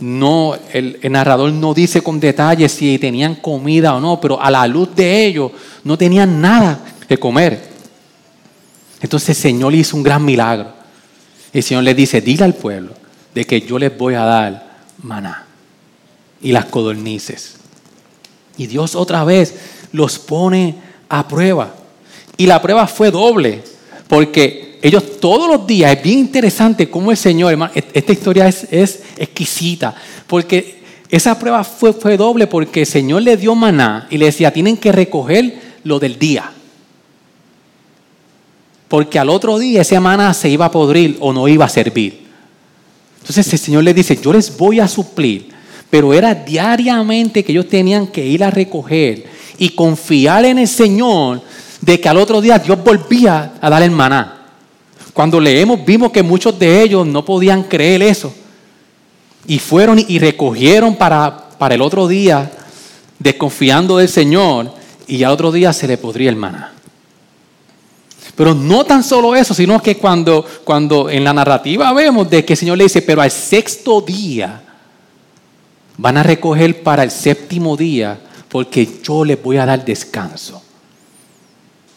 No, 0.00 0.54
el, 0.72 0.98
narrador 1.10 1.52
no 1.52 1.74
dice 1.74 2.02
con 2.02 2.20
detalle 2.20 2.68
si 2.68 2.98
tenían 2.98 3.36
comida 3.36 3.94
o 3.94 4.00
no, 4.00 4.20
pero 4.20 4.40
a 4.40 4.50
la 4.50 4.66
luz 4.66 4.94
de 4.94 5.26
ellos 5.26 5.50
no 5.84 5.96
tenían 5.96 6.40
nada 6.40 6.84
que 7.08 7.18
comer. 7.18 7.68
Entonces 9.00 9.30
el 9.30 9.34
Señor 9.36 9.74
hizo 9.74 9.96
un 9.96 10.02
gran 10.02 10.24
milagro. 10.24 10.72
El 11.52 11.62
Señor 11.62 11.84
les 11.84 11.96
dice, 11.96 12.20
dile 12.20 12.44
al 12.44 12.54
pueblo 12.54 12.92
de 13.34 13.44
que 13.44 13.60
yo 13.62 13.78
les 13.78 13.96
voy 13.96 14.14
a 14.14 14.24
dar 14.24 14.78
maná 15.02 15.47
y 16.42 16.52
las 16.52 16.66
codornices. 16.66 17.54
Y 18.56 18.66
Dios 18.66 18.94
otra 18.94 19.24
vez 19.24 19.54
los 19.92 20.18
pone 20.18 20.76
a 21.08 21.26
prueba. 21.26 21.74
Y 22.36 22.46
la 22.46 22.60
prueba 22.60 22.86
fue 22.86 23.10
doble, 23.10 23.62
porque 24.08 24.78
ellos 24.82 25.20
todos 25.20 25.48
los 25.48 25.66
días, 25.66 25.96
es 25.96 26.02
bien 26.02 26.20
interesante 26.20 26.88
cómo 26.88 27.10
el 27.10 27.16
Señor, 27.16 27.52
hermano, 27.52 27.72
esta 27.74 28.12
historia 28.12 28.46
es, 28.46 28.66
es 28.70 29.02
exquisita, 29.16 29.94
porque 30.26 30.78
esa 31.08 31.38
prueba 31.38 31.64
fue, 31.64 31.92
fue 31.92 32.16
doble 32.16 32.46
porque 32.46 32.80
el 32.80 32.86
Señor 32.86 33.22
le 33.22 33.36
dio 33.36 33.54
maná 33.54 34.06
y 34.10 34.18
le 34.18 34.26
decía, 34.26 34.52
tienen 34.52 34.76
que 34.76 34.92
recoger 34.92 35.60
lo 35.84 35.98
del 35.98 36.18
día. 36.18 36.52
Porque 38.88 39.18
al 39.18 39.30
otro 39.30 39.58
día 39.58 39.82
ese 39.82 39.98
maná 40.00 40.32
se 40.34 40.48
iba 40.48 40.66
a 40.66 40.70
podrir 40.70 41.16
o 41.20 41.32
no 41.32 41.48
iba 41.48 41.64
a 41.64 41.68
servir. 41.68 42.26
Entonces 43.20 43.52
el 43.52 43.58
Señor 43.58 43.84
le 43.84 43.94
dice, 43.94 44.18
yo 44.22 44.32
les 44.32 44.56
voy 44.56 44.80
a 44.80 44.88
suplir, 44.88 45.48
pero 45.90 46.12
era 46.12 46.34
diariamente 46.34 47.42
que 47.42 47.52
ellos 47.52 47.68
tenían 47.68 48.06
que 48.06 48.24
ir 48.24 48.44
a 48.44 48.50
recoger 48.50 49.24
y 49.58 49.70
confiar 49.70 50.44
en 50.44 50.58
el 50.58 50.68
Señor 50.68 51.40
de 51.80 52.00
que 52.00 52.08
al 52.08 52.18
otro 52.18 52.40
día 52.40 52.58
Dios 52.58 52.82
volvía 52.82 53.54
a 53.60 53.70
dar 53.70 53.82
el 53.82 53.90
maná. 53.90 54.34
Cuando 55.14 55.40
leemos 55.40 55.84
vimos 55.84 56.12
que 56.12 56.22
muchos 56.22 56.58
de 56.58 56.82
ellos 56.82 57.06
no 57.06 57.24
podían 57.24 57.64
creer 57.64 58.02
eso. 58.02 58.32
Y 59.46 59.58
fueron 59.58 59.98
y 60.06 60.18
recogieron 60.18 60.94
para, 60.96 61.48
para 61.58 61.74
el 61.74 61.80
otro 61.80 62.06
día, 62.06 62.50
desconfiando 63.18 63.96
del 63.96 64.08
Señor, 64.08 64.72
y 65.06 65.22
al 65.22 65.32
otro 65.32 65.50
día 65.50 65.72
se 65.72 65.88
le 65.88 65.96
podría 65.96 66.28
el 66.28 66.36
maná. 66.36 66.72
Pero 68.36 68.54
no 68.54 68.84
tan 68.84 69.02
solo 69.02 69.34
eso, 69.34 69.54
sino 69.54 69.82
que 69.82 69.96
cuando, 69.96 70.44
cuando 70.64 71.08
en 71.08 71.24
la 71.24 71.32
narrativa 71.32 71.92
vemos 71.94 72.28
de 72.28 72.44
que 72.44 72.52
el 72.52 72.58
Señor 72.58 72.78
le 72.78 72.84
dice, 72.84 73.02
pero 73.02 73.22
al 73.22 73.30
sexto 73.30 74.02
día 74.02 74.67
van 75.98 76.16
a 76.16 76.22
recoger 76.22 76.82
para 76.82 77.02
el 77.02 77.10
séptimo 77.10 77.76
día, 77.76 78.18
porque 78.48 78.88
yo 79.02 79.24
les 79.24 79.42
voy 79.42 79.58
a 79.58 79.66
dar 79.66 79.84
descanso. 79.84 80.62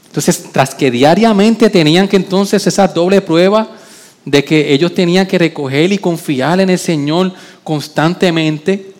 Entonces, 0.07 0.43
tras 0.51 0.75
que 0.75 0.91
diariamente 0.91 1.69
tenían 1.69 2.07
que 2.07 2.17
entonces 2.17 2.67
esa 2.67 2.87
doble 2.87 3.21
prueba 3.21 3.69
de 4.25 4.43
que 4.43 4.73
ellos 4.73 4.93
tenían 4.93 5.25
que 5.25 5.37
recoger 5.37 5.93
y 5.93 5.97
confiar 5.97 6.59
en 6.59 6.69
el 6.69 6.79
Señor 6.79 7.31
constantemente, 7.63 8.93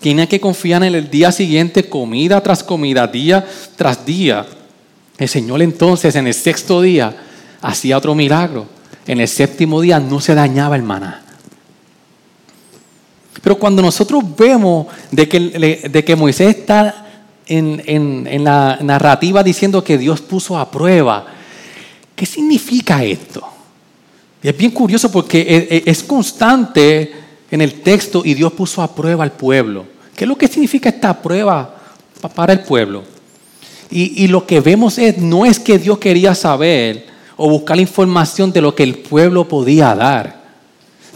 tenían 0.00 0.26
que 0.26 0.40
confiar 0.40 0.82
en 0.82 0.94
el 0.94 1.08
día 1.08 1.30
siguiente, 1.30 1.88
comida 1.88 2.42
tras 2.42 2.64
comida, 2.64 3.06
día 3.06 3.46
tras 3.76 4.04
día. 4.04 4.46
El 5.18 5.28
Señor 5.28 5.62
entonces 5.62 6.16
en 6.16 6.26
el 6.26 6.34
sexto 6.34 6.80
día 6.80 7.14
hacía 7.60 7.98
otro 7.98 8.14
milagro. 8.14 8.66
En 9.06 9.20
el 9.20 9.28
séptimo 9.28 9.80
día 9.80 10.00
no 10.00 10.20
se 10.20 10.34
dañaba 10.34 10.76
el 10.76 10.82
maná. 10.82 11.25
Pero 13.42 13.56
cuando 13.56 13.82
nosotros 13.82 14.24
vemos 14.36 14.86
de 15.10 15.28
que, 15.28 15.40
de 15.90 16.04
que 16.04 16.16
Moisés 16.16 16.56
está 16.56 17.06
en, 17.46 18.44
la 18.44 18.78
narrativa 18.82 19.42
diciendo 19.42 19.82
que 19.82 19.98
Dios 19.98 20.20
puso 20.20 20.58
a 20.58 20.70
prueba. 20.70 21.26
¿Qué 22.14 22.26
significa 22.26 23.04
esto? 23.04 23.42
es 24.42 24.56
bien 24.56 24.70
curioso 24.70 25.10
porque 25.10 25.82
es, 25.84 26.04
constante 26.04 27.12
en 27.50 27.60
el 27.60 27.80
texto 27.80 28.22
y 28.24 28.34
Dios 28.34 28.52
puso 28.52 28.80
a 28.80 28.94
prueba 28.94 29.24
al 29.24 29.32
pueblo. 29.32 29.86
¿Qué 30.14 30.24
es 30.24 30.28
lo 30.28 30.38
que 30.38 30.46
significa 30.46 30.88
esta 30.88 31.20
prueba 31.20 31.74
para 32.32 32.52
el 32.52 32.60
pueblo? 32.60 33.02
Y, 33.90 34.24
y, 34.24 34.28
lo 34.28 34.46
que 34.46 34.60
vemos 34.60 34.98
es, 34.98 35.18
no 35.18 35.44
es 35.44 35.58
que 35.58 35.78
Dios 35.78 35.98
quería 35.98 36.34
saber 36.34 37.06
o 37.36 37.48
buscar 37.50 37.76
la 37.76 37.82
información 37.82 38.52
de 38.52 38.60
lo 38.60 38.74
que 38.74 38.84
el 38.84 38.98
pueblo 38.98 39.48
podía 39.48 39.94
dar. 39.94 40.44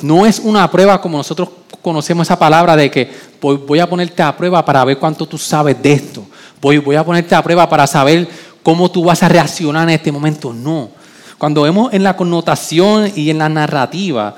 No 0.02 0.26
es 0.26 0.40
una 0.40 0.68
prueba 0.70 1.00
como 1.00 1.18
nosotros 1.18 1.50
conocemos 1.82 2.26
esa 2.26 2.38
palabra 2.38 2.76
de 2.76 2.90
que 2.90 3.10
voy 3.40 3.78
a 3.78 3.88
ponerte 3.88 4.22
a 4.22 4.36
prueba 4.36 4.64
para 4.64 4.84
ver 4.84 4.98
cuánto 4.98 5.26
tú 5.26 5.38
sabes 5.38 5.80
de 5.82 5.92
esto. 5.92 6.24
Voy, 6.60 6.78
voy 6.78 6.96
a 6.96 7.04
ponerte 7.04 7.34
a 7.34 7.42
prueba 7.42 7.68
para 7.68 7.86
saber 7.86 8.28
cómo 8.62 8.90
tú 8.90 9.04
vas 9.04 9.22
a 9.22 9.28
reaccionar 9.28 9.88
en 9.88 9.94
este 9.94 10.12
momento. 10.12 10.52
No. 10.52 10.90
Cuando 11.38 11.62
vemos 11.62 11.92
en 11.92 12.02
la 12.02 12.16
connotación 12.16 13.10
y 13.16 13.30
en 13.30 13.38
la 13.38 13.48
narrativa, 13.48 14.36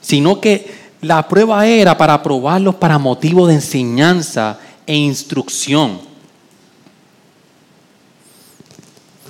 sino 0.00 0.40
que 0.40 0.80
la 1.02 1.26
prueba 1.28 1.66
era 1.66 1.96
para 1.96 2.22
probarlos 2.22 2.74
para 2.76 2.98
motivo 2.98 3.46
de 3.46 3.54
enseñanza 3.54 4.58
e 4.86 4.96
instrucción. 4.96 6.00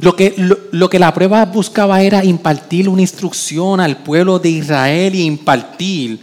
Lo 0.00 0.16
que, 0.16 0.34
lo, 0.70 0.88
que, 0.88 0.98
la 0.98 1.12
prueba 1.12 1.44
buscaba 1.44 2.00
era 2.00 2.24
impartir 2.24 2.88
una 2.88 3.02
instrucción 3.02 3.80
al 3.80 3.98
pueblo 3.98 4.38
de 4.38 4.48
Israel 4.48 5.14
y 5.14 5.24
impartir 5.24 6.20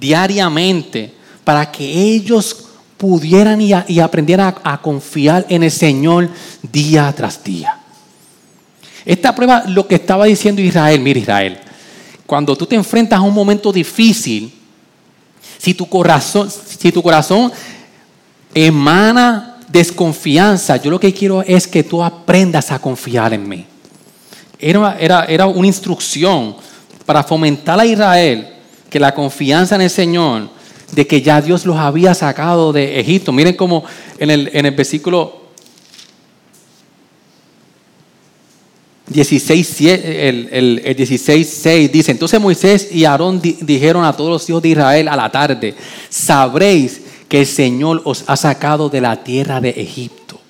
diariamente 0.00 1.12
para 1.44 1.70
que 1.70 1.84
ellos 1.84 2.64
pudieran 2.96 3.60
y, 3.60 4.00
aprendieran 4.00 4.54
a, 4.62 4.80
confiar 4.80 5.46
en 5.48 5.62
el 5.62 5.70
Señor 5.70 6.28
día 6.62 7.12
tras 7.16 7.42
día. 7.42 7.78
Esta 9.04 9.34
prueba 9.34 9.64
lo 9.66 9.86
que 9.86 9.94
estaba 9.94 10.26
diciendo 10.26 10.60
Israel, 10.60 11.00
mira 11.00 11.20
Israel, 11.20 11.58
cuando 12.26 12.56
tú 12.56 12.66
te 12.66 12.76
enfrentas 12.76 13.18
a 13.18 13.22
un 13.22 13.34
momento 13.34 13.72
difícil, 13.72 14.52
si 15.58 15.74
tu 15.74 15.88
corazón, 15.88 16.50
si 16.50 16.92
tu 16.92 17.02
corazón 17.02 17.52
emana 18.54 19.58
desconfianza, 19.68 20.76
yo 20.76 20.90
lo 20.90 21.00
que 21.00 21.14
quiero 21.14 21.42
es 21.42 21.66
que 21.66 21.82
tú 21.82 22.02
aprendas 22.02 22.70
a 22.70 22.78
confiar 22.78 23.32
en 23.32 23.48
mí. 23.48 23.66
Era, 24.58 24.96
era, 24.98 25.24
era 25.24 25.46
una 25.46 25.66
instrucción 25.66 26.54
para 27.06 27.24
fomentar 27.24 27.80
a 27.80 27.86
Israel 27.86 28.59
que 28.90 29.00
la 29.00 29.14
confianza 29.14 29.76
en 29.76 29.82
el 29.82 29.90
Señor, 29.90 30.50
de 30.92 31.06
que 31.06 31.22
ya 31.22 31.40
Dios 31.40 31.64
los 31.64 31.76
había 31.76 32.14
sacado 32.14 32.72
de 32.72 33.00
Egipto. 33.00 33.32
Miren 33.32 33.54
cómo 33.54 33.84
en 34.18 34.30
el, 34.30 34.50
en 34.52 34.66
el 34.66 34.74
versículo 34.74 35.40
16, 39.10 39.80
el, 39.80 40.48
el, 40.52 40.82
el 40.84 40.96
16, 40.96 41.58
6 41.62 41.92
dice, 41.92 42.12
entonces 42.12 42.40
Moisés 42.40 42.88
y 42.92 43.04
Aarón 43.04 43.40
dijeron 43.42 44.04
a 44.04 44.12
todos 44.12 44.30
los 44.30 44.48
hijos 44.48 44.62
de 44.62 44.68
Israel 44.68 45.08
a 45.08 45.16
la 45.16 45.30
tarde, 45.30 45.74
sabréis 46.08 47.00
que 47.28 47.40
el 47.40 47.46
Señor 47.46 48.02
os 48.04 48.24
ha 48.26 48.36
sacado 48.36 48.88
de 48.88 49.00
la 49.00 49.22
tierra 49.22 49.60
de 49.60 49.70
Egipto. 49.70 50.40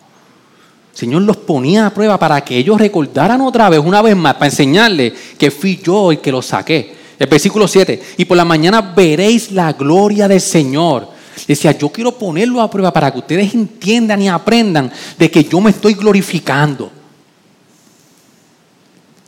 El 0.92 0.98
Señor 0.98 1.22
los 1.22 1.38
ponía 1.38 1.86
a 1.86 1.94
prueba 1.94 2.18
para 2.18 2.42
que 2.42 2.56
ellos 2.58 2.78
recordaran 2.78 3.40
otra 3.40 3.70
vez, 3.70 3.80
una 3.80 4.02
vez 4.02 4.14
más, 4.14 4.34
para 4.34 4.46
enseñarles 4.46 5.14
que 5.38 5.50
fui 5.50 5.80
yo 5.82 6.12
el 6.12 6.20
que 6.20 6.32
los 6.32 6.46
saqué. 6.46 6.99
El 7.20 7.26
versículo 7.26 7.68
7, 7.68 8.02
y 8.16 8.24
por 8.24 8.34
la 8.34 8.46
mañana 8.46 8.80
veréis 8.80 9.52
la 9.52 9.74
gloria 9.74 10.26
del 10.26 10.40
Señor. 10.40 11.06
Decía, 11.46 11.76
yo 11.76 11.90
quiero 11.90 12.12
ponerlo 12.12 12.62
a 12.62 12.70
prueba 12.70 12.90
para 12.94 13.12
que 13.12 13.18
ustedes 13.18 13.52
entiendan 13.52 14.22
y 14.22 14.28
aprendan 14.30 14.90
de 15.18 15.30
que 15.30 15.44
yo 15.44 15.60
me 15.60 15.70
estoy 15.70 15.92
glorificando. 15.92 16.90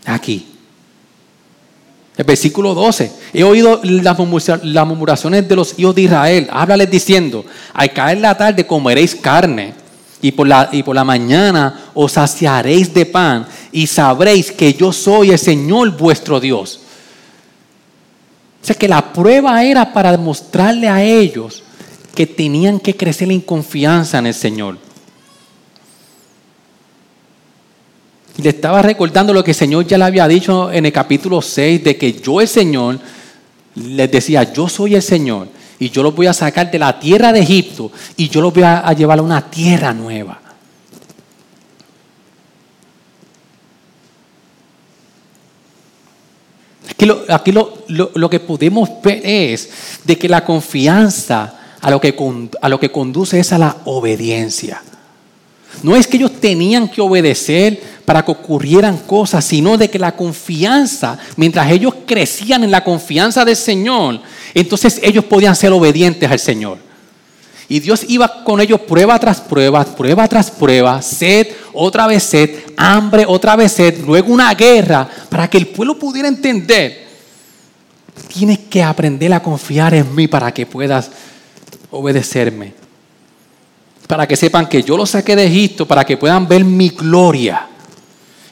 Aquí. 0.07 0.47
El 2.17 2.25
versículo 2.25 2.73
12. 2.73 3.13
He 3.35 3.45
oído 3.45 3.83
las 3.83 4.19
murmuraciones 4.19 5.47
de 5.47 5.55
los 5.55 5.79
hijos 5.79 5.95
de 5.95 6.03
Israel. 6.03 6.49
Háblales 6.51 6.91
diciendo, 6.91 7.45
al 7.75 7.93
caer 7.93 8.19
la 8.19 8.39
tarde 8.39 8.67
comeréis 8.67 9.15
carne 9.15 9.75
y 10.23 10.33
por, 10.33 10.49
la, 10.49 10.71
y 10.73 10.83
por 10.83 10.95
la 10.95 11.05
mañana 11.05 11.91
os 11.93 12.13
saciaréis 12.13 12.95
de 12.95 13.05
pan 13.05 13.47
y 13.71 13.87
sabréis 13.87 14.51
que 14.51 14.73
yo 14.73 14.95
soy 14.95 15.31
el 15.31 15.39
Señor 15.39 15.91
vuestro 15.91 16.41
Dios. 16.41 16.82
O 18.63 18.65
sea 18.65 18.77
que 18.77 18.87
la 18.87 19.13
prueba 19.13 19.65
era 19.65 19.93
para 19.93 20.13
demostrarle 20.13 20.89
a 20.89 21.03
ellos 21.03 21.65
que 22.15 22.27
tenían 22.27 22.79
que 22.79 22.97
crecer 22.97 23.31
en 23.33 23.41
confianza 23.41 24.19
en 24.19 24.27
el 24.27 24.35
Señor. 24.35 24.79
Le 28.37 28.49
estaba 28.49 28.81
recordando 28.83 29.35
lo 29.35 29.43
que 29.43 29.51
el 29.51 29.57
Señor 29.57 29.87
ya 29.87 29.99
le 29.99 30.05
había 30.05 30.29
dicho 30.29 30.71
en 30.71 30.87
el 30.87 30.93
capítulo 30.93 31.43
6, 31.43 31.83
de 31.83 31.97
que 31.97 32.13
yo 32.13 32.41
el 32.41 32.49
Señor 32.49 32.99
les 33.75 34.11
decía, 34.11 34.53
yo 34.53 34.69
soy 34.69 34.95
el 34.95 35.03
Señor, 35.03 35.49
y 35.79 35.91
yo 35.91 36.03
los 36.03 36.15
voy 36.15 36.27
a 36.27 36.33
sacar 36.33 36.71
de 36.71 36.79
la 36.79 36.99
tierra 36.99 37.33
de 37.33 37.41
Egipto, 37.41 37.91
y 38.17 38.29
yo 38.29 38.41
los 38.41 38.55
voy 38.55 38.63
a, 38.63 38.93
llevar 38.93 39.19
a 39.19 39.23
una 39.23 39.51
tierra 39.51 39.93
nueva. 39.93 40.41
Aquí, 47.29 47.53
lo, 47.53 48.31
que 48.31 48.41
podemos 48.41 48.89
ver 49.03 49.21
es 49.25 49.69
de 50.05 50.17
que 50.17 50.29
la 50.29 50.45
confianza 50.45 51.55
a 51.81 51.91
lo 51.91 52.01
que, 52.01 52.15
a 52.61 52.69
lo 52.69 52.79
que 52.79 52.93
conduce 52.93 53.41
es 53.41 53.53
a 53.53 53.59
la 53.59 53.77
obediencia. 53.85 54.83
No 55.83 55.97
es 55.97 56.07
que 56.07 56.17
ellos 56.17 56.33
tenían 56.41 56.89
que 56.89 57.01
obedecer 57.01 57.81
para 58.05 58.25
que 58.25 58.31
ocurrieran 58.31 58.99
cosas, 58.99 59.45
sino 59.45 59.77
de 59.79 59.89
que 59.89 59.99
la 59.99 60.15
confianza, 60.15 61.19
mientras 61.37 61.71
ellos 61.71 61.95
crecían 62.07 62.63
en 62.63 62.71
la 62.71 62.85
confianza 62.85 63.45
del 63.45 63.57
Señor, 63.57 64.21
entonces 64.55 65.01
ellos 65.03 65.25
podían 65.25 65.57
ser 65.57 65.73
obedientes 65.73 66.31
al 66.31 66.39
Señor. 66.39 66.92
Y 67.73 67.81
Dios 67.81 68.05
iba 68.07 68.45
con 68.45 68.61
ellos 68.61 68.83
prueba 68.83 69.19
tras 69.19 69.41
prueba, 69.41 69.83
prueba 69.83 70.29
tras 70.29 70.51
prueba, 70.51 71.01
sed, 71.01 71.47
otra 71.73 72.07
vez 72.07 72.23
sed, 72.23 72.51
hambre, 72.77 73.25
otra 73.27 73.57
vez 73.57 73.73
sed, 73.73 74.05
luego 74.05 74.31
una 74.31 74.53
guerra, 74.53 75.09
para 75.31 75.49
que 75.49 75.57
el 75.57 75.69
pueblo 75.69 75.99
pudiera 75.99 76.29
entender. 76.29 77.09
Tienes 78.29 78.59
que 78.59 78.83
aprender 78.83 79.33
a 79.33 79.43
confiar 79.43 79.95
en 79.95 80.15
mí 80.15 80.29
para 80.29 80.53
que 80.53 80.67
puedas 80.67 81.11
obedecerme. 81.91 82.75
Para 84.07 84.29
que 84.29 84.37
sepan 84.37 84.69
que 84.69 84.83
yo 84.83 84.95
los 84.95 85.09
saqué 85.09 85.35
de 85.35 85.47
Egipto, 85.47 85.89
para 85.89 86.05
que 86.05 86.19
puedan 86.19 86.47
ver 86.47 86.67
mi 86.67 86.91
gloria 86.91 87.69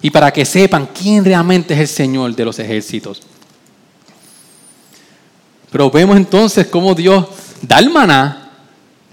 y 0.00 0.09
para 0.09 0.33
que 0.33 0.46
sepan 0.46 0.88
quién 0.98 1.26
realmente 1.26 1.74
es 1.74 1.80
el 1.80 1.88
Señor 1.88 2.35
de 2.35 2.44
los 2.46 2.59
ejércitos. 2.59 3.20
Pero 5.70 5.90
vemos 5.90 6.16
entonces 6.16 6.68
cómo 6.68 6.94
Dios 6.94 7.26
da 7.61 7.80
el 7.80 7.90
maná 7.90 8.39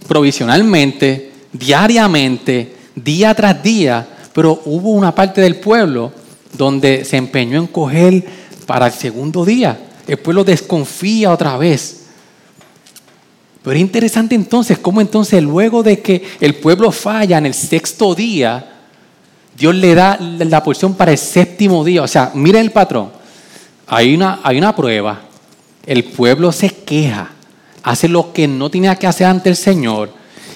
provisionalmente, 0.07 1.31
diariamente, 1.53 2.75
día 2.95 3.33
tras 3.33 3.61
día, 3.63 4.07
pero 4.33 4.61
hubo 4.65 4.91
una 4.91 5.13
parte 5.13 5.41
del 5.41 5.55
pueblo 5.55 6.11
donde 6.53 7.05
se 7.05 7.17
empeñó 7.17 7.59
en 7.59 7.67
coger 7.67 8.23
para 8.65 8.87
el 8.87 8.93
segundo 8.93 9.45
día. 9.45 9.79
El 10.07 10.17
pueblo 10.17 10.43
desconfía 10.43 11.31
otra 11.31 11.57
vez. 11.57 12.03
Pero 13.63 13.75
es 13.75 13.81
interesante 13.81 14.35
entonces 14.35 14.77
cómo 14.77 15.01
entonces 15.01 15.43
luego 15.43 15.83
de 15.83 15.99
que 15.99 16.23
el 16.39 16.55
pueblo 16.55 16.91
falla 16.91 17.37
en 17.37 17.47
el 17.47 17.53
sexto 17.53 18.15
día, 18.15 18.73
Dios 19.57 19.75
le 19.75 19.95
da 19.95 20.17
la 20.19 20.63
porción 20.63 20.93
para 20.93 21.11
el 21.11 21.17
séptimo 21.17 21.83
día. 21.83 22.03
O 22.03 22.07
sea, 22.07 22.31
miren 22.33 22.61
el 22.61 22.71
patrón. 22.71 23.11
Hay 23.87 24.13
una, 24.13 24.39
hay 24.43 24.57
una 24.57 24.75
prueba. 24.75 25.21
El 25.85 26.03
pueblo 26.03 26.51
se 26.51 26.69
queja. 26.69 27.31
Hace 27.83 28.07
lo 28.07 28.33
que 28.33 28.47
no 28.47 28.69
tenía 28.69 28.95
que 28.95 29.07
hacer 29.07 29.27
ante 29.27 29.49
el 29.49 29.55
Señor. 29.55 30.11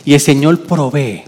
Y 0.05 0.13
el 0.13 0.19
Señor 0.19 0.63
provee. 0.63 1.23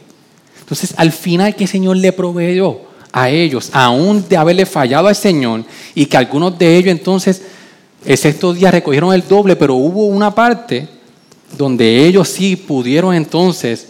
Entonces, 0.59 0.93
al 0.97 1.11
final, 1.11 1.55
¿qué 1.55 1.67
Señor 1.67 1.97
le 1.97 2.11
proveyó? 2.11 2.81
A 3.11 3.29
ellos, 3.29 3.69
aún 3.73 4.25
de 4.27 4.37
haberle 4.37 4.65
fallado 4.65 5.07
al 5.07 5.15
Señor. 5.15 5.63
Y 5.93 6.05
que 6.07 6.17
algunos 6.17 6.57
de 6.57 6.77
ellos 6.77 6.91
entonces, 6.91 7.41
el 8.05 8.17
sexto 8.17 8.53
día 8.53 8.71
recogieron 8.71 9.13
el 9.13 9.27
doble. 9.27 9.55
Pero 9.55 9.75
hubo 9.75 10.07
una 10.07 10.33
parte 10.33 10.87
donde 11.57 12.05
ellos 12.05 12.29
sí 12.29 12.55
pudieron 12.55 13.13
entonces 13.13 13.87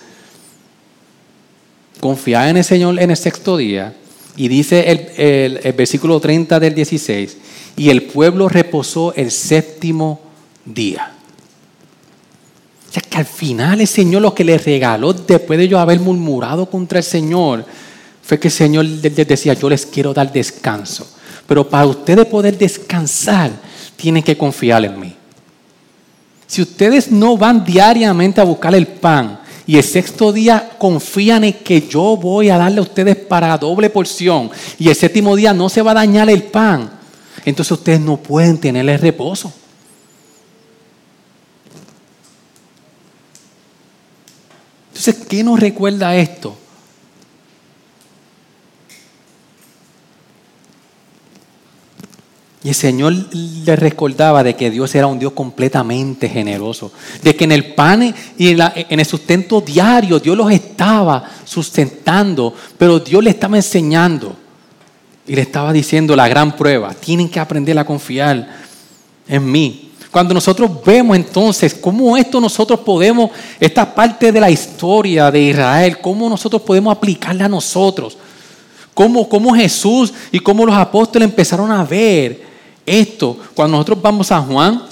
confiar 2.03 2.49
en 2.49 2.57
el 2.57 2.65
Señor 2.65 2.99
en 2.99 3.11
el 3.11 3.17
sexto 3.17 3.55
día. 3.55 3.95
Y 4.35 4.49
dice 4.49 4.91
el, 4.91 5.73
versículo 5.73 6.19
30 6.19 6.59
del 6.59 6.75
16, 6.75 7.37
y 7.77 7.89
el 7.89 8.03
pueblo 8.03 8.49
reposó 8.49 9.13
el 9.13 9.31
séptimo 9.31 10.19
día. 10.65 11.12
O 12.93 12.99
sea 12.99 13.01
que 13.09 13.17
al 13.17 13.25
final 13.25 13.81
el 13.81 13.87
Señor 13.87 14.21
lo 14.21 14.35
que 14.35 14.43
le 14.43 14.55
regaló 14.55 15.13
después 15.13 15.57
de 15.57 15.65
ellos 15.65 15.79
haber 15.79 15.99
murmurado 15.99 16.67
contra 16.67 16.99
el 16.99 17.03
Señor 17.03 17.65
fue 18.21 18.39
que 18.39 18.49
el 18.49 18.53
Señor 18.53 18.85
les 18.85 19.15
decía, 19.27 19.55
yo 19.55 19.67
les 19.67 19.83
quiero 19.83 20.13
dar 20.13 20.31
descanso. 20.31 21.07
Pero 21.47 21.67
para 21.67 21.87
ustedes 21.87 22.27
poder 22.27 22.55
descansar, 22.55 23.49
tienen 23.95 24.21
que 24.21 24.37
confiar 24.37 24.85
en 24.85 24.99
mí. 24.99 25.15
Si 26.45 26.61
ustedes 26.61 27.11
no 27.11 27.35
van 27.35 27.65
diariamente 27.65 28.39
a 28.39 28.43
buscar 28.43 28.75
el 28.75 28.85
pan, 28.85 29.39
y 29.65 29.77
el 29.77 29.83
sexto 29.83 30.31
día 30.31 30.73
confían 30.77 31.45
en 31.45 31.53
que 31.53 31.87
yo 31.87 32.15
voy 32.15 32.51
a 32.51 32.59
darle 32.59 32.77
a 32.77 32.83
ustedes 32.83 33.15
para 33.15 33.57
doble 33.57 33.89
porción. 33.89 34.51
Y 34.77 34.89
el 34.89 34.95
séptimo 34.95 35.35
día 35.35 35.51
no 35.51 35.67
se 35.67 35.81
va 35.81 35.91
a 35.91 35.95
dañar 35.95 36.29
el 36.29 36.43
pan. 36.43 36.91
Entonces 37.43 37.71
ustedes 37.71 38.01
no 38.01 38.17
pueden 38.17 38.59
tener 38.59 38.87
el 38.87 38.99
reposo. 38.99 39.51
Entonces, 45.05 45.27
¿qué 45.27 45.43
nos 45.43 45.59
recuerda 45.59 46.15
esto? 46.15 46.55
Y 52.63 52.69
el 52.69 52.75
Señor 52.75 53.13
le 53.33 53.75
recordaba 53.75 54.43
de 54.43 54.55
que 54.55 54.71
Dios 54.71 54.95
era 54.95 55.07
un 55.07 55.19
Dios 55.19 55.33
completamente 55.33 56.29
generoso, 56.29 56.93
de 57.21 57.35
que 57.35 57.43
en 57.43 57.51
el 57.51 57.73
pan 57.73 58.15
y 58.37 58.47
en, 58.47 58.99
el 58.99 59.05
sustento 59.05 59.59
diario 59.59 60.21
Dios 60.21 60.37
los 60.37 60.49
estaba 60.49 61.29
sustentando, 61.43 62.55
pero 62.77 63.01
Dios 63.01 63.21
le 63.21 63.31
estaba 63.31 63.57
enseñando 63.57 64.37
y 65.27 65.35
le 65.35 65.41
estaba 65.41 65.73
diciendo 65.73 66.15
la 66.15 66.29
gran 66.29 66.55
prueba, 66.55 66.93
tienen 66.93 67.27
que 67.27 67.41
aprender 67.41 67.77
a 67.77 67.83
confiar 67.83 68.47
en 69.27 69.51
mí. 69.51 69.91
Cuando 70.13 70.35
nosotros 70.35 70.69
vemos 70.85 71.15
entonces 71.15 71.73
cómo 71.73 72.15
esto 72.15 72.39
nosotros 72.39 72.81
podemos, 72.81 73.31
esta 73.59 73.95
parte 73.95 74.31
de 74.31 74.39
la 74.39 74.51
historia 74.51 75.31
de 75.31 75.41
Israel, 75.41 75.97
cómo 75.99 76.29
nosotros 76.29 76.61
podemos 76.61 76.95
aplicarla 76.95 77.45
a 77.45 77.49
nosotros, 77.49 78.15
cómo, 78.93 79.27
cómo 79.27 79.55
Jesús 79.55 80.13
y 80.31 80.37
cómo 80.37 80.67
los 80.67 80.75
apóstoles 80.75 81.27
empezaron 81.27 81.71
a 81.71 81.83
ver 81.83 82.43
esto, 82.85 83.39
cuando 83.55 83.75
nosotros 83.75 84.03
vamos 84.03 84.31
a 84.31 84.39
Juan, 84.39 84.83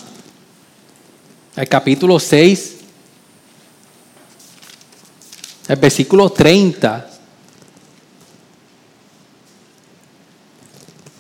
al 1.55 1.67
capítulo 1.67 2.19
6, 2.19 2.77
el 5.67 5.75
versículo 5.75 6.31
30, 6.31 7.11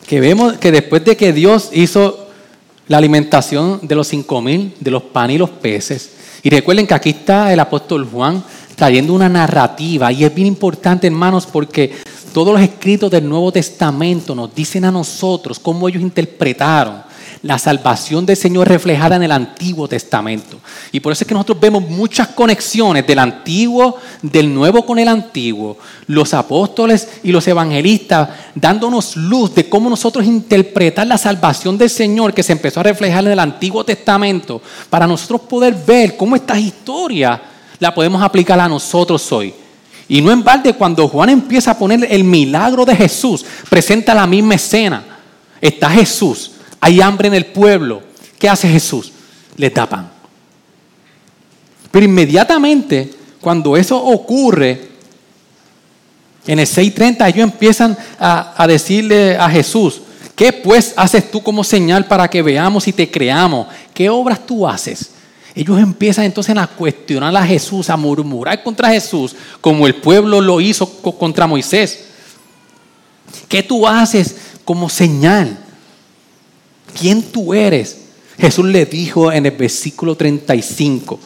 que 0.07 0.19
vemos 0.19 0.53
que 0.57 0.71
después 0.71 1.05
de 1.05 1.15
que 1.15 1.31
Dios 1.31 1.69
hizo 1.71 2.30
la 2.87 2.97
alimentación 2.97 3.79
de 3.81 3.95
los 3.95 4.07
cinco 4.07 4.41
mil, 4.41 4.73
de 4.79 4.91
los 4.91 5.03
pan 5.03 5.31
y 5.31 5.37
los 5.37 5.49
peces, 5.49 6.11
y 6.43 6.49
recuerden 6.49 6.87
que 6.87 6.93
aquí 6.93 7.09
está 7.11 7.53
el 7.53 7.59
apóstol 7.59 8.07
Juan 8.11 8.43
trayendo 8.75 9.13
una 9.13 9.29
narrativa, 9.29 10.11
y 10.11 10.23
es 10.23 10.33
bien 10.33 10.47
importante, 10.47 11.07
hermanos, 11.07 11.45
porque 11.45 11.93
todos 12.33 12.53
los 12.53 12.61
escritos 12.61 13.11
del 13.11 13.27
Nuevo 13.27 13.51
Testamento 13.51 14.33
nos 14.33 14.53
dicen 14.55 14.85
a 14.85 14.91
nosotros 14.91 15.59
cómo 15.59 15.87
ellos 15.87 16.01
interpretaron 16.01 17.10
la 17.43 17.57
salvación 17.57 18.25
del 18.25 18.37
Señor 18.37 18.67
reflejada 18.67 19.15
en 19.15 19.23
el 19.23 19.31
Antiguo 19.31 19.87
Testamento. 19.87 20.59
Y 20.91 20.99
por 20.99 21.13
eso 21.13 21.23
es 21.23 21.27
que 21.27 21.33
nosotros 21.33 21.59
vemos 21.59 21.87
muchas 21.87 22.29
conexiones 22.29 23.05
del 23.05 23.19
Antiguo, 23.19 23.97
del 24.21 24.53
Nuevo 24.53 24.85
con 24.85 24.99
el 24.99 25.07
Antiguo, 25.07 25.77
los 26.07 26.33
apóstoles 26.33 27.07
y 27.23 27.31
los 27.31 27.47
evangelistas 27.47 28.29
dándonos 28.55 29.15
luz 29.15 29.55
de 29.55 29.67
cómo 29.69 29.89
nosotros 29.89 30.25
interpretar 30.25 31.07
la 31.07 31.17
salvación 31.17 31.77
del 31.77 31.89
Señor 31.89 32.33
que 32.33 32.43
se 32.43 32.53
empezó 32.53 32.79
a 32.79 32.83
reflejar 32.83 33.25
en 33.25 33.31
el 33.31 33.39
Antiguo 33.39 33.83
Testamento, 33.83 34.61
para 34.89 35.07
nosotros 35.07 35.41
poder 35.41 35.73
ver 35.73 36.17
cómo 36.17 36.35
esta 36.35 36.59
historia 36.59 37.41
la 37.79 37.93
podemos 37.93 38.21
aplicar 38.21 38.59
a 38.59 38.69
nosotros 38.69 39.31
hoy. 39.31 39.53
Y 40.07 40.21
no 40.21 40.31
en 40.31 40.43
balde, 40.43 40.73
cuando 40.73 41.07
Juan 41.07 41.29
empieza 41.29 41.71
a 41.71 41.77
poner 41.77 42.05
el 42.09 42.23
milagro 42.25 42.83
de 42.83 42.95
Jesús, 42.95 43.45
presenta 43.69 44.13
la 44.13 44.27
misma 44.27 44.55
escena. 44.55 45.03
Está 45.61 45.89
Jesús, 45.89 46.51
hay 46.81 46.99
hambre 46.99 47.27
en 47.27 47.35
el 47.35 47.45
pueblo. 47.45 48.01
¿Qué 48.37 48.49
hace 48.49 48.67
Jesús? 48.67 49.11
Les 49.55 49.73
da 49.73 49.87
pan. 49.87 50.11
Pero 51.91 52.05
inmediatamente, 52.05 53.13
cuando 53.39 53.77
eso 53.77 54.03
ocurre, 54.03 54.89
en 56.47 56.59
el 56.59 56.65
6.30 56.65 57.29
ellos 57.29 57.43
empiezan 57.43 57.95
a, 58.19 58.55
a 58.57 58.65
decirle 58.67 59.37
a 59.37 59.47
Jesús, 59.49 60.01
¿qué 60.35 60.51
pues 60.51 60.93
haces 60.97 61.29
tú 61.29 61.43
como 61.43 61.63
señal 61.63 62.07
para 62.07 62.27
que 62.27 62.41
veamos 62.41 62.87
y 62.87 62.93
te 62.93 63.11
creamos? 63.11 63.67
¿Qué 63.93 64.09
obras 64.09 64.45
tú 64.45 64.67
haces? 64.67 65.11
Ellos 65.53 65.79
empiezan 65.79 66.25
entonces 66.25 66.57
a 66.57 66.65
cuestionar 66.65 67.35
a 67.35 67.45
Jesús, 67.45 67.89
a 67.89 67.97
murmurar 67.97 68.63
contra 68.63 68.89
Jesús, 68.89 69.35
como 69.59 69.85
el 69.85 69.95
pueblo 69.95 70.41
lo 70.41 70.61
hizo 70.61 70.87
contra 71.01 71.45
Moisés. 71.45 72.05
¿Qué 73.47 73.61
tú 73.61 73.85
haces 73.85 74.37
como 74.63 74.89
señal? 74.89 75.57
¿Quién 76.99 77.23
tú 77.23 77.53
eres? 77.53 77.97
Jesús 78.37 78.65
le 78.65 78.85
dijo 78.85 79.31
en 79.31 79.45
el 79.45 79.51
versículo 79.51 80.15
35, 80.15 81.19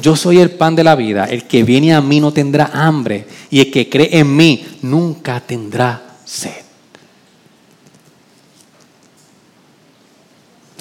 yo 0.00 0.14
soy 0.14 0.38
el 0.38 0.50
pan 0.50 0.76
de 0.76 0.84
la 0.84 0.94
vida, 0.94 1.24
el 1.24 1.44
que 1.44 1.62
viene 1.62 1.94
a 1.94 2.00
mí 2.00 2.20
no 2.20 2.32
tendrá 2.32 2.70
hambre 2.72 3.26
y 3.50 3.60
el 3.60 3.70
que 3.70 3.88
cree 3.88 4.18
en 4.18 4.36
mí 4.36 4.64
nunca 4.82 5.40
tendrá 5.40 6.18
sed. 6.24 6.66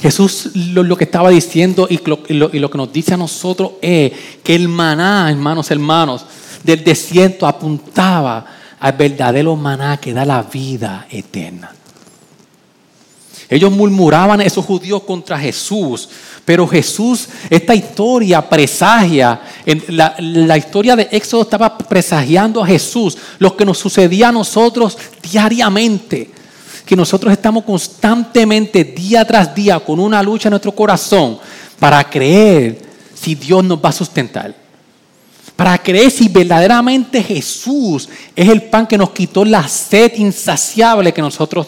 Jesús 0.01 0.51
lo, 0.53 0.95
que 0.95 1.05
estaba 1.05 1.29
diciendo 1.29 1.87
y 1.89 1.97
lo, 2.05 2.51
y 2.53 2.59
lo, 2.59 2.69
que 2.69 2.77
nos 2.77 2.93
dice 2.93 3.15
a 3.15 3.17
nosotros 3.17 3.71
es 3.81 4.11
que 4.43 4.53
el 4.53 4.67
maná, 4.67 5.31
hermanos, 5.31 5.71
hermanos, 5.71 6.25
del 6.63 6.83
desierto 6.83 7.47
apuntaba 7.47 8.45
al 8.79 8.93
verdadero 8.93 9.55
maná 9.55 9.97
que 9.97 10.13
da 10.13 10.25
la 10.25 10.43
vida 10.43 11.07
eterna. 11.09 11.71
Ellos 13.49 13.71
murmuraban 13.71 14.41
esos 14.41 14.65
judíos 14.65 15.03
contra 15.03 15.37
Jesús, 15.37 16.09
pero 16.43 16.67
Jesús, 16.67 17.27
esta 17.49 17.75
historia 17.75 18.47
presagia, 18.47 19.39
la, 19.87 20.57
historia 20.57 20.95
de 20.95 21.07
Éxodo 21.11 21.43
estaba 21.43 21.77
presagiando 21.77 22.63
a 22.63 22.67
Jesús, 22.67 23.17
lo 23.39 23.55
que 23.55 23.65
nos 23.65 23.77
sucedía 23.77 24.29
a 24.29 24.31
nosotros 24.31 24.97
diariamente 25.21 26.31
que 26.85 26.95
nosotros 26.95 27.33
estamos 27.33 27.63
constantemente, 27.63 28.83
día 28.83 29.25
tras 29.25 29.55
día, 29.55 29.79
con 29.79 29.99
una 29.99 30.21
lucha 30.21 30.49
en 30.49 30.51
nuestro 30.51 30.71
corazón 30.71 31.39
para 31.79 32.07
creer 32.07 32.79
si 33.13 33.33
Dios 33.33 33.63
nos 33.63 33.83
va 33.83 33.89
a 33.89 33.93
sustentar. 33.93 34.53
Para 35.55 35.77
creer 35.77 36.11
si 36.11 36.27
verdaderamente 36.27 37.23
Jesús 37.23 38.07
es 38.35 38.49
el 38.49 38.63
pan 38.63 38.85
que 38.85 38.97
nos 38.97 39.11
quitó 39.11 39.43
la 39.45 39.67
sed 39.67 40.13
insaciable 40.17 41.13
que 41.13 41.21
nosotros 41.21 41.67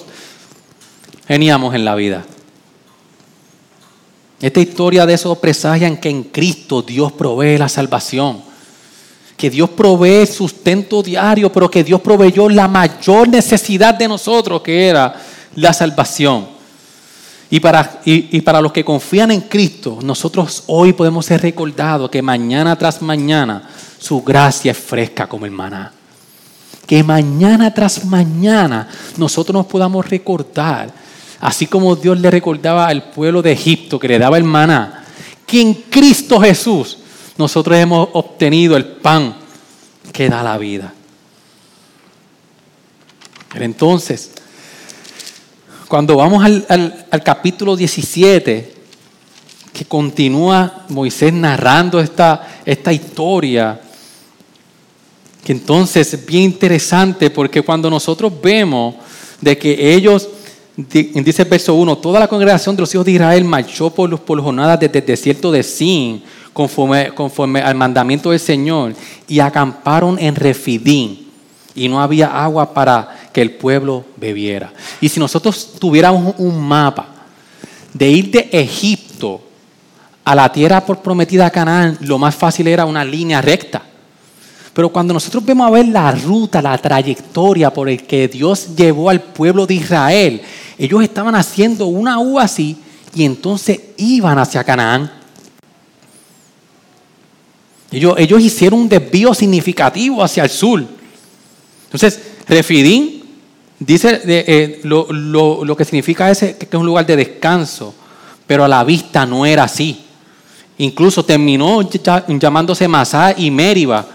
teníamos 1.28 1.76
en 1.76 1.86
la 1.86 1.96
vida. 1.96 2.26
Esta 4.40 4.60
historia 4.60 5.06
de 5.06 5.14
eso 5.14 5.40
presagia 5.40 5.88
en 5.88 5.98
que 5.98 6.10
en 6.10 6.24
Cristo 6.24 6.82
Dios 6.82 7.12
provee 7.12 7.58
la 7.58 7.70
salvación 7.70 8.48
que 9.38 9.52
Dios 9.52 9.70
provee 9.70 10.26
sustento 10.26 11.04
diario, 11.04 11.52
pero 11.52 11.70
que 11.70 11.84
Dios 11.84 12.02
proveyó 12.02 12.50
la 12.50 12.68
mayor 12.68 13.30
necesidad 13.30 13.94
de 13.94 14.08
nosotros, 14.08 14.62
que 14.62 14.88
era 14.88 15.14
la 15.56 15.72
salvación. 15.72 16.48
Y 17.50 17.60
para, 17.60 18.02
y, 18.04 18.42
para 18.42 18.60
los 18.60 18.74
que 18.74 18.84
confían 18.84 19.32
en 19.32 19.42
Cristo, 19.42 20.00
nosotros 20.02 20.64
hoy 20.68 20.92
podemos 20.92 21.26
ser 21.28 21.42
recordados 21.42 22.10
que 22.10 22.22
mañana 22.22 22.76
tras 22.76 23.02
mañana 23.02 23.70
su 24.00 24.22
gracia 24.22 24.72
es 24.72 24.78
fresca 24.78 25.28
como 25.28 25.46
el 25.46 25.52
maná. 25.52 25.94
Que 26.86 27.04
mañana 27.04 27.74
tras 27.74 28.04
mañana 28.06 28.90
nosotros 29.18 29.54
nos 29.54 29.68
podamos 29.68 30.10
recordar, 30.10 30.92
así 31.40 31.68
como 31.68 31.96
Dios 31.96 32.20
le 32.20 32.32
recordaba 32.32 32.88
al 32.88 33.12
pueblo 33.12 33.42
de 33.42 33.52
Egipto 33.52 34.00
que 34.00 34.08
le 34.08 34.20
daba 34.20 34.38
el 34.38 34.44
maná, 34.44 35.06
que 35.46 35.62
en 35.62 35.74
Cristo 35.74 36.40
Jesús 36.40 36.98
nosotros 37.38 37.78
hemos 37.78 38.10
obtenido 38.14 38.76
el 38.76 38.86
pan 38.86 39.36
que 40.12 40.30
da 40.30 40.44
la 40.44 40.58
vida. 40.58 40.94
Pero 43.54 43.66
entonces, 43.66 44.32
cuando 45.88 46.18
vamos 46.18 46.44
al, 46.44 47.24
capítulo 47.24 47.76
17, 47.76 48.74
que 49.72 49.86
continúa 49.86 50.86
Moisés 50.90 51.32
narrando 51.32 52.00
esta, 52.00 52.60
esta 52.66 52.92
historia, 52.92 53.80
que 55.46 55.54
entonces 55.54 56.14
es 56.14 56.26
bien 56.26 56.44
interesante 56.44 57.30
porque 57.30 57.62
cuando 57.62 57.90
nosotros 57.90 58.34
vemos 58.42 58.96
de 59.40 59.58
que 59.58 59.94
ellos, 59.94 60.28
dice 60.78 61.42
el 61.42 61.50
verso 61.50 61.74
1, 61.74 61.98
toda 61.98 62.20
la 62.20 62.28
congregación 62.28 62.76
de 62.76 62.82
los 62.82 62.94
hijos 62.94 63.06
de 63.06 63.14
Israel 63.14 63.44
marchó 63.44 63.90
por, 63.90 64.08
los, 64.10 64.20
por 64.20 64.40
jornadas 64.42 64.80
desde 64.80 65.00
el 65.00 65.06
desierto 65.06 65.52
de 65.52 65.64
Sin 65.64 66.24
conforme, 66.54 67.62
al 67.62 67.76
mandamiento 67.76 68.32
del 68.32 68.40
Señor 68.40 68.94
y 69.28 69.40
acamparon 69.40 70.18
en 70.20 70.36
Refidín 70.36 71.28
y 71.76 71.88
no 71.88 72.02
había 72.02 72.28
agua 72.28 72.74
para 72.74 73.30
que 73.32 73.42
el 73.42 73.52
pueblo 73.52 74.06
bebiera. 74.16 74.74
Y 75.00 75.10
si 75.10 75.20
nosotros 75.20 75.74
tuviéramos 75.80 76.36
un 76.40 76.60
mapa 76.60 77.08
de 77.94 78.10
ir 78.10 78.32
de 78.32 78.50
Egipto 78.52 79.42
a 80.24 80.34
la 80.34 80.52
tierra 80.52 80.84
por 80.84 81.02
prometida 81.04 81.50
Canaán, 81.50 81.98
lo 82.02 82.18
más 82.18 82.36
fácil 82.36 82.68
era 82.68 82.86
una 82.86 83.06
línea 83.06 83.42
recta. 83.42 83.84
Pero 84.78 84.90
cuando 84.90 85.12
nosotros 85.12 85.44
vemos 85.44 85.66
a 85.66 85.72
ver 85.72 85.88
la 85.88 86.12
ruta, 86.12 86.62
la 86.62 86.78
trayectoria 86.78 87.74
por 87.74 87.90
el 87.90 88.04
que 88.04 88.28
Dios 88.28 88.76
llevó 88.76 89.10
al 89.10 89.22
pueblo 89.22 89.66
de 89.66 89.74
Israel, 89.74 90.40
ellos 90.78 91.02
estaban 91.02 91.34
haciendo 91.34 91.88
una 91.88 92.20
U 92.20 92.38
así 92.38 92.78
y 93.16 93.26
entonces 93.26 93.80
iban 93.98 94.38
hacia 94.38 94.64
Canaán. 94.64 95.12
Ellos, 97.90 98.40
hicieron 98.40 98.82
un 98.82 98.88
desvío 98.88 99.34
significativo 99.34 100.24
hacia 100.24 100.44
el 100.44 100.52
sur. 100.52 100.86
Entonces, 101.86 102.22
Refidín 102.48 103.24
dice 103.80 104.22
eh, 104.26 104.82
lo, 104.84 105.76
que 105.76 105.86
significa 105.86 106.30
ese, 106.30 106.56
que 106.56 106.68
es 106.70 106.74
un 106.76 106.86
lugar 106.86 107.08
de 107.08 107.16
descanso, 107.16 107.96
pero 108.46 108.64
a 108.64 108.68
la 108.68 108.84
vista 108.84 109.26
no 109.26 109.44
era 109.44 109.64
así. 109.64 110.06
Incluso 110.78 111.26
terminó 111.26 111.82
llamándose 112.28 112.88
Masá 112.88 113.34
y 113.36 113.50
Mériba, 113.50 114.10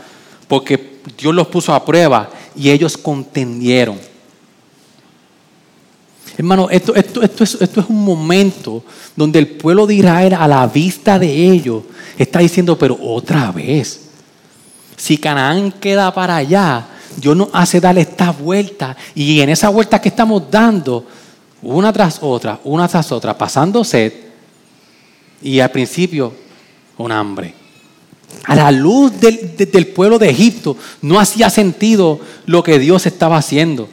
porque 0.52 0.98
Dios 1.16 1.34
los 1.34 1.46
puso 1.46 1.72
a 1.72 1.82
prueba 1.82 2.28
y 2.54 2.68
ellos 2.68 2.98
contendieron. 2.98 3.98
Hermano, 6.36 6.68
esto, 6.68 6.94
es, 6.94 7.54
es 7.58 7.76
un 7.88 8.04
momento 8.04 8.84
donde 9.16 9.38
el 9.38 9.48
pueblo 9.48 9.86
de 9.86 9.94
Israel, 9.94 10.34
a 10.34 10.46
la 10.46 10.66
vista 10.66 11.18
de 11.18 11.50
ellos, 11.50 11.84
está 12.18 12.40
diciendo, 12.40 12.76
pero 12.76 12.98
otra 13.00 13.50
vez, 13.50 14.10
si 14.94 15.16
Canaán 15.16 15.72
queda 15.72 16.12
para 16.12 16.36
allá, 16.36 16.86
Dios 17.16 17.34
nos 17.34 17.48
hace 17.54 17.80
darle 17.80 18.02
esta 18.02 18.30
vuelta. 18.30 18.94
Y 19.14 19.40
en 19.40 19.48
esa 19.48 19.70
vuelta 19.70 20.02
que 20.02 20.10
estamos 20.10 20.50
dando, 20.50 21.06
una 21.62 21.90
tras 21.94 22.18
otra, 22.20 22.60
una 22.64 22.86
tras 22.88 23.10
otra, 23.10 23.38
pasando 23.38 23.82
sed, 23.84 24.12
y 25.40 25.60
al 25.60 25.70
principio, 25.70 26.34
un 26.98 27.10
hambre. 27.10 27.61
A 28.44 28.54
la 28.56 28.70
luz 28.70 29.20
del, 29.20 29.56
del 29.56 29.86
pueblo 29.88 30.18
de 30.18 30.30
Egipto, 30.30 30.76
no 31.00 31.20
hacía 31.20 31.48
sentido 31.48 32.20
lo 32.46 32.62
que 32.62 32.78
Dios 32.78 33.06
estaba 33.06 33.36
haciendo 33.36 33.88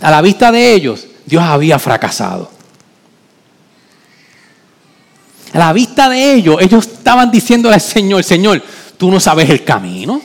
a 0.00 0.10
la 0.10 0.22
vista 0.22 0.50
de 0.50 0.72
ellos, 0.72 1.06
Dios 1.26 1.42
había 1.42 1.78
fracasado. 1.78 2.50
A 5.52 5.58
la 5.58 5.72
vista 5.72 6.08
de 6.08 6.34
ellos, 6.34 6.56
ellos 6.60 6.86
estaban 6.86 7.30
diciéndole 7.30 7.74
al 7.74 7.80
Señor, 7.80 8.24
Señor, 8.24 8.62
tú 8.96 9.10
no 9.10 9.20
sabes 9.20 9.50
el 9.50 9.64
camino, 9.64 10.22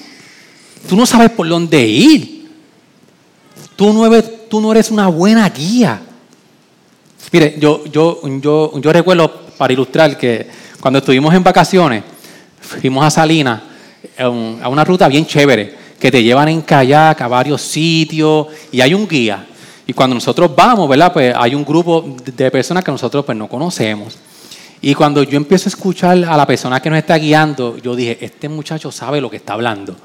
tú 0.88 0.96
no 0.96 1.06
sabes 1.06 1.32
por 1.32 1.48
dónde 1.48 1.86
ir, 1.86 2.50
tú 3.76 3.92
no 3.92 4.06
eres, 4.06 4.48
tú 4.48 4.62
no 4.62 4.72
eres 4.72 4.92
una 4.92 5.08
buena 5.08 5.50
guía. 5.50 6.02
Mire, 7.32 7.56
yo, 7.60 7.84
yo, 7.86 8.22
yo, 8.40 8.80
yo 8.80 8.94
recuerdo, 8.94 9.46
para 9.58 9.74
ilustrar, 9.74 10.18
que 10.18 10.48
cuando 10.80 11.00
estuvimos 11.00 11.34
en 11.34 11.44
vacaciones, 11.44 12.04
fuimos 12.66 13.06
a 13.06 13.10
Salinas, 13.10 13.62
a 14.18 14.28
una 14.30 14.84
ruta 14.84 15.08
bien 15.08 15.26
chévere, 15.26 15.76
que 16.00 16.12
te 16.12 16.22
llevan 16.22 16.50
en 16.50 16.62
kayak 16.62 17.22
a 17.22 17.28
varios 17.28 17.62
sitios 17.62 18.48
y 18.72 18.82
hay 18.82 18.94
un 18.94 19.08
guía. 19.08 19.46
Y 19.88 19.94
cuando 19.94 20.16
nosotros 20.16 20.52
vamos, 20.56 20.90
¿verdad? 20.90 21.14
Pues 21.14 21.34
hay 21.38 21.54
un 21.54 21.64
grupo 21.64 22.16
de 22.26 22.52
personas 22.52 22.84
que 22.84 22.92
nosotros 22.92 23.24
pues 23.24 23.38
no 23.38 23.48
conocemos. 23.48 24.18
Y 24.82 24.94
cuando 24.94 25.24
yo 25.24 25.38
empiezo 25.38 25.68
a 25.68 25.72
escuchar 25.72 26.24
a 26.26 26.38
la 26.38 26.46
persona 26.46 26.80
que 26.80 26.90
nos 26.90 27.00
está 27.00 27.18
guiando, 27.18 27.78
yo 27.78 27.96
dije, 27.96 28.18
este 28.22 28.50
muchacho 28.50 28.92
sabe 28.92 29.22
lo 29.22 29.30
que 29.30 29.38
está 29.38 29.54
hablando. 29.54 29.96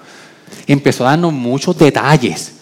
Empezó 0.66 1.06
a 1.06 1.10
darnos 1.10 1.32
muchos 1.32 1.76
detalles. 1.76 2.54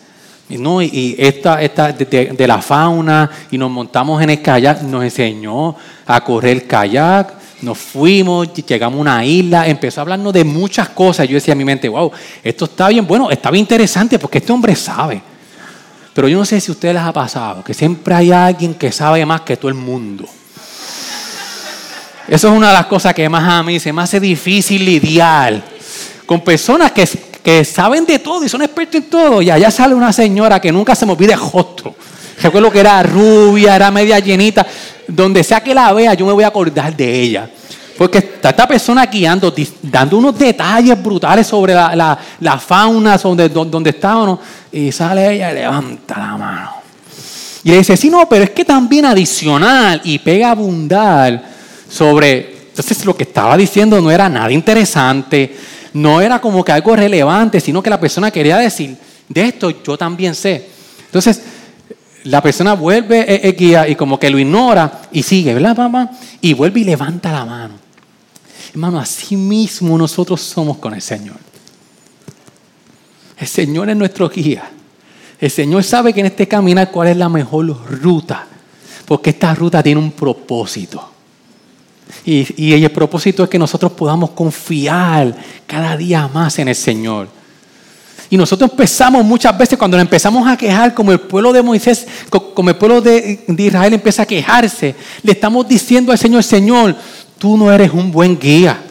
¿no? 0.49 0.81
Y 0.81 1.15
esta, 1.19 1.61
esta 1.61 1.93
de, 1.93 2.47
la 2.47 2.63
fauna, 2.63 3.31
y 3.51 3.59
nos 3.59 3.71
montamos 3.71 4.23
en 4.23 4.31
el 4.31 4.43
kayak, 4.43 4.83
nos 4.83 5.05
enseñó 5.05 5.77
a 6.07 6.25
correr 6.25 6.67
kayak, 6.67 7.38
nos 7.63 7.79
fuimos, 7.79 8.53
llegamos 8.53 8.99
a 8.99 9.01
una 9.01 9.25
isla, 9.25 9.67
empezó 9.67 10.01
a 10.01 10.03
hablarnos 10.03 10.33
de 10.33 10.45
muchas 10.45 10.89
cosas. 10.91 11.29
Yo 11.29 11.35
decía 11.35 11.53
a 11.53 11.57
mi 11.57 11.65
mente, 11.65 11.89
wow, 11.89 12.11
esto 12.43 12.67
está 12.67 12.89
bien, 12.89 13.07
bueno, 13.07 13.31
está 13.31 13.51
bien 13.51 13.63
interesante 13.63 14.19
porque 14.19 14.39
este 14.39 14.53
hombre 14.53 14.75
sabe. 14.77 15.21
Pero 16.15 16.29
yo 16.29 16.39
no 16.39 16.45
sé 16.45 16.61
si 16.61 16.71
a 16.71 16.73
ustedes 16.73 16.95
les 16.95 17.03
ha 17.03 17.13
pasado, 17.13 17.63
que 17.63 17.75
siempre 17.75 18.15
hay 18.15 18.33
alguien 18.33 18.75
que 18.75 18.91
sabe 18.91 19.25
más 19.25 19.43
que 19.43 19.57
todo 19.57 19.69
el 19.69 19.75
mundo. 19.75 20.25
Eso 22.29 22.49
es 22.49 22.55
una 22.55 22.69
de 22.69 22.75
las 22.75 22.87
cosas 22.87 23.15
que 23.15 23.29
más 23.29 23.49
a 23.49 23.63
mí 23.63 23.81
se 23.81 23.93
me 23.93 24.03
hace 24.03 24.21
difícil 24.21 24.85
lidiar 24.85 25.63
con 26.27 26.43
personas 26.43 26.93
que, 26.93 27.65
saben 27.65 28.05
de 28.05 28.19
todo 28.19 28.45
y 28.45 28.49
son 28.51 28.61
expertos 28.61 28.97
en 28.97 29.09
todo. 29.09 29.41
Y 29.41 29.51
allá 29.51 29.71
sale 29.71 29.95
una 29.95 30.13
señora 30.13 30.61
que 30.61 30.71
nunca 30.71 30.95
se 30.95 31.07
me 31.07 31.13
olvide 31.13 31.35
rostro. 31.35 31.95
Recuerdo 32.43 32.71
que 32.71 32.81
era 32.81 33.03
rubia, 33.03 33.77
era 33.77 33.91
media 33.91 34.19
llenita. 34.19 34.67
Donde 35.07 35.43
sea 35.43 35.61
que 35.61 35.75
la 35.75 35.93
vea, 35.93 36.15
yo 36.15 36.27
me 36.27 36.33
voy 36.33 36.45
a 36.45 36.49
acordar 36.49 36.97
de 36.97 37.21
ella. 37.21 37.51
Porque 37.97 38.19
está 38.19 38.51
esta 38.51 38.69
persona 38.69 39.07
guiando, 39.07 39.53
dando 39.83 40.19
unos 40.19 40.39
detalles 40.39 41.03
brutales 41.03 41.47
sobre 41.47 41.75
la, 41.75 42.63
fauna, 42.65 43.19
sobre 43.19 43.49
donde 43.49 43.91
estábamos. 43.91 44.39
Y 44.71 44.93
sale 44.93 45.35
ella 45.35 45.51
y 45.51 45.55
levanta 45.55 46.19
la 46.19 46.37
mano. 46.37 46.71
Y 47.65 47.71
le 47.71 47.79
dice, 47.79 47.97
sí, 47.97 48.09
no, 48.09 48.29
pero 48.29 48.45
es 48.45 48.51
que 48.51 48.65
también 48.65 49.05
adicional 49.05 50.01
y 50.05 50.19
pega 50.19 50.51
abundar 50.51 51.43
sobre... 51.91 52.57
Entonces 52.69 53.05
lo 53.05 53.17
que 53.17 53.25
estaba 53.25 53.57
diciendo 53.57 54.01
no 54.01 54.09
era 54.09 54.29
nada 54.29 54.53
interesante, 54.53 55.57
no 55.95 56.21
era 56.21 56.41
como 56.41 56.65
que 56.65 56.71
algo 56.71 56.95
relevante, 56.95 57.61
sino 57.61 57.83
que 57.83 57.91
la 57.91 57.99
persona 57.99 58.31
quería 58.31 58.57
decir, 58.59 58.97
de 59.29 59.45
esto 59.45 59.71
yo 59.83 59.99
también 59.99 60.37
sé. 60.37 60.65
Entonces, 61.07 61.43
la 62.29 62.43
persona 62.43 62.75
vuelve 62.75 63.21
eh, 63.21 63.41
eh, 63.49 63.53
guía 63.53 63.89
y 63.89 63.95
como 63.95 64.19
que 64.19 64.29
lo 64.29 64.39
ignora 64.39 65.03
y 65.13 65.23
sigue, 65.23 65.55
¿verdad, 65.55 65.77
mamá? 65.77 66.11
Y 66.43 66.53
vuelve 66.53 66.81
y 66.81 66.85
levanta 66.85 67.33
la 67.33 67.45
mano. 67.45 67.75
Hermano, 68.71 68.99
así 68.99 69.35
mismo 69.35 69.97
nosotros 69.97 70.41
somos 70.41 70.77
con 70.77 70.93
el 70.93 71.01
Señor. 71.01 71.37
El 73.39 73.47
Señor 73.47 73.89
es 73.89 73.97
nuestro 73.97 74.29
guía. 74.29 74.71
El 75.41 75.51
Señor 75.51 75.83
sabe 75.85 76.13
que 76.13 76.21
en 76.21 76.27
este 76.27 76.47
caminar 76.47 76.91
cuál 76.91 77.09
es 77.09 77.17
la 77.17 77.31
mejor 77.31 77.67
ruta. 78.03 78.47
Porque 79.07 79.31
esta 79.31 79.55
ruta 79.55 79.83
tiene 79.83 80.01
un 80.01 80.13
propósito. 80.13 81.11
Y, 82.27 82.63
y 82.63 82.75
el 82.75 82.91
propósito 82.91 83.45
es 83.45 83.49
que 83.49 83.59
nosotros 83.59 83.93
podamos 83.93 84.31
confiar 84.31 85.35
cada 85.67 85.97
día 85.97 86.29
más 86.29 86.59
en 86.59 86.69
el 86.69 86.75
Señor. 86.75 87.38
Y 88.31 88.37
nosotros 88.37 88.71
empezamos 88.71 89.25
muchas 89.25 89.57
veces 89.57 89.79
cuando 89.79 89.97
nos 89.97 90.05
empezamos 90.05 90.47
a 90.47 90.57
quejar, 90.57 90.93
como 90.93 91.13
el 91.13 91.21
pueblo 91.21 91.53
de 91.53 91.63
Moisés, 91.63 92.07
como 92.29 92.69
el 92.69 92.77
pueblo 92.77 93.01
de, 93.01 93.45
Israel 93.57 93.95
empieza 93.95 94.23
a 94.23 94.27
quejarse, 94.27 94.95
le 95.23 95.33
estamos 95.33 95.67
diciendo 95.67 96.13
al 96.13 96.19
Señor, 96.19 96.43
Señor, 96.43 96.97
tú 97.39 97.57
no 97.57 97.73
eres 97.73 97.91
un 97.91 98.13
buen 98.13 98.39
guía. 98.39 98.83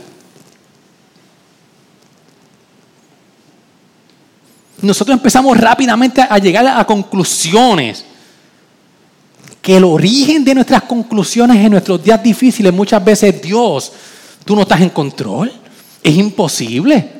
Nosotros 4.81 5.15
empezamos 5.15 5.55
rápidamente 5.57 6.21
a 6.21 6.37
llegar 6.39 6.65
a 6.67 6.83
conclusiones. 6.85 8.05
Que 9.61 9.77
el 9.77 9.83
origen 9.83 10.45
de 10.45 10.55
nuestras 10.55 10.83
conclusiones 10.83 11.57
en 11.57 11.71
nuestros 11.71 12.01
días 12.01 12.23
difíciles 12.23 12.71
muchas 12.71 13.03
veces 13.03 13.41
Dios, 13.41 13.91
tú 14.45 14.55
no 14.55 14.61
estás 14.61 14.81
en 14.81 14.89
control. 14.89 15.51
Es 16.01 16.15
imposible. 16.15 17.16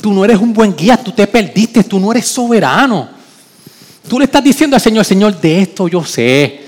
Tú 0.00 0.12
no 0.12 0.24
eres 0.24 0.38
un 0.38 0.52
buen 0.52 0.74
guía, 0.74 0.96
tú 0.96 1.12
te 1.12 1.26
perdiste, 1.26 1.84
tú 1.84 2.00
no 2.00 2.10
eres 2.12 2.26
soberano. 2.26 3.08
Tú 4.08 4.18
le 4.18 4.24
estás 4.24 4.42
diciendo 4.42 4.74
al 4.74 4.82
Señor, 4.82 5.04
Señor, 5.04 5.40
de 5.40 5.62
esto 5.62 5.88
yo 5.88 6.04
sé. 6.04 6.62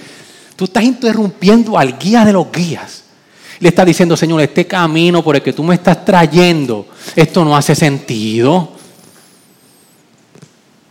Tú 0.56 0.66
estás 0.66 0.84
interrumpiendo 0.84 1.78
al 1.78 1.98
guía 1.98 2.24
de 2.24 2.32
los 2.32 2.50
guías. 2.52 3.02
Le 3.58 3.68
estás 3.70 3.86
diciendo, 3.86 4.16
Señor, 4.16 4.40
este 4.40 4.66
camino 4.66 5.22
por 5.22 5.36
el 5.36 5.42
que 5.42 5.52
tú 5.52 5.62
me 5.62 5.74
estás 5.74 6.04
trayendo, 6.04 6.86
esto 7.16 7.44
no 7.44 7.56
hace 7.56 7.74
sentido. 7.74 8.72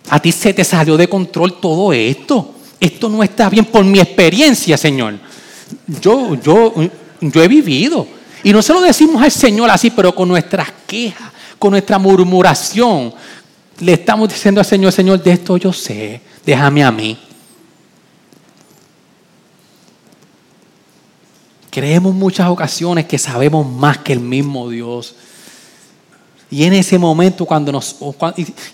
A 0.09 0.19
ti 0.21 0.31
se 0.31 0.53
te 0.53 0.63
salió 0.63 0.97
de 0.97 1.07
control 1.07 1.59
todo 1.59 1.93
esto. 1.93 2.55
Esto 2.79 3.07
no 3.07 3.23
está 3.23 3.49
bien 3.49 3.65
por 3.65 3.85
mi 3.85 3.99
experiencia, 3.99 4.77
Señor. 4.77 5.15
Yo, 6.01 6.35
yo, 6.35 6.73
yo 7.21 7.43
he 7.43 7.47
vivido. 7.47 8.05
Y 8.43 8.51
no 8.51 8.61
se 8.61 8.73
decimos 8.73 9.21
al 9.21 9.31
Señor 9.31 9.69
así, 9.69 9.89
pero 9.89 10.13
con 10.13 10.27
nuestras 10.27 10.69
quejas, 10.85 11.31
con 11.57 11.71
nuestra 11.71 11.97
murmuración, 11.97 13.13
le 13.79 13.93
estamos 13.93 14.27
diciendo 14.27 14.59
al 14.59 14.65
Señor, 14.65 14.91
Señor, 14.91 15.23
de 15.23 15.31
esto 15.31 15.55
yo 15.55 15.71
sé, 15.71 16.21
déjame 16.45 16.83
a 16.83 16.91
mí. 16.91 17.17
Creemos 21.69 22.13
muchas 22.13 22.49
ocasiones 22.49 23.05
que 23.05 23.17
sabemos 23.17 23.65
más 23.65 23.99
que 23.99 24.13
el 24.13 24.19
mismo 24.19 24.69
Dios. 24.69 25.15
Y 26.51 26.65
en 26.65 26.73
ese 26.73 26.99
momento 26.99 27.45
cuando 27.45 27.71
nos... 27.71 27.95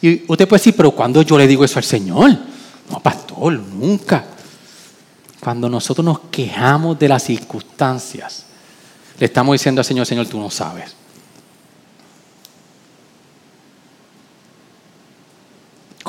Y 0.02 0.24
usted 0.28 0.48
puede 0.48 0.60
decir, 0.60 0.76
pero 0.76 0.92
cuando 0.92 1.22
yo 1.22 1.38
le 1.38 1.48
digo 1.48 1.64
eso 1.64 1.80
al 1.80 1.86
Señor? 1.86 2.38
No, 2.90 3.00
pastor, 3.00 3.54
nunca. 3.54 4.26
Cuando 5.40 5.70
nosotros 5.70 6.04
nos 6.04 6.20
quejamos 6.32 7.00
de 7.00 7.08
las 7.08 7.24
circunstancias, 7.24 8.49
le 9.20 9.26
estamos 9.26 9.54
diciendo 9.54 9.82
al 9.82 9.86
Señor, 9.86 10.06
Señor, 10.06 10.28
tú 10.28 10.40
no 10.40 10.50
sabes. 10.50 10.96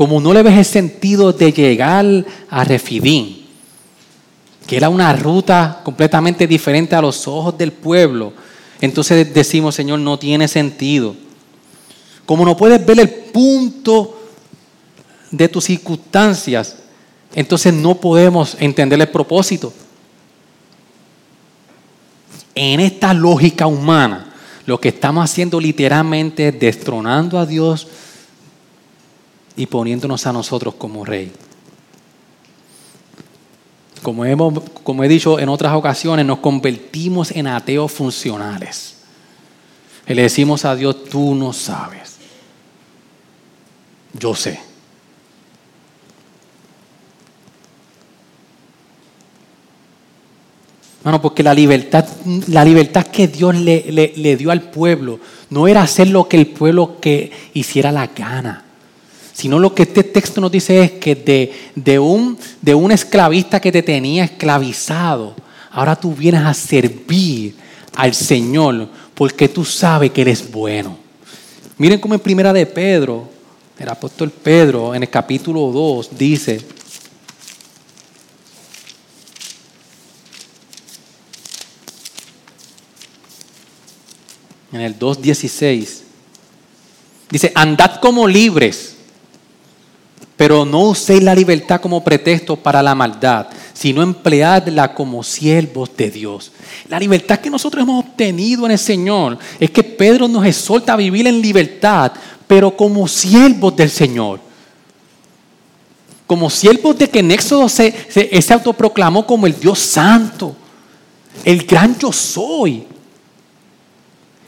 como 0.00 0.18
no 0.18 0.32
le 0.32 0.42
ves 0.42 0.56
el 0.56 0.64
sentido 0.64 1.30
de 1.30 1.52
llegar 1.52 2.24
a 2.48 2.64
Refidín, 2.64 3.44
que 4.66 4.78
era 4.78 4.88
una 4.88 5.12
ruta 5.12 5.82
completamente 5.84 6.46
diferente 6.46 6.96
a 6.96 7.02
los 7.02 7.28
ojos 7.28 7.58
del 7.58 7.70
pueblo, 7.70 8.32
entonces 8.80 9.34
decimos, 9.34 9.74
Señor, 9.74 9.98
no 9.98 10.18
tiene 10.18 10.48
sentido. 10.48 11.14
Como 12.24 12.46
no 12.46 12.56
puedes 12.56 12.82
ver 12.86 12.98
el 12.98 13.10
punto 13.10 14.18
de 15.30 15.48
tus 15.48 15.64
circunstancias, 15.64 16.76
entonces 17.34 17.74
no 17.74 17.94
podemos 17.96 18.56
entender 18.58 18.98
el 18.98 19.08
propósito. 19.08 19.70
En 22.62 22.78
esta 22.78 23.14
lógica 23.14 23.66
humana, 23.66 24.34
lo 24.66 24.78
que 24.78 24.90
estamos 24.90 25.24
haciendo 25.24 25.58
literalmente 25.58 26.48
es 26.48 26.60
destronando 26.60 27.38
a 27.38 27.46
Dios 27.46 27.88
y 29.56 29.64
poniéndonos 29.64 30.26
a 30.26 30.32
nosotros 30.34 30.74
como 30.74 31.02
rey. 31.02 31.32
Como, 34.02 34.26
hemos, 34.26 34.62
como 34.82 35.02
he 35.02 35.08
dicho 35.08 35.38
en 35.38 35.48
otras 35.48 35.72
ocasiones, 35.72 36.26
nos 36.26 36.40
convertimos 36.40 37.30
en 37.30 37.46
ateos 37.46 37.90
funcionales. 37.92 38.96
Y 40.06 40.12
le 40.12 40.20
decimos 40.20 40.66
a 40.66 40.76
Dios, 40.76 41.04
tú 41.04 41.34
no 41.34 41.54
sabes. 41.54 42.16
Yo 44.12 44.34
sé. 44.34 44.69
Bueno, 51.02 51.22
porque 51.22 51.42
la 51.42 51.54
libertad, 51.54 52.06
la 52.48 52.64
libertad 52.64 53.06
que 53.06 53.28
Dios 53.28 53.54
le, 53.54 53.86
le, 53.90 54.12
le 54.16 54.36
dio 54.36 54.50
al 54.50 54.62
pueblo 54.62 55.18
no 55.48 55.66
era 55.66 55.82
hacer 55.82 56.08
lo 56.08 56.28
que 56.28 56.36
el 56.36 56.46
pueblo 56.48 57.00
que 57.00 57.32
hiciera 57.54 57.90
la 57.90 58.08
gana 58.08 58.64
sino 59.40 59.58
lo 59.58 59.74
que 59.74 59.84
este 59.84 60.04
texto 60.04 60.38
nos 60.38 60.52
dice 60.52 60.82
es 60.82 60.90
que 60.92 61.14
de, 61.14 61.50
de, 61.74 61.98
un, 61.98 62.36
de 62.60 62.74
un 62.74 62.92
esclavista 62.92 63.58
que 63.58 63.72
te 63.72 63.82
tenía 63.82 64.24
esclavizado, 64.24 65.34
ahora 65.70 65.96
tú 65.96 66.14
vienes 66.14 66.42
a 66.42 66.52
servir 66.52 67.54
al 67.94 68.12
Señor 68.12 68.86
porque 69.14 69.48
tú 69.48 69.64
sabes 69.64 70.10
que 70.10 70.20
Él 70.20 70.28
es 70.28 70.50
bueno. 70.50 70.94
Miren 71.78 72.00
cómo 72.00 72.12
en 72.12 72.20
primera 72.20 72.52
de 72.52 72.66
Pedro, 72.66 73.30
el 73.78 73.88
apóstol 73.88 74.30
Pedro 74.30 74.94
en 74.94 75.04
el 75.04 75.08
capítulo 75.08 75.72
2 75.72 76.10
dice, 76.18 76.60
en 84.72 84.80
el 84.80 84.98
2.16, 84.98 86.02
dice, 87.30 87.52
andad 87.54 88.00
como 88.00 88.26
libres 88.26 88.96
pero 90.40 90.64
no 90.64 90.84
uséis 90.84 91.22
la 91.22 91.34
libertad 91.34 91.82
como 91.82 92.02
pretexto 92.02 92.56
para 92.56 92.82
la 92.82 92.94
maldad, 92.94 93.48
sino 93.74 94.00
empleadla 94.02 94.94
como 94.94 95.22
siervos 95.22 95.94
de 95.94 96.10
Dios. 96.10 96.50
La 96.88 96.98
libertad 96.98 97.40
que 97.40 97.50
nosotros 97.50 97.82
hemos 97.82 98.06
obtenido 98.06 98.64
en 98.64 98.72
el 98.72 98.78
Señor 98.78 99.36
es 99.58 99.70
que 99.70 99.82
Pedro 99.82 100.28
nos 100.28 100.46
exhorta 100.46 100.94
a 100.94 100.96
vivir 100.96 101.26
en 101.26 101.42
libertad, 101.42 102.12
pero 102.46 102.74
como 102.74 103.06
siervos 103.06 103.76
del 103.76 103.90
Señor. 103.90 104.40
Como 106.26 106.48
siervos 106.48 106.96
de 106.96 107.10
que 107.10 107.18
en 107.18 107.32
Éxodo 107.32 107.68
se, 107.68 107.94
se, 108.08 108.40
se 108.40 108.54
autoproclamó 108.54 109.26
como 109.26 109.46
el 109.46 109.60
Dios 109.60 109.78
santo, 109.78 110.56
el 111.44 111.66
gran 111.66 111.98
yo 111.98 112.10
soy, 112.12 112.86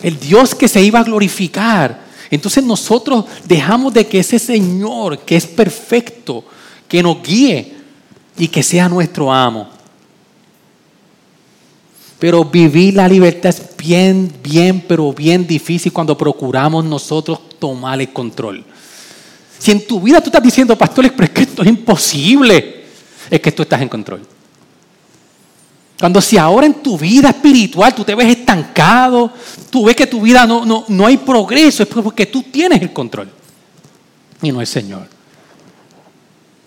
el 0.03 0.19
Dios 0.19 0.55
que 0.55 0.69
se 0.69 0.83
iba 0.83 1.01
a 1.01 1.05
glorificar. 1.05 2.03
Entonces 2.31 2.65
nosotros 2.65 3.25
dejamos 3.45 3.93
de 3.93 4.07
que 4.07 4.21
ese 4.21 4.39
Señor, 4.39 5.19
que 5.21 5.37
es 5.37 5.47
perfecto, 5.47 6.45
que 6.89 7.03
nos 7.03 7.23
guíe 7.23 7.75
y 8.39 8.49
que 8.49 8.63
sea 8.63 8.89
nuestro 8.89 9.33
amo. 9.33 9.69
Pero 12.19 12.45
vivir 12.45 12.95
la 12.95 13.09
libertad 13.09 13.51
es 13.51 13.77
bien, 13.77 14.33
bien, 14.43 14.85
pero 14.87 15.13
bien 15.13 15.47
difícil 15.47 15.93
cuando 15.93 16.17
procuramos 16.17 16.85
nosotros 16.85 17.41
tomar 17.59 18.01
el 18.01 18.13
control. 18.13 18.65
Si 19.59 19.71
en 19.71 19.87
tu 19.87 20.01
vida 20.01 20.21
tú 20.21 20.27
estás 20.27 20.43
diciendo, 20.43 20.77
pastores, 20.77 21.13
pero 21.13 21.25
es 21.25 21.31
que 21.31 21.43
esto 21.43 21.63
es 21.63 21.69
imposible, 21.69 22.85
es 23.31 23.41
que 23.41 23.53
tú 23.53 23.63
estás 23.63 23.81
en 23.81 23.89
control. 23.89 24.23
Cuando 26.03 26.21
si 26.21 26.37
ahora 26.37 26.67
en 26.67 26.83
tu 26.83 26.99
vida 26.99 27.29
espiritual 27.29 27.95
tú 27.95 28.03
te 28.03 28.17
ves 28.17 28.37
estancado, 28.37 29.31
tú 29.71 29.85
ves 29.85 29.95
que 29.95 30.09
tu 30.09 30.21
vida 30.21 30.45
no, 30.49 30.67
no, 30.67 30.85
no 30.89 31.07
hay 31.07 31.17
progreso, 31.17 31.85
es 31.85 31.89
porque 31.89 32.27
tú 32.27 32.43
tienes 32.43 32.83
el 32.83 32.93
control 32.93 33.31
y 34.43 34.51
no 34.51 34.61
el 34.61 34.67
Señor. 34.67 35.07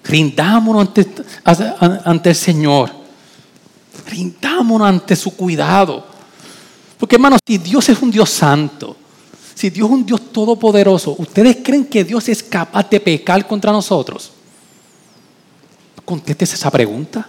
Rindámonos 0.05 0.87
ante, 0.87 1.05
ante 1.43 2.29
el 2.29 2.35
Señor. 2.37 2.89
Rindámonos 4.07 4.87
ante 4.87 5.17
su 5.17 5.35
cuidado. 5.35 6.05
Porque 6.97 7.17
hermanos, 7.17 7.41
si 7.45 7.57
Dios 7.57 7.89
es 7.89 8.01
un 8.01 8.11
Dios 8.11 8.29
santo, 8.29 8.95
si 9.53 9.69
Dios 9.69 9.89
es 9.89 9.93
un 9.95 10.05
Dios 10.05 10.31
todopoderoso, 10.31 11.13
¿ustedes 11.19 11.57
creen 11.61 11.87
que 11.87 12.05
Dios 12.05 12.29
es 12.29 12.41
capaz 12.41 12.89
de 12.89 13.01
pecar 13.01 13.45
contra 13.45 13.73
nosotros? 13.73 14.31
Conteste 16.05 16.45
esa 16.45 16.71
pregunta. 16.71 17.27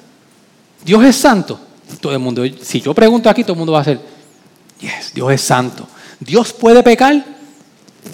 ¿Dios 0.84 1.02
es 1.02 1.16
santo? 1.16 1.65
Todo 2.00 2.12
el 2.12 2.18
mundo, 2.18 2.42
si 2.62 2.80
yo 2.80 2.92
pregunto 2.94 3.30
aquí, 3.30 3.42
todo 3.42 3.52
el 3.52 3.58
mundo 3.58 3.72
va 3.72 3.78
a 3.78 3.82
hacer, 3.82 4.00
yes, 4.80 5.12
Dios 5.14 5.32
es 5.32 5.40
santo. 5.40 5.86
¿Dios 6.18 6.52
puede 6.52 6.82
pecar? 6.82 7.24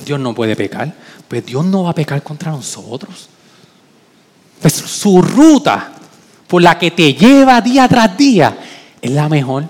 Dios 0.04 0.20
no 0.20 0.34
puede 0.34 0.56
pecar. 0.56 0.94
Pues 1.28 1.46
Dios 1.46 1.64
no 1.64 1.84
va 1.84 1.90
a 1.90 1.94
pecar 1.94 2.22
contra 2.22 2.50
nosotros. 2.50 3.28
pues 4.60 4.74
su 4.74 5.22
ruta 5.22 5.92
por 6.46 6.62
la 6.62 6.78
que 6.78 6.90
te 6.90 7.14
lleva 7.14 7.60
día 7.60 7.88
tras 7.88 8.16
día 8.16 8.56
es 9.00 9.10
la 9.10 9.28
mejor. 9.28 9.64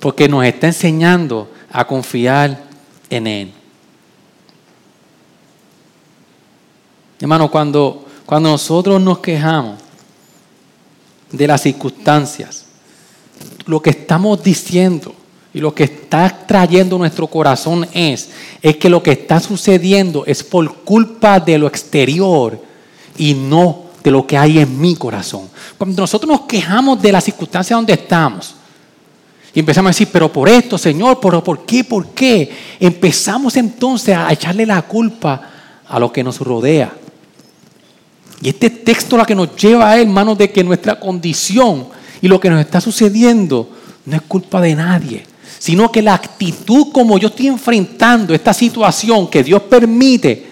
Porque 0.00 0.28
nos 0.28 0.44
está 0.44 0.68
enseñando 0.68 1.50
a 1.70 1.86
confiar 1.86 2.64
en 3.10 3.26
Él. 3.26 3.52
Hermano, 7.20 7.50
cuando, 7.50 8.06
cuando 8.24 8.50
nosotros 8.50 9.00
nos 9.00 9.18
quejamos 9.18 9.80
de 11.30 11.46
las 11.46 11.62
circunstancias, 11.62 12.64
lo 13.66 13.80
que 13.80 13.90
estamos 13.90 14.42
diciendo 14.42 15.14
y 15.52 15.60
lo 15.60 15.74
que 15.74 15.84
está 15.84 16.44
trayendo 16.46 16.98
nuestro 16.98 17.26
corazón 17.26 17.86
es, 17.92 18.30
es 18.62 18.76
que 18.76 18.88
lo 18.88 19.02
que 19.02 19.12
está 19.12 19.40
sucediendo 19.40 20.24
es 20.26 20.44
por 20.44 20.72
culpa 20.84 21.40
de 21.40 21.58
lo 21.58 21.66
exterior 21.66 22.60
y 23.16 23.34
no 23.34 23.86
de 24.04 24.10
lo 24.10 24.26
que 24.26 24.36
hay 24.36 24.58
en 24.58 24.80
mi 24.80 24.94
corazón. 24.94 25.48
Cuando 25.78 26.02
nosotros 26.02 26.28
nos 26.28 26.42
quejamos 26.42 27.00
de 27.00 27.10
las 27.10 27.24
circunstancias 27.24 27.76
donde 27.76 27.94
estamos 27.94 28.54
y 29.56 29.60
empezamos 29.60 29.88
a 29.88 29.92
decir, 29.92 30.08
pero 30.12 30.30
por 30.30 30.50
esto, 30.50 30.76
Señor, 30.76 31.18
pero 31.18 31.42
¿por 31.42 31.64
qué? 31.64 31.82
¿Por 31.82 32.08
qué? 32.08 32.54
Empezamos 32.78 33.56
entonces 33.56 34.14
a 34.14 34.30
echarle 34.30 34.66
la 34.66 34.82
culpa 34.82 35.50
a 35.88 35.98
lo 35.98 36.12
que 36.12 36.22
nos 36.22 36.38
rodea. 36.40 36.92
Y 38.40 38.50
este 38.50 38.70
texto 38.70 39.16
lo 39.16 39.24
que 39.24 39.34
nos 39.34 39.56
lleva 39.56 39.90
a 39.90 40.00
hermanos, 40.00 40.36
de 40.36 40.50
que 40.50 40.62
nuestra 40.62 40.98
condición 41.00 41.88
y 42.20 42.28
lo 42.28 42.38
que 42.38 42.50
nos 42.50 42.60
está 42.60 42.80
sucediendo 42.80 43.70
no 44.04 44.16
es 44.16 44.22
culpa 44.22 44.60
de 44.60 44.74
nadie, 44.74 45.26
sino 45.58 45.90
que 45.90 46.02
la 46.02 46.14
actitud 46.14 46.88
como 46.92 47.18
yo 47.18 47.28
estoy 47.28 47.48
enfrentando 47.48 48.34
esta 48.34 48.52
situación 48.52 49.28
que 49.28 49.42
Dios 49.42 49.62
permite, 49.62 50.46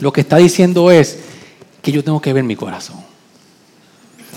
lo 0.00 0.12
que 0.12 0.22
está 0.22 0.36
diciendo 0.36 0.90
es 0.90 1.18
que 1.80 1.92
yo 1.92 2.02
tengo 2.02 2.20
que 2.20 2.32
ver 2.32 2.44
mi 2.44 2.56
corazón. 2.56 2.96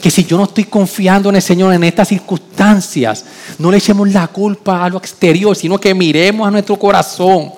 Que 0.02 0.12
si 0.12 0.26
yo 0.26 0.38
no 0.38 0.44
estoy 0.44 0.66
confiando 0.66 1.30
en 1.30 1.36
el 1.36 1.42
Señor 1.42 1.74
en 1.74 1.84
estas 1.84 2.10
circunstancias, 2.10 3.26
no 3.58 3.72
le 3.72 3.78
echemos 3.78 4.12
la 4.12 4.28
culpa 4.28 4.84
a 4.84 4.90
lo 4.90 4.98
exterior, 4.98 5.56
sino 5.56 5.80
que 5.80 5.96
miremos 5.96 6.48
a 6.48 6.52
nuestro 6.52 6.78
corazón 6.78 7.54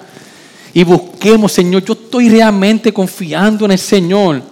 y 0.78 0.84
busquemos, 0.84 1.54
Señor, 1.54 1.84
yo 1.84 1.94
estoy 1.94 2.30
realmente 2.30 2.94
confiando 2.94 3.66
en 3.66 3.72
el 3.72 3.80
Señor. 3.80 4.44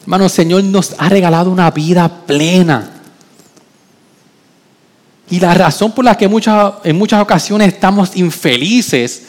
Hermano, 0.00 0.24
el 0.24 0.30
Señor 0.30 0.64
nos 0.64 0.94
ha 0.96 1.10
regalado 1.10 1.50
una 1.50 1.70
vida 1.70 2.08
plena. 2.24 2.90
Y 5.28 5.40
la 5.40 5.52
razón 5.52 5.92
por 5.92 6.06
la 6.06 6.16
que 6.16 6.26
muchas, 6.26 6.72
en 6.84 6.96
muchas 6.96 7.20
ocasiones 7.20 7.68
estamos 7.68 8.16
infelices 8.16 9.24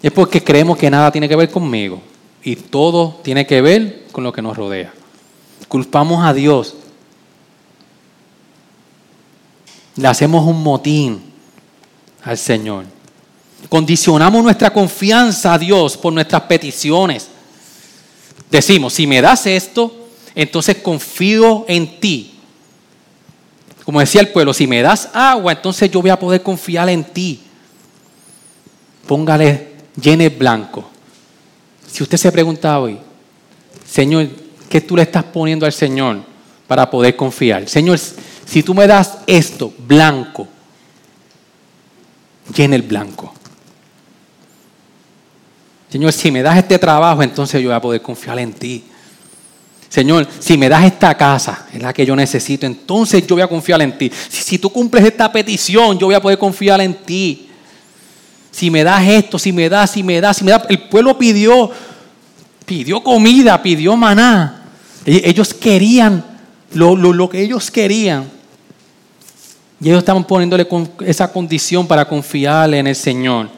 es 0.00 0.12
porque 0.12 0.44
creemos 0.44 0.78
que 0.78 0.88
nada 0.88 1.10
tiene 1.10 1.28
que 1.28 1.34
ver 1.34 1.50
conmigo 1.50 2.00
y 2.44 2.54
todo 2.54 3.18
tiene 3.24 3.44
que 3.44 3.60
ver 3.60 4.04
con 4.12 4.22
lo 4.22 4.32
que 4.32 4.40
nos 4.40 4.56
rodea. 4.56 4.94
Culpamos 5.66 6.24
a 6.24 6.32
Dios 6.32 6.76
le 9.98 10.06
hacemos 10.06 10.46
un 10.46 10.62
motín 10.62 11.20
al 12.22 12.38
Señor. 12.38 12.84
Condicionamos 13.68 14.42
nuestra 14.42 14.72
confianza 14.72 15.54
a 15.54 15.58
Dios 15.58 15.96
por 15.96 16.12
nuestras 16.12 16.42
peticiones. 16.42 17.28
Decimos, 18.48 18.94
si 18.94 19.08
me 19.08 19.20
das 19.20 19.46
esto, 19.46 20.08
entonces 20.36 20.76
confío 20.76 21.64
en 21.68 21.98
ti. 21.98 22.34
Como 23.84 23.98
decía 23.98 24.20
el 24.20 24.28
pueblo, 24.28 24.54
si 24.54 24.68
me 24.68 24.82
das 24.82 25.08
agua, 25.12 25.52
entonces 25.52 25.90
yo 25.90 26.00
voy 26.00 26.10
a 26.10 26.18
poder 26.18 26.42
confiar 26.42 26.88
en 26.88 27.02
ti. 27.02 27.40
Póngale 29.06 29.72
llene 30.00 30.28
blanco. 30.28 30.88
Si 31.90 32.04
usted 32.04 32.18
se 32.18 32.30
pregunta 32.30 32.78
hoy, 32.78 32.98
Señor, 33.90 34.28
¿qué 34.68 34.80
tú 34.80 34.94
le 34.94 35.02
estás 35.02 35.24
poniendo 35.24 35.66
al 35.66 35.72
Señor 35.72 36.18
para 36.68 36.88
poder 36.88 37.16
confiar? 37.16 37.68
Señor, 37.68 37.98
si 38.48 38.62
tú 38.62 38.72
me 38.72 38.86
das 38.86 39.18
esto, 39.26 39.74
blanco, 39.86 40.48
llena 42.54 42.76
el 42.76 42.82
blanco. 42.82 43.34
Señor, 45.90 46.12
si 46.14 46.30
me 46.30 46.42
das 46.42 46.56
este 46.56 46.78
trabajo, 46.78 47.22
entonces 47.22 47.60
yo 47.60 47.68
voy 47.68 47.76
a 47.76 47.80
poder 47.80 48.00
confiar 48.00 48.38
en 48.38 48.54
ti. 48.54 48.84
Señor, 49.90 50.26
si 50.38 50.56
me 50.56 50.68
das 50.68 50.84
esta 50.84 51.14
casa, 51.14 51.66
es 51.72 51.82
la 51.82 51.92
que 51.92 52.06
yo 52.06 52.16
necesito, 52.16 52.64
entonces 52.64 53.26
yo 53.26 53.34
voy 53.34 53.42
a 53.42 53.48
confiar 53.48 53.82
en 53.82 53.96
ti. 53.98 54.10
Si, 54.30 54.58
tú 54.58 54.70
cumples 54.70 55.04
esta 55.04 55.30
petición, 55.30 55.98
yo 55.98 56.06
voy 56.06 56.14
a 56.14 56.20
poder 56.20 56.38
confiar 56.38 56.80
en 56.80 56.94
ti. 56.94 57.50
Si 58.50 58.70
me 58.70 58.82
das 58.82 59.06
esto, 59.06 59.38
si 59.38 59.52
me 59.52 59.68
das, 59.68 59.90
si 59.90 60.02
me 60.02 60.20
das, 60.22 60.38
si 60.38 60.44
me 60.44 60.52
das. 60.52 60.62
El 60.70 60.88
pueblo 60.88 61.18
pidió, 61.18 61.70
pidió 62.64 63.02
comida, 63.02 63.62
pidió 63.62 63.94
maná. 63.94 64.70
Ellos 65.04 65.52
querían 65.52 66.24
lo, 66.72 66.96
lo 66.96 67.28
que 67.28 67.42
ellos 67.42 67.70
querían. 67.70 68.37
Y 69.80 69.88
ellos 69.88 69.98
estaban 69.98 70.24
poniéndole 70.24 70.66
esa 71.06 71.30
condición 71.32 71.86
para 71.86 72.06
confiar 72.06 72.72
en 72.74 72.86
el 72.86 72.96
Señor. 72.96 73.48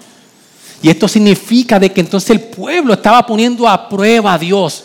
Y 0.83 0.89
esto 0.89 1.09
significa 1.09 1.79
de 1.79 1.91
que 1.93 2.01
entonces 2.01 2.31
el 2.31 2.41
pueblo 2.41 2.95
estaba 2.95 3.25
poniendo 3.25 3.67
a 3.69 3.89
prueba 3.89 4.35
a 4.35 4.39
Dios. 4.39 4.85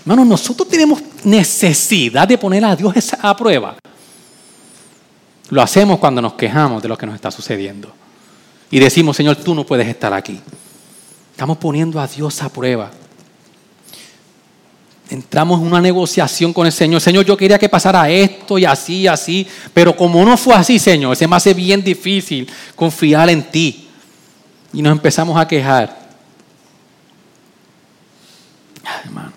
Hermanos, 0.00 0.26
nosotros 0.26 0.68
tenemos 0.68 1.00
necesidad 1.24 2.28
de 2.28 2.38
poner 2.38 2.64
a 2.64 2.76
Dios 2.76 2.94
a 3.20 3.36
prueba. 3.36 3.76
Lo 5.50 5.62
hacemos 5.62 5.98
cuando 5.98 6.20
nos 6.20 6.34
quejamos 6.34 6.82
de 6.82 6.88
lo 6.88 6.98
que 6.98 7.06
nos 7.06 7.14
está 7.14 7.30
sucediendo. 7.30 7.92
Y 8.70 8.78
decimos, 8.78 9.16
Señor, 9.16 9.36
tú 9.36 9.54
no 9.54 9.64
puedes 9.64 9.86
estar 9.86 10.12
aquí. 10.12 10.40
Estamos 11.30 11.58
poniendo 11.58 12.00
a 12.00 12.06
Dios 12.06 12.42
a 12.42 12.48
prueba 12.48 12.90
entramos 15.10 15.60
en 15.60 15.66
una 15.66 15.80
negociación 15.80 16.52
con 16.52 16.66
el 16.66 16.72
Señor. 16.72 17.00
Señor, 17.00 17.24
yo 17.24 17.36
quería 17.36 17.58
que 17.58 17.68
pasara 17.68 18.08
esto 18.10 18.58
y 18.58 18.64
así 18.64 19.00
y 19.00 19.06
así, 19.06 19.46
pero 19.72 19.96
como 19.96 20.24
no 20.24 20.36
fue 20.36 20.54
así, 20.54 20.78
Señor, 20.78 21.16
se 21.16 21.28
me 21.28 21.36
hace 21.36 21.54
bien 21.54 21.82
difícil 21.82 22.48
confiar 22.74 23.28
en 23.30 23.42
ti. 23.50 23.88
Y 24.72 24.82
nos 24.82 24.92
empezamos 24.92 25.38
a 25.38 25.46
quejar. 25.46 26.04
hermano. 29.04 29.32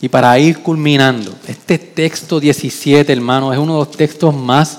Y 0.00 0.08
para 0.08 0.38
ir 0.38 0.60
culminando, 0.60 1.34
este 1.46 1.76
texto 1.76 2.38
17, 2.38 3.12
hermano, 3.12 3.52
es 3.52 3.58
uno 3.58 3.74
de 3.74 3.78
los 3.80 3.96
textos 3.96 4.34
más 4.34 4.78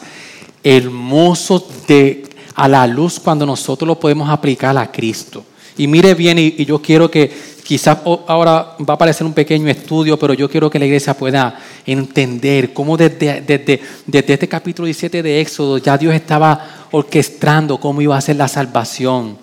hermosos 0.63 1.63
de, 1.87 2.23
a 2.55 2.67
la 2.67 2.87
luz 2.87 3.19
cuando 3.19 3.45
nosotros 3.45 3.87
lo 3.87 3.99
podemos 3.99 4.29
aplicar 4.29 4.77
a 4.77 4.89
Cristo. 4.89 5.43
Y 5.77 5.87
mire 5.87 6.13
bien, 6.13 6.39
y 6.39 6.65
yo 6.65 6.81
quiero 6.81 7.11
que 7.11 7.31
Quizás 7.69 7.99
ahora 8.25 8.75
va 8.79 8.93
a 8.93 8.95
aparecer 8.95 9.27
un 9.27 9.33
pequeño 9.33 9.69
estudio, 9.69 10.17
pero 10.17 10.33
yo 10.33 10.49
quiero 10.49 10.71
que 10.71 10.79
la 10.79 10.87
iglesia 10.87 11.13
pueda 11.13 11.59
entender 11.85 12.73
cómo 12.73 12.97
desde, 12.97 13.41
desde, 13.41 13.79
desde 14.07 14.33
este 14.33 14.47
capítulo 14.47 14.87
17 14.87 15.21
de 15.21 15.39
Éxodo 15.39 15.77
ya 15.77 15.95
Dios 15.95 16.15
estaba 16.15 16.87
orquestando 16.89 17.79
cómo 17.79 18.01
iba 18.01 18.17
a 18.17 18.21
ser 18.21 18.37
la 18.37 18.47
salvación 18.47 19.37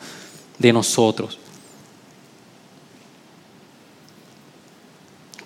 de 0.58 0.72
nosotros. 0.72 1.38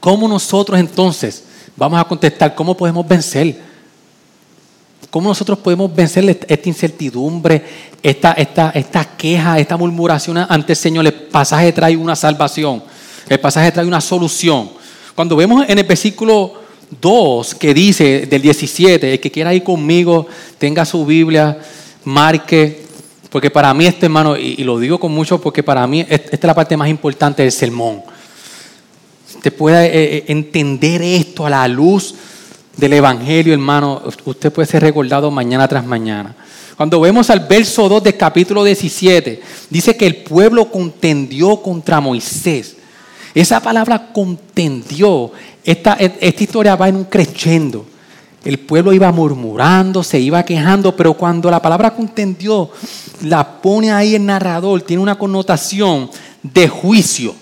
¿Cómo 0.00 0.26
nosotros 0.26 0.80
entonces 0.80 1.44
vamos 1.76 2.00
a 2.00 2.04
contestar? 2.04 2.54
¿Cómo 2.54 2.74
podemos 2.74 3.06
vencer? 3.06 3.60
¿Cómo 5.10 5.28
nosotros 5.28 5.58
podemos 5.58 5.92
vencer 5.94 6.44
esta 6.46 6.68
incertidumbre, 6.68 7.62
esta, 8.00 8.32
esta, 8.32 8.70
esta 8.70 9.16
queja, 9.16 9.58
esta 9.58 9.76
murmuración 9.76 10.38
ante 10.38 10.72
el 10.72 10.76
Señor? 10.76 11.04
El 11.04 11.12
pasaje 11.12 11.72
trae 11.72 11.96
una 11.96 12.14
salvación, 12.14 12.80
el 13.28 13.40
pasaje 13.40 13.72
trae 13.72 13.86
una 13.86 14.00
solución. 14.00 14.70
Cuando 15.16 15.34
vemos 15.34 15.64
en 15.68 15.78
el 15.78 15.84
versículo 15.84 16.54
2 17.00 17.56
que 17.56 17.74
dice 17.74 18.26
del 18.26 18.40
17, 18.40 19.14
el 19.14 19.18
que 19.18 19.32
quiera 19.32 19.52
ir 19.52 19.64
conmigo, 19.64 20.28
tenga 20.58 20.84
su 20.84 21.04
Biblia, 21.04 21.58
marque, 22.04 22.84
porque 23.30 23.50
para 23.50 23.74
mí 23.74 23.86
este 23.86 24.06
hermano, 24.06 24.36
y, 24.36 24.62
lo 24.62 24.78
digo 24.78 25.00
con 25.00 25.10
mucho 25.10 25.40
porque 25.40 25.64
para 25.64 25.86
mí 25.88 26.06
esta 26.08 26.36
es 26.36 26.42
la 26.44 26.54
parte 26.54 26.76
más 26.76 26.88
importante 26.88 27.42
del 27.42 27.52
sermón. 27.52 28.02
Usted 29.34 29.52
pueda 29.52 29.84
eh, 29.86 29.90
eh, 29.92 30.24
entender 30.28 31.02
esto 31.02 31.46
a 31.46 31.50
la 31.50 31.66
luz 31.66 32.14
del 32.80 32.94
Evangelio, 32.94 33.52
hermano, 33.52 34.02
usted 34.24 34.50
puede 34.50 34.66
ser 34.66 34.82
recordado 34.82 35.30
mañana 35.30 35.68
tras 35.68 35.84
mañana. 35.84 36.34
Cuando 36.76 36.98
vemos 36.98 37.28
al 37.28 37.40
verso 37.40 37.88
2 37.88 38.02
del 38.02 38.16
capítulo 38.16 38.64
17, 38.64 39.42
dice 39.68 39.96
que 39.96 40.06
el 40.06 40.16
pueblo 40.16 40.70
contendió 40.70 41.60
contra 41.62 42.00
Moisés. 42.00 42.76
Esa 43.34 43.60
palabra 43.60 44.10
contendió, 44.12 45.30
esta, 45.62 45.92
esta 45.92 46.42
historia 46.42 46.76
va 46.76 46.88
en 46.88 46.96
un 46.96 47.04
crescendo. 47.04 47.86
El 48.42 48.58
pueblo 48.58 48.94
iba 48.94 49.12
murmurando, 49.12 50.02
se 50.02 50.18
iba 50.18 50.42
quejando, 50.42 50.96
pero 50.96 51.12
cuando 51.12 51.50
la 51.50 51.60
palabra 51.60 51.90
contendió 51.90 52.70
la 53.22 53.60
pone 53.60 53.92
ahí 53.92 54.14
el 54.14 54.24
narrador, 54.24 54.80
tiene 54.80 55.02
una 55.02 55.18
connotación 55.18 56.10
de 56.42 56.66
juicio. 56.66 57.34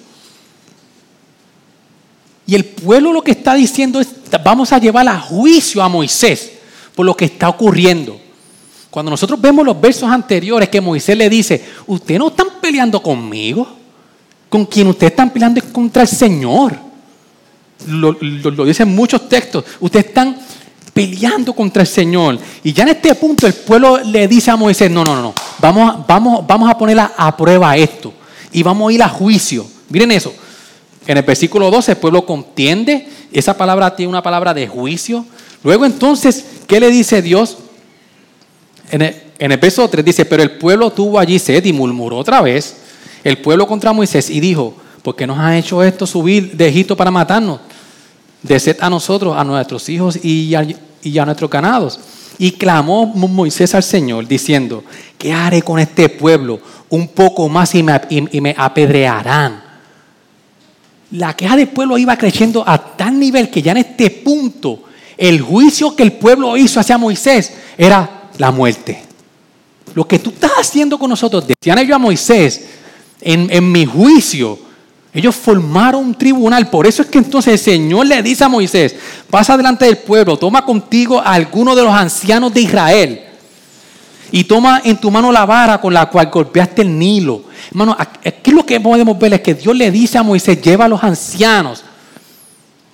Y 2.48 2.54
el 2.54 2.64
pueblo 2.64 3.12
lo 3.12 3.20
que 3.20 3.32
está 3.32 3.54
diciendo 3.54 4.00
es, 4.00 4.08
vamos 4.42 4.72
a 4.72 4.78
llevar 4.78 5.06
a 5.06 5.20
juicio 5.20 5.82
a 5.82 5.88
Moisés 5.90 6.52
por 6.94 7.04
lo 7.04 7.14
que 7.14 7.26
está 7.26 7.50
ocurriendo. 7.50 8.18
Cuando 8.88 9.10
nosotros 9.10 9.38
vemos 9.38 9.66
los 9.66 9.78
versos 9.78 10.10
anteriores 10.10 10.70
que 10.70 10.80
Moisés 10.80 11.14
le 11.14 11.28
dice, 11.28 11.62
ustedes 11.86 12.18
no 12.18 12.28
están 12.28 12.46
peleando 12.58 13.02
conmigo, 13.02 13.68
con 14.48 14.64
quien 14.64 14.86
ustedes 14.86 15.12
están 15.12 15.28
peleando 15.28 15.60
es 15.60 15.66
contra 15.66 16.00
el 16.00 16.08
Señor. 16.08 16.74
Lo, 17.86 18.14
dicen 18.64 18.94
muchos 18.94 19.28
textos, 19.28 19.62
ustedes 19.78 20.06
están 20.06 20.38
peleando 20.94 21.52
contra 21.52 21.82
el 21.82 21.88
Señor. 21.88 22.38
Y 22.64 22.72
ya 22.72 22.84
en 22.84 22.88
este 22.88 23.14
punto 23.14 23.46
el 23.46 23.52
pueblo 23.52 23.98
le 23.98 24.26
dice 24.26 24.50
a 24.50 24.56
Moisés, 24.56 24.90
no, 24.90 25.04
no, 25.04 25.20
no, 25.20 25.34
vamos, 25.60 26.06
vamos, 26.06 26.46
vamos 26.46 26.70
a 26.70 26.78
poner 26.78 26.98
a, 26.98 27.36
prueba 27.36 27.76
esto 27.76 28.14
y 28.50 28.62
vamos 28.62 28.88
a 28.88 28.94
ir 28.94 29.02
a 29.02 29.08
juicio. 29.10 29.66
Miren 29.90 30.12
eso. 30.12 30.32
En 31.08 31.16
el 31.16 31.22
versículo 31.22 31.70
12 31.70 31.92
el 31.92 31.98
pueblo 31.98 32.26
contiende, 32.26 33.08
esa 33.32 33.56
palabra 33.56 33.96
tiene 33.96 34.10
una 34.10 34.22
palabra 34.22 34.52
de 34.52 34.68
juicio. 34.68 35.24
Luego 35.64 35.86
entonces, 35.86 36.44
¿qué 36.66 36.78
le 36.78 36.90
dice 36.90 37.22
Dios? 37.22 37.56
En 38.90 39.00
el, 39.00 39.16
en 39.38 39.52
el 39.52 39.58
verso 39.58 39.88
3 39.88 40.04
dice, 40.04 40.26
pero 40.26 40.42
el 40.42 40.58
pueblo 40.58 40.90
tuvo 40.90 41.18
allí 41.18 41.38
sed 41.38 41.64
y 41.64 41.72
murmuró 41.72 42.18
otra 42.18 42.42
vez 42.42 42.76
el 43.24 43.38
pueblo 43.38 43.66
contra 43.66 43.94
Moisés 43.94 44.28
y 44.28 44.38
dijo, 44.38 44.74
¿por 45.02 45.16
qué 45.16 45.26
nos 45.26 45.38
ha 45.38 45.56
hecho 45.56 45.82
esto 45.82 46.06
subir 46.06 46.54
de 46.54 46.68
Egipto 46.68 46.94
para 46.94 47.10
matarnos? 47.10 47.60
De 48.42 48.60
sed 48.60 48.76
a 48.78 48.90
nosotros, 48.90 49.34
a 49.34 49.42
nuestros 49.44 49.88
hijos 49.88 50.22
y 50.22 50.54
a, 50.54 50.66
y 51.02 51.18
a 51.18 51.24
nuestros 51.24 51.50
ganados. 51.50 51.98
Y 52.36 52.52
clamó 52.52 53.06
Moisés 53.06 53.74
al 53.74 53.82
Señor 53.82 54.28
diciendo, 54.28 54.84
¿qué 55.16 55.32
haré 55.32 55.62
con 55.62 55.78
este 55.78 56.10
pueblo? 56.10 56.60
Un 56.90 57.08
poco 57.08 57.48
más 57.48 57.74
y 57.74 57.82
me, 57.82 57.98
y 58.10 58.40
me 58.42 58.54
apedrearán. 58.58 59.67
La 61.12 61.34
queja 61.34 61.56
del 61.56 61.68
pueblo 61.68 61.96
iba 61.96 62.16
creciendo 62.16 62.62
a 62.66 62.78
tal 62.78 63.18
nivel 63.18 63.50
que 63.50 63.62
ya 63.62 63.72
en 63.72 63.78
este 63.78 64.10
punto 64.10 64.84
el 65.16 65.40
juicio 65.40 65.96
que 65.96 66.02
el 66.04 66.12
pueblo 66.12 66.56
hizo 66.56 66.78
hacia 66.78 66.96
Moisés 66.96 67.52
era 67.76 68.30
la 68.38 68.50
muerte. 68.52 69.02
Lo 69.94 70.06
que 70.06 70.18
tú 70.18 70.30
estás 70.30 70.52
haciendo 70.52 70.98
con 70.98 71.10
nosotros, 71.10 71.44
decían 71.46 71.78
ellos 71.78 71.96
a 71.96 71.98
Moisés, 71.98 72.68
en, 73.20 73.72
mi 73.72 73.84
juicio, 73.84 74.58
ellos 75.12 75.34
formaron 75.34 76.04
un 76.04 76.14
tribunal. 76.14 76.70
Por 76.70 76.86
eso 76.86 77.02
es 77.02 77.08
que 77.08 77.18
entonces 77.18 77.54
el 77.54 77.58
Señor 77.58 78.06
le 78.06 78.22
dice 78.22 78.44
a 78.44 78.48
Moisés, 78.48 78.94
pasa 79.28 79.56
delante 79.56 79.86
del 79.86 79.98
pueblo, 79.98 80.36
toma 80.36 80.64
contigo 80.64 81.18
a 81.18 81.32
alguno 81.32 81.74
de 81.74 81.82
los 81.82 81.92
ancianos 81.92 82.54
de 82.54 82.60
Israel 82.60 83.20
y 84.30 84.44
toma 84.44 84.82
en 84.84 84.98
tu 84.98 85.10
mano 85.10 85.32
la 85.32 85.46
vara 85.46 85.80
con 85.80 85.92
la 85.92 86.06
cual 86.06 86.28
golpeaste 86.30 86.82
el 86.82 86.96
Nilo. 86.96 87.42
Hermano, 87.70 87.96
¿qué 88.48 88.52
es 88.52 88.56
lo 88.56 88.64
que 88.64 88.80
podemos 88.80 89.18
ver? 89.18 89.34
Es 89.34 89.40
que 89.42 89.52
Dios 89.52 89.76
le 89.76 89.90
dice 89.90 90.16
a 90.16 90.22
Moisés, 90.22 90.62
lleva 90.62 90.86
a 90.86 90.88
los 90.88 91.04
ancianos, 91.04 91.84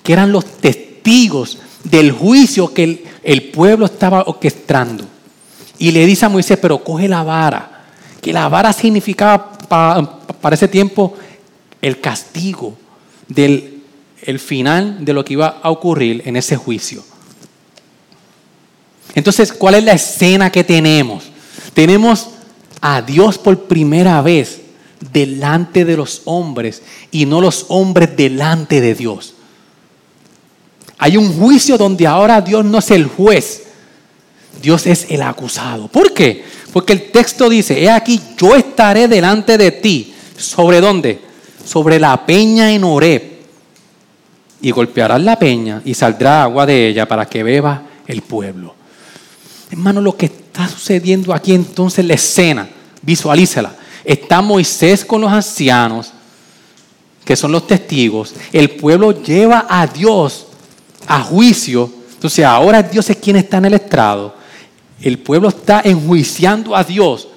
que 0.03 0.13
eran 0.13 0.33
los 0.33 0.45
testigos 0.45 1.59
del 1.85 2.11
juicio 2.11 2.75
que 2.75 3.05
el, 3.23 3.51
pueblo 3.51 3.87
estaba 3.87 4.25
orquestando. 4.27 5.05
Y 5.79 5.93
le 5.93 6.07
dice 6.07 6.27
a 6.27 6.29
Moisés, 6.29 6.59
pero 6.61 6.83
coge 6.83 7.07
la 7.07 7.23
vara, 7.23 7.85
que 8.21 8.33
la 8.33 8.49
vara 8.49 8.73
significaba 8.73 9.53
para 10.41 10.57
ese 10.57 10.67
tiempo 10.67 11.15
el 11.81 12.01
castigo 12.01 12.77
del 13.29 13.71
el 14.23 14.41
final 14.41 15.05
de 15.05 15.13
lo 15.13 15.25
que 15.25 15.35
iba 15.35 15.61
a 15.63 15.71
ocurrir 15.71 16.23
en 16.25 16.35
ese 16.37 16.57
juicio. 16.57 17.05
Entonces, 19.15 19.53
¿cuál 19.53 19.77
es 19.77 19.85
la 19.85 19.93
escena 19.93 20.51
que 20.51 20.65
tenemos? 20.65 21.25
Tenemos 21.75 22.31
a 22.81 23.03
Dios 23.03 23.39
por 23.39 23.67
primera 23.67 24.21
vez 24.21 24.64
delante 25.13 25.85
de 25.85 25.97
los 25.97 26.23
hombres 26.25 26.83
y 27.11 27.27
no 27.27 27.41
los 27.41 27.67
hombres 27.69 28.17
delante 28.17 28.81
de 28.81 28.95
Dios. 28.95 29.35
Hay 30.99 31.17
un 31.17 31.33
juicio 31.33 31.77
donde 31.77 32.07
ahora 32.07 32.41
Dios 32.41 32.65
no 32.65 32.79
es 32.79 32.91
el 32.91 33.07
juez, 33.07 33.65
Dios 34.63 34.87
es 34.87 35.07
el 35.11 35.23
acusado. 35.23 35.89
¿Por 35.89 36.13
qué? 36.15 36.45
Porque 36.73 36.93
el 36.93 37.11
texto 37.11 37.49
dice, 37.49 37.83
he 37.83 37.91
aquí, 37.91 38.21
yo 38.37 38.55
estaré 38.57 39.09
delante 39.09 39.59
de 39.59 39.71
ti. 39.71 40.15
¿Sobre 40.37 40.81
dónde? 40.81 41.21
sobre 41.65 41.99
la 41.99 42.25
peña 42.25 42.73
en 42.73 42.85
Oreb 42.85 43.23
y 44.61 44.71
golpearás 44.71 45.23
la 45.23 45.39
peña 45.39 45.83
y 45.85 45.95
saldrá 45.95 46.43
agua 46.43 46.67
de 46.67 46.89
ella 46.89 47.09
para 47.09 47.27
que 47.27 47.43
beba 47.43 47.83
el 48.07 48.23
pueblo. 48.23 48.75
Hermano, 49.71 50.01
lo 50.01 50.17
que 50.17 50.27
está 50.27 50.69
sucediendo 50.69 51.35
aquí 51.35 51.55
entonces 51.55 52.05
la 52.05 52.15
escena, 52.15 52.69
visualícela. 53.03 53.75
Está 54.05 54.43
Moisés 54.43 55.05
con 55.05 55.21
los 55.21 55.33
ancianos, 55.33 56.13
que 57.25 57.37
son 57.37 57.53
los 57.53 57.67
testigos. 57.67 58.35
El 58.53 58.71
pueblo 58.71 59.23
lleva 59.23 59.67
a 59.69 59.87
Dios 59.87 60.47
a 61.07 61.23
juicio. 61.23 61.91
Entonces 62.13 62.45
ahora 62.45 62.83
Dios 62.83 63.09
es 63.11 63.17
quien 63.17 63.37
está 63.37 63.59
en 63.59 63.67
el 63.67 63.75
estrado. 63.75 64.35
El 65.01 65.19
pueblo 65.19 65.49
está 65.49 65.83
enjuiciando 65.85 66.75
a 66.77 66.85
Dios 66.85 67.29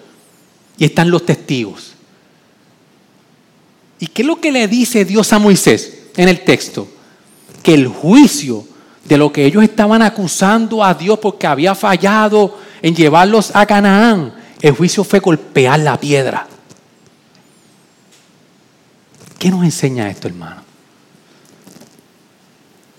y 0.77 0.85
están 0.85 1.09
los 1.09 1.25
testigos. 1.25 1.93
¿Y 3.99 4.07
qué 4.07 4.21
es 4.21 4.27
lo 4.27 4.39
que 4.39 4.51
le 4.51 4.67
dice 4.67 5.05
Dios 5.05 5.33
a 5.33 5.39
Moisés 5.39 5.99
en 6.15 6.29
el 6.29 6.41
texto? 6.41 6.87
Que 7.63 7.73
el 7.73 7.87
juicio 7.87 8.65
de 9.05 9.17
lo 9.17 9.31
que 9.31 9.45
ellos 9.45 9.63
estaban 9.63 10.01
acusando 10.01 10.83
a 10.83 10.93
Dios 10.93 11.17
porque 11.19 11.47
había 11.47 11.73
fallado 11.73 12.57
en 12.81 12.95
llevarlos 12.95 13.51
a 13.53 13.65
Canaán, 13.65 14.33
el 14.61 14.73
juicio 14.73 15.03
fue 15.03 15.19
golpear 15.19 15.79
la 15.79 15.99
piedra. 15.99 16.47
¿Qué 19.37 19.49
nos 19.49 19.63
enseña 19.63 20.09
esto, 20.09 20.27
hermano? 20.27 20.61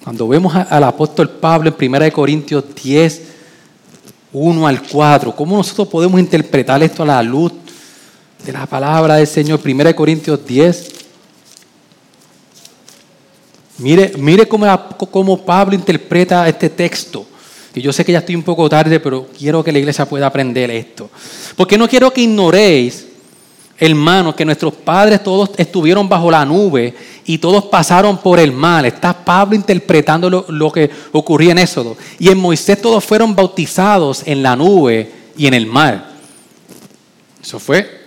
Cuando 0.03 0.29
vemos 0.29 0.55
al 0.55 0.85
apóstol 0.85 1.29
Pablo 1.31 1.75
en 1.79 1.95
1 1.95 2.13
Corintios 2.13 2.65
10, 2.75 3.23
1 4.33 4.67
al 4.67 4.83
4, 4.83 5.35
¿cómo 5.35 5.57
nosotros 5.57 5.89
podemos 5.89 6.19
interpretar 6.21 6.83
esto 6.83 7.03
a 7.03 7.07
la 7.07 7.23
luz 7.23 7.53
de 8.45 8.53
la 8.53 8.67
palabra 8.67 9.17
del 9.17 9.27
Señor, 9.27 9.61
1 9.65 9.95
Corintios 9.97 10.45
10. 10.47 10.93
Mire, 13.79 14.13
mire 14.19 14.49
cómo, 14.49 15.45
Pablo 15.45 15.75
interpreta 15.75 16.49
este 16.49 16.71
texto. 16.71 17.27
Y 17.75 17.81
yo 17.81 17.93
sé 17.93 18.05
que 18.05 18.13
ya 18.13 18.19
estoy 18.19 18.35
un 18.35 18.43
poco 18.43 18.69
tarde, 18.69 18.99
pero 18.99 19.29
quiero 19.37 19.63
que 19.63 19.71
la 19.71 19.79
iglesia 19.79 20.07
pueda 20.07 20.27
aprender 20.27 20.71
esto. 20.71 21.11
Porque 21.57 21.79
no 21.79 21.89
quiero 21.89 22.13
que 22.13 22.23
ignoréis, 22.23 23.07
hermanos, 23.79 24.35
que 24.35 24.45
nuestros 24.45 24.75
padres 24.75 25.23
todos 25.23 25.51
estuvieron 25.57 26.09
bajo 26.09 26.31
la 26.31 26.45
nube 26.45 26.95
y 27.25 27.39
todos 27.39 27.67
pasaron 27.67 28.19
por 28.19 28.41
el 28.41 28.53
mal. 28.53 28.85
Está 28.85 29.25
Pablo 29.25 29.55
interpretando 29.55 30.29
lo, 30.29 30.45
lo 30.49 30.73
que 30.73 30.91
ocurría 31.13 31.53
en 31.53 31.59
Éxodo. 31.59 31.97
Y 32.19 32.29
en 32.29 32.39
Moisés 32.39 32.81
todos 32.81 33.05
fueron 33.05 33.35
bautizados 33.35 34.23
en 34.27 34.43
la 34.43 34.57
nube 34.57 35.13
y 35.37 35.47
en 35.47 35.55
el 35.55 35.67
mar. 35.67 36.11
Eso 37.43 37.59
fue 37.59 37.99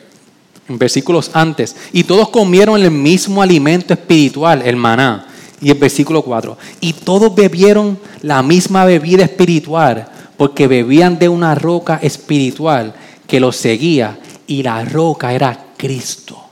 en 0.71 0.77
versículos 0.77 1.31
antes, 1.33 1.75
y 1.91 2.03
todos 2.03 2.29
comieron 2.29 2.81
el 2.81 2.91
mismo 2.91 3.41
alimento 3.41 3.93
espiritual, 3.93 4.61
el 4.63 4.75
maná. 4.75 5.27
Y 5.63 5.69
el 5.69 5.77
versículo 5.77 6.23
4, 6.23 6.57
y 6.79 6.93
todos 6.93 7.35
bebieron 7.35 7.99
la 8.23 8.41
misma 8.41 8.83
bebida 8.83 9.23
espiritual, 9.23 10.07
porque 10.35 10.65
bebían 10.65 11.19
de 11.19 11.29
una 11.29 11.53
roca 11.53 11.99
espiritual 12.01 12.95
que 13.27 13.39
los 13.39 13.57
seguía, 13.57 14.17
y 14.47 14.63
la 14.63 14.83
roca 14.85 15.33
era 15.33 15.67
Cristo. 15.77 16.45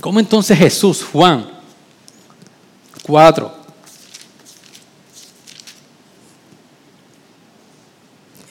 ¿Cómo 0.00 0.18
entonces 0.18 0.58
Jesús, 0.58 1.04
Juan 1.04 1.46
4, 3.02 3.54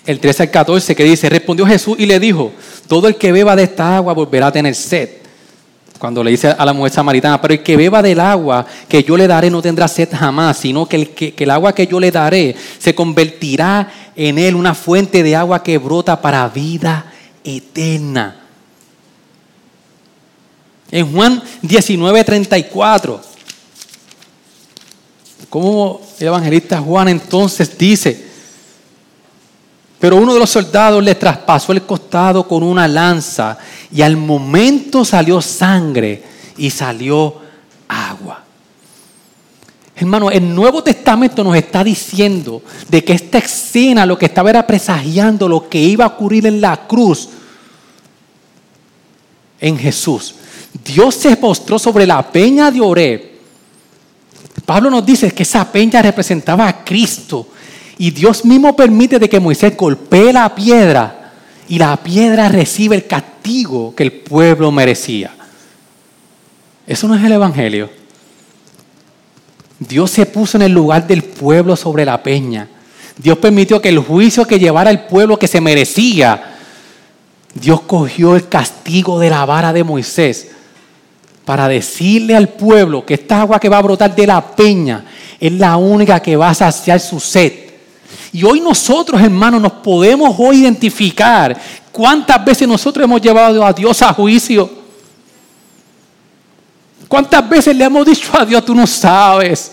el 0.06 0.20
13 0.20 0.44
al 0.44 0.52
14, 0.52 0.96
que 0.96 1.04
dice, 1.04 1.30
respondió 1.30 1.66
Jesús 1.66 1.96
y 2.00 2.06
le 2.06 2.20
dijo, 2.20 2.52
todo 2.88 3.08
el 3.08 3.16
que 3.16 3.32
beba 3.32 3.56
de 3.56 3.64
esta 3.64 3.98
agua 3.98 4.14
volverá 4.14 4.48
a 4.48 4.52
tener 4.52 4.74
sed. 4.74 5.19
Cuando 6.00 6.24
le 6.24 6.32
dice 6.32 6.48
a 6.48 6.66
la 6.66 6.72
mujer 6.72 6.94
samaritana, 6.94 7.42
pero 7.42 7.54
el 7.54 7.62
que 7.62 7.76
beba 7.76 8.02
del 8.02 8.22
agua 8.22 8.66
que 8.88 9.04
yo 9.04 9.18
le 9.18 9.28
daré 9.28 9.50
no 9.50 9.62
tendrá 9.62 9.86
sed 9.90 10.08
jamás, 10.12 10.58
sino 10.58 10.86
que 10.86 10.96
el, 10.96 11.10
que, 11.10 11.36
el 11.38 11.50
agua 11.52 11.76
que 11.76 11.88
yo 11.88 12.00
le 12.00 12.10
daré 12.10 12.56
se 12.80 12.96
convertirá 12.96 13.92
en 14.16 14.40
él 14.40 14.56
una 14.56 14.74
fuente 14.74 15.22
de 15.24 15.36
agua 15.36 15.62
que 15.62 15.78
brota 15.78 16.22
para 16.22 16.48
vida 16.48 17.12
eterna. 17.44 18.40
En 20.90 21.12
Juan 21.12 21.44
19, 21.62 22.24
34, 22.24 23.22
¿cómo 25.50 26.02
el 26.18 26.28
evangelista 26.28 26.80
Juan 26.80 27.10
entonces 27.10 27.78
dice, 27.78 28.29
pero 30.00 30.16
uno 30.16 30.34
de 30.34 30.40
los 30.40 30.50
soldados 30.50 31.04
le 31.04 31.16
traspasó 31.16 31.74
el 31.74 31.84
costado 31.84 32.48
con 32.48 32.64
una 32.64 32.88
lanza 32.88 33.58
y 33.92 34.02
al 34.02 34.16
momento 34.16 35.04
salió 35.04 35.42
sangre 35.42 36.24
y 36.58 36.70
salió 36.70 37.36
agua. 37.88 38.44
Hermano, 39.96 40.32
el 40.32 40.56
Nuevo 40.56 40.82
Testamento 40.82 41.44
nos 41.44 41.58
está 41.58 41.84
diciendo 41.84 42.62
de 42.88 43.04
que 43.04 43.12
esta 43.12 43.40
escena 43.40 44.06
lo 44.06 44.18
que 44.18 44.28
estaba 44.28 44.50
era 44.50 44.66
presagiando 44.66 45.50
lo 45.50 45.68
que 45.68 45.80
iba 45.80 46.06
a 46.06 46.10
ocurrir 46.10 46.48
en 46.48 46.62
la 46.62 46.88
cruz. 46.88 47.30
en 49.62 49.78
Jesús. 49.78 50.36
Dios 50.86 51.16
se 51.16 51.36
postró 51.36 51.78
sobre 51.78 52.08
la 52.08 52.32
peña 52.32 52.72
de 52.72 52.80
Oreb. 52.80 53.30
Pablo 54.66 54.90
nos 54.90 55.06
dice 55.06 55.32
que 55.32 55.44
esa 55.44 55.70
peña 55.70 56.02
representaba 56.02 56.66
a 56.66 56.86
Cristo. 56.86 57.50
Y 58.00 58.12
Dios 58.12 58.46
mismo 58.46 58.78
permite 58.78 59.20
de 59.20 59.28
que 59.28 59.42
Moisés 59.42 59.76
golpee 59.76 60.32
la 60.32 60.56
piedra 60.56 61.34
y 61.68 61.78
la 61.78 61.98
piedra 61.98 62.48
recibe 62.48 62.96
el 62.96 63.06
castigo 63.06 63.94
que 63.94 64.04
el 64.04 64.14
pueblo 64.14 64.72
merecía. 64.72 65.32
Eso 66.88 67.10
no 67.10 67.16
es 67.16 67.24
el 67.24 67.34
Evangelio. 67.34 67.90
Dios 69.78 70.12
se 70.12 70.26
puso 70.26 70.58
en 70.58 70.64
el 70.64 70.72
lugar 70.72 71.06
del 71.08 71.24
pueblo 71.24 71.76
sobre 71.76 72.06
la 72.06 72.24
peña. 72.24 72.70
Dios 73.18 73.38
permitió 73.38 73.82
que 73.82 73.90
el 73.90 74.00
juicio 74.00 74.48
que 74.48 74.60
llevara 74.60 74.92
el 74.92 75.02
pueblo 75.02 75.38
que 75.38 75.50
se 75.50 75.60
merecía, 75.60 76.56
Dios 77.54 77.82
cogió 77.82 78.38
el 78.38 78.48
castigo 78.48 79.20
de 79.20 79.30
la 79.30 79.46
vara 79.46 79.74
de 79.74 79.84
Moisés 79.84 80.52
para 81.44 81.68
decirle 81.68 82.34
al 82.34 82.48
pueblo 82.48 83.06
que 83.06 83.16
esta 83.16 83.42
agua 83.42 83.60
que 83.60 83.68
va 83.68 83.80
a 83.80 83.82
brotar 83.82 84.16
de 84.16 84.26
la 84.26 84.56
peña 84.56 85.04
es 85.38 85.52
la 85.52 85.76
única 85.76 86.22
que 86.22 86.38
va 86.38 86.52
a 86.52 86.54
saciar 86.54 87.02
su 87.02 87.20
sed. 87.20 87.69
Y 88.32 88.44
hoy 88.44 88.62
nosotros, 88.62 89.22
hermanos, 89.22 89.62
nos 89.62 89.72
podemos 89.74 90.36
hoy 90.38 90.58
identificar 90.58 91.60
cuántas 91.92 92.44
veces 92.44 92.68
nosotros 92.68 93.04
hemos 93.04 93.22
llevado 93.22 93.66
a 93.66 93.74
Dios 93.74 94.02
a 94.02 94.14
juicio. 94.14 94.70
¿Cuántas 97.08 97.50
veces 97.50 97.76
le 97.76 97.84
hemos 97.86 98.06
dicho 98.06 98.30
a 98.34 98.46
Dios, 98.46 98.64
tú 98.64 98.76
no 98.76 98.86
sabes? 98.86 99.72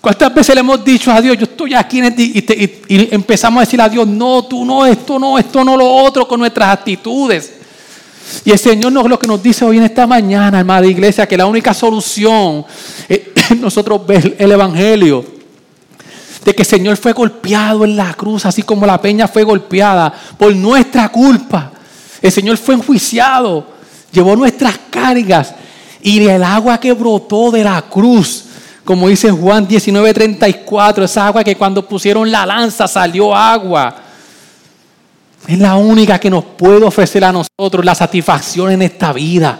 ¿Cuántas 0.00 0.34
veces 0.34 0.54
le 0.54 0.60
hemos 0.60 0.84
dicho 0.84 1.10
a 1.10 1.20
Dios, 1.20 1.36
yo 1.36 1.44
estoy 1.44 1.74
aquí 1.74 2.00
y, 2.00 3.14
empezamos 3.14 3.58
a 3.58 3.64
decir 3.64 3.80
a 3.80 3.88
Dios, 3.88 4.06
no, 4.06 4.44
tú 4.44 4.64
no, 4.64 4.86
esto 4.86 5.18
no, 5.18 5.38
esto 5.38 5.64
no, 5.64 5.76
lo 5.76 5.86
otro, 5.86 6.28
con 6.28 6.40
nuestras 6.40 6.70
actitudes? 6.70 7.54
Y 8.44 8.50
el 8.50 8.58
Señor 8.58 8.92
nos 8.92 9.08
lo 9.08 9.18
que 9.18 9.26
nos 9.26 9.42
dice 9.42 9.64
hoy 9.64 9.78
en 9.78 9.84
esta 9.84 10.06
mañana, 10.06 10.60
hermana 10.60 10.86
iglesia, 10.86 11.26
que 11.26 11.36
la 11.36 11.46
única 11.46 11.74
solución 11.74 12.64
es 13.08 13.20
nosotros 13.58 14.06
ver 14.06 14.36
el 14.38 14.52
Evangelio. 14.52 15.39
De 16.44 16.54
que 16.54 16.62
el 16.62 16.68
Señor 16.68 16.96
fue 16.96 17.12
golpeado 17.12 17.84
en 17.84 17.96
la 17.96 18.14
cruz, 18.14 18.46
así 18.46 18.62
como 18.62 18.86
la 18.86 19.00
peña 19.00 19.28
fue 19.28 19.42
golpeada 19.42 20.12
por 20.38 20.54
nuestra 20.54 21.08
culpa. 21.10 21.72
El 22.22 22.32
Señor 22.32 22.56
fue 22.56 22.74
enjuiciado, 22.74 23.66
llevó 24.12 24.36
nuestras 24.36 24.78
cargas 24.90 25.54
y 26.02 26.26
el 26.26 26.42
agua 26.42 26.78
que 26.78 26.92
brotó 26.92 27.50
de 27.50 27.64
la 27.64 27.82
cruz, 27.82 28.44
como 28.84 29.08
dice 29.08 29.30
Juan 29.30 29.68
19:34, 29.68 31.04
esa 31.04 31.26
agua 31.26 31.44
que 31.44 31.56
cuando 31.56 31.86
pusieron 31.86 32.30
la 32.30 32.46
lanza 32.46 32.88
salió 32.88 33.34
agua. 33.34 33.96
Es 35.46 35.58
la 35.58 35.76
única 35.76 36.18
que 36.18 36.30
nos 36.30 36.44
puede 36.44 36.84
ofrecer 36.84 37.24
a 37.24 37.32
nosotros 37.32 37.84
la 37.84 37.94
satisfacción 37.94 38.70
en 38.70 38.82
esta 38.82 39.12
vida. 39.12 39.58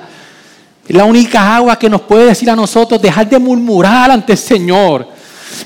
Es 0.86 0.96
la 0.96 1.04
única 1.04 1.56
agua 1.56 1.78
que 1.78 1.88
nos 1.88 2.02
puede 2.02 2.26
decir 2.26 2.50
a 2.50 2.56
nosotros 2.56 3.00
dejar 3.00 3.28
de 3.28 3.38
murmurar 3.38 4.10
ante 4.10 4.32
el 4.32 4.38
Señor 4.38 5.08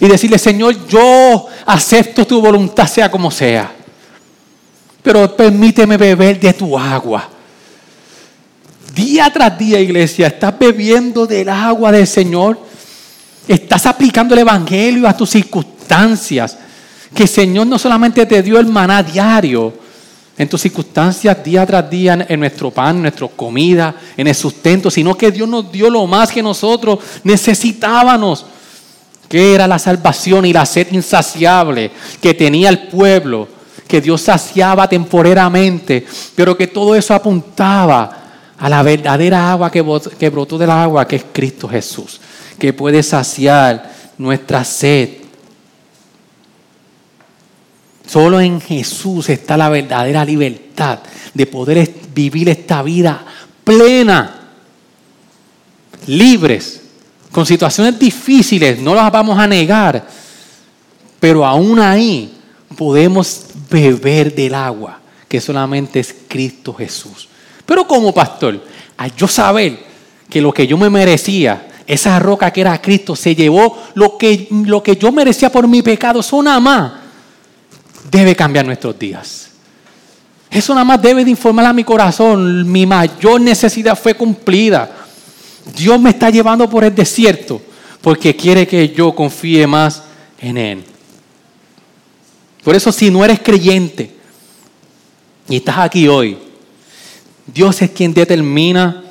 y 0.00 0.06
decirle, 0.06 0.38
Señor, 0.38 0.86
yo 0.86 1.46
acepto 1.66 2.26
tu 2.26 2.40
voluntad 2.40 2.86
sea 2.86 3.10
como 3.10 3.30
sea. 3.30 3.72
Pero 5.02 5.36
permíteme 5.36 5.96
beber 5.96 6.40
de 6.40 6.52
tu 6.52 6.78
agua. 6.78 7.28
Día 8.94 9.30
tras 9.32 9.58
día, 9.58 9.80
iglesia, 9.80 10.28
estás 10.28 10.58
bebiendo 10.58 11.26
del 11.26 11.48
agua 11.48 11.92
del 11.92 12.06
Señor. 12.06 12.58
Estás 13.46 13.86
aplicando 13.86 14.34
el 14.34 14.40
Evangelio 14.40 15.08
a 15.08 15.16
tus 15.16 15.30
circunstancias. 15.30 16.56
Que 17.14 17.24
el 17.24 17.28
Señor 17.28 17.66
no 17.66 17.78
solamente 17.78 18.24
te 18.26 18.42
dio 18.42 18.58
el 18.58 18.66
maná 18.66 19.02
diario, 19.02 19.74
en 20.36 20.48
tus 20.48 20.62
circunstancias 20.62 21.44
día 21.44 21.64
tras 21.64 21.88
día, 21.88 22.26
en 22.28 22.40
nuestro 22.40 22.70
pan, 22.70 22.96
en 22.96 23.02
nuestra 23.02 23.28
comida, 23.28 23.94
en 24.16 24.26
el 24.26 24.34
sustento, 24.34 24.90
sino 24.90 25.16
que 25.16 25.30
Dios 25.30 25.48
nos 25.48 25.70
dio 25.70 25.88
lo 25.88 26.06
más 26.06 26.32
que 26.32 26.42
nosotros 26.42 26.98
necesitábamos, 27.22 28.44
que 29.34 29.52
era 29.52 29.66
la 29.66 29.80
salvación 29.80 30.46
y 30.46 30.52
la 30.52 30.64
sed 30.64 30.92
insaciable 30.92 31.90
que 32.22 32.34
tenía 32.34 32.68
el 32.68 32.86
pueblo, 32.86 33.48
que 33.88 34.00
Dios 34.00 34.20
saciaba 34.20 34.88
temporeramente, 34.88 36.06
pero 36.36 36.56
que 36.56 36.68
todo 36.68 36.94
eso 36.94 37.14
apuntaba 37.14 38.52
a 38.56 38.68
la 38.68 38.80
verdadera 38.84 39.50
agua 39.50 39.72
que, 39.72 39.82
brotó 40.30 40.56
del 40.56 40.70
agua, 40.70 41.08
que 41.08 41.16
es 41.16 41.24
Cristo 41.32 41.68
Jesús, 41.68 42.20
que 42.60 42.72
puede 42.72 43.02
saciar 43.02 43.92
nuestra 44.18 44.62
sed. 44.62 45.08
Solo 48.06 48.40
en 48.40 48.60
Jesús 48.60 49.30
está 49.30 49.56
la 49.56 49.68
verdadera 49.68 50.24
libertad 50.24 51.00
de 51.34 51.46
poder 51.46 51.92
vivir 52.14 52.48
esta 52.50 52.84
vida 52.84 53.24
plena, 53.64 54.42
libres, 56.06 56.83
con 57.34 57.44
situaciones 57.44 57.98
difíciles, 57.98 58.78
no 58.78 58.94
las 58.94 59.10
vamos 59.10 59.36
a 59.36 59.44
negar, 59.48 60.06
pero 61.18 61.44
aún 61.44 61.80
ahí 61.80 62.32
podemos 62.76 63.46
beber 63.68 64.32
del 64.32 64.54
agua 64.54 65.00
que 65.26 65.40
solamente 65.40 65.98
es 65.98 66.14
Cristo 66.28 66.72
Jesús. 66.72 67.28
Pero 67.66 67.88
como 67.88 68.14
pastor, 68.14 68.62
al 68.96 69.16
yo 69.16 69.26
saber 69.26 69.76
que 70.30 70.40
lo 70.40 70.52
que 70.52 70.64
yo 70.64 70.78
me 70.78 70.88
merecía, 70.88 71.70
esa 71.88 72.20
roca 72.20 72.52
que 72.52 72.60
era 72.60 72.80
Cristo, 72.80 73.16
se 73.16 73.34
llevó 73.34 73.82
lo 73.94 74.16
que, 74.16 74.46
lo 74.64 74.80
que 74.80 74.94
yo 74.94 75.10
merecía 75.10 75.50
por 75.50 75.66
mi 75.66 75.82
pecado, 75.82 76.20
eso 76.20 76.40
nada 76.40 76.60
más 76.60 76.92
debe 78.12 78.36
cambiar 78.36 78.64
nuestros 78.64 78.96
días. 78.96 79.48
Eso 80.48 80.72
nada 80.72 80.84
más 80.84 81.02
debe 81.02 81.24
de 81.24 81.32
informar 81.32 81.66
a 81.66 81.72
mi 81.72 81.82
corazón. 81.82 82.70
Mi 82.70 82.86
mayor 82.86 83.40
necesidad 83.40 83.98
fue 84.00 84.14
cumplida. 84.14 85.03
Dios 85.76 86.00
me 86.00 86.10
está 86.10 86.30
llevando 86.30 86.68
por 86.68 86.84
el 86.84 86.94
desierto 86.94 87.60
porque 88.00 88.36
quiere 88.36 88.66
que 88.66 88.90
yo 88.90 89.14
confíe 89.14 89.66
más 89.66 90.02
en 90.38 90.58
Él. 90.58 90.84
Por 92.62 92.74
eso 92.74 92.92
si 92.92 93.10
no 93.10 93.24
eres 93.24 93.40
creyente 93.40 94.10
y 95.48 95.56
estás 95.56 95.78
aquí 95.78 96.08
hoy, 96.08 96.38
Dios 97.46 97.80
es 97.82 97.90
quien 97.90 98.12
determina, 98.12 99.04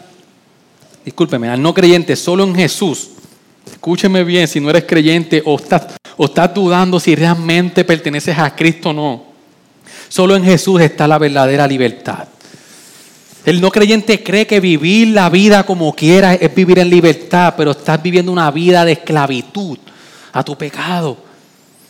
discúlpeme, 1.05 1.49
al 1.49 1.61
no 1.61 1.73
creyente, 1.73 2.15
solo 2.15 2.43
en 2.43 2.55
Jesús. 2.55 3.09
Escúcheme 3.71 4.23
bien, 4.23 4.47
si 4.47 4.59
no 4.59 4.69
eres 4.69 4.85
creyente 4.85 5.41
o 5.45 5.55
estás, 5.55 5.95
o 6.17 6.25
estás 6.25 6.53
dudando 6.53 6.99
si 6.99 7.15
realmente 7.15 7.83
perteneces 7.83 8.37
a 8.37 8.55
Cristo 8.55 8.89
o 8.89 8.93
no. 8.93 9.23
Solo 10.09 10.35
en 10.35 10.43
Jesús 10.43 10.81
está 10.81 11.07
la 11.07 11.17
verdadera 11.17 11.67
libertad. 11.67 12.27
El 13.45 13.59
no 13.59 13.71
creyente 13.71 14.23
cree 14.23 14.47
que 14.47 14.61
vivir 14.61 15.09
la 15.09 15.29
vida 15.29 15.65
como 15.65 15.93
quiera 15.93 16.33
es 16.33 16.53
vivir 16.55 16.79
en 16.79 16.89
libertad, 16.89 17.55
pero 17.57 17.71
estás 17.71 18.01
viviendo 18.01 18.31
una 18.31 18.49
vida 18.51 18.85
de 18.85 18.93
esclavitud 18.93 19.77
a 20.31 20.43
tu 20.43 20.57
pecado. 20.57 21.17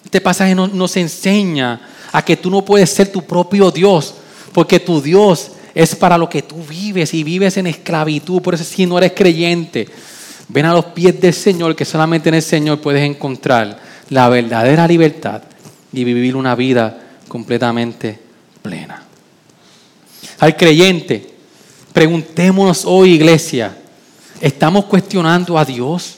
Este 0.04 0.20
pasaje 0.20 0.56
nos 0.56 0.98
enseña 0.98 1.80
a 2.12 2.24
que 2.24 2.38
tú 2.38 2.50
no 2.50 2.66
puedes 2.66 2.90
ser 2.90 3.12
tu 3.12 3.24
propio 3.24 3.70
Dios, 3.70 4.16
porque 4.52 4.80
tu 4.80 5.00
Dios 5.00 5.52
es 5.76 5.96
para 5.96 6.18
lo 6.18 6.28
que 6.28 6.42
tú 6.42 6.64
vives 6.68 7.14
y 7.14 7.24
vives 7.24 7.58
en 7.58 7.68
esclavitud. 7.68 8.42
Por 8.42 8.56
eso 8.56 8.64
si 8.64 8.86
no 8.86 8.98
eres 8.98 9.14
creyente, 9.14 9.88
ven 10.48 10.66
a 10.66 10.74
los 10.74 10.86
pies 10.86 11.20
del 11.22 11.34
Señor, 11.34 11.76
que 11.76 11.86
solamente 11.86 12.30
en 12.30 12.36
el 12.36 12.42
Señor 12.42 12.82
puedes 12.82 13.04
encontrar 13.04 13.80
la 14.10 14.28
verdadera 14.30 14.88
libertad 14.88 15.44
y 15.92 16.04
vivir 16.04 16.36
una 16.36 16.56
vida 16.56 17.00
completamente 17.28 18.20
plena. 18.62 19.04
Al 20.40 20.58
creyente, 20.58 21.33
preguntémonos 21.94 22.84
hoy, 22.86 23.14
iglesia, 23.14 23.78
¿estamos 24.42 24.86
cuestionando 24.86 25.58
a 25.58 25.64
Dios 25.64 26.16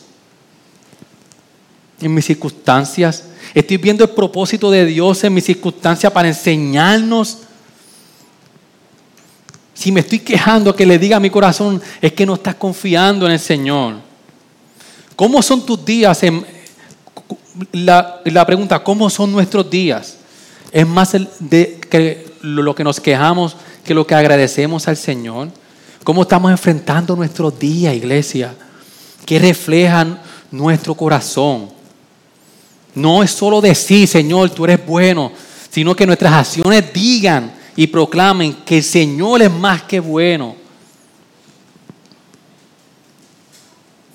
en 2.02 2.14
mis 2.14 2.26
circunstancias? 2.26 3.26
¿Estoy 3.54 3.78
viendo 3.78 4.04
el 4.04 4.10
propósito 4.10 4.72
de 4.72 4.86
Dios 4.86 5.24
en 5.24 5.34
mis 5.34 5.44
circunstancias 5.44 6.12
para 6.12 6.28
enseñarnos 6.28 7.40
si 9.76 9.92
me 9.92 10.00
estoy 10.00 10.20
quejando, 10.20 10.74
que 10.74 10.86
le 10.86 10.98
diga 10.98 11.18
a 11.18 11.20
mi 11.20 11.30
corazón, 11.30 11.82
es 12.02 12.14
que 12.14 12.26
no 12.26 12.36
estás 12.36 12.56
confiando 12.56 13.26
en 13.26 13.34
el 13.34 13.40
Señor. 13.40 13.96
¿Cómo 15.18 15.42
son 15.42 15.66
tus 15.66 15.84
días? 15.84 16.22
la, 17.74 18.46
pregunta, 18.48 18.82
¿cómo 18.82 19.10
son 19.10 19.34
nuestros 19.34 19.70
días? 19.70 20.18
Es 20.72 20.88
más 20.88 21.12
de 21.40 21.80
que 21.90 22.26
lo 22.42 22.74
que 22.74 22.86
nos 22.86 23.02
quejamos 23.02 23.58
que 23.86 23.94
lo 23.94 24.08
que 24.08 24.16
agradecemos 24.16 24.88
al 24.88 24.98
Señor. 24.98 25.50
¿Cómo 26.06 26.22
estamos 26.22 26.52
enfrentando 26.52 27.16
nuestros 27.16 27.58
días, 27.58 27.96
iglesia? 27.96 28.54
¿Qué 29.26 29.40
reflejan 29.40 30.22
nuestro 30.52 30.94
corazón? 30.94 31.68
No 32.94 33.24
es 33.24 33.32
solo 33.32 33.60
decir, 33.60 34.08
Señor, 34.08 34.52
tú 34.52 34.66
eres 34.66 34.86
bueno, 34.86 35.32
sino 35.68 35.96
que 35.96 36.06
nuestras 36.06 36.32
acciones 36.32 36.94
digan 36.94 37.52
y 37.76 37.88
proclamen 37.88 38.54
que 38.64 38.78
el 38.78 38.84
Señor 38.84 39.42
es 39.42 39.52
más 39.52 39.82
que 39.82 40.00
bueno. 40.00 40.56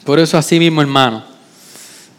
Por 0.05 0.21
eso 0.21 0.39
así 0.39 0.61
mismo, 0.61 0.81
hermano, 0.81 1.25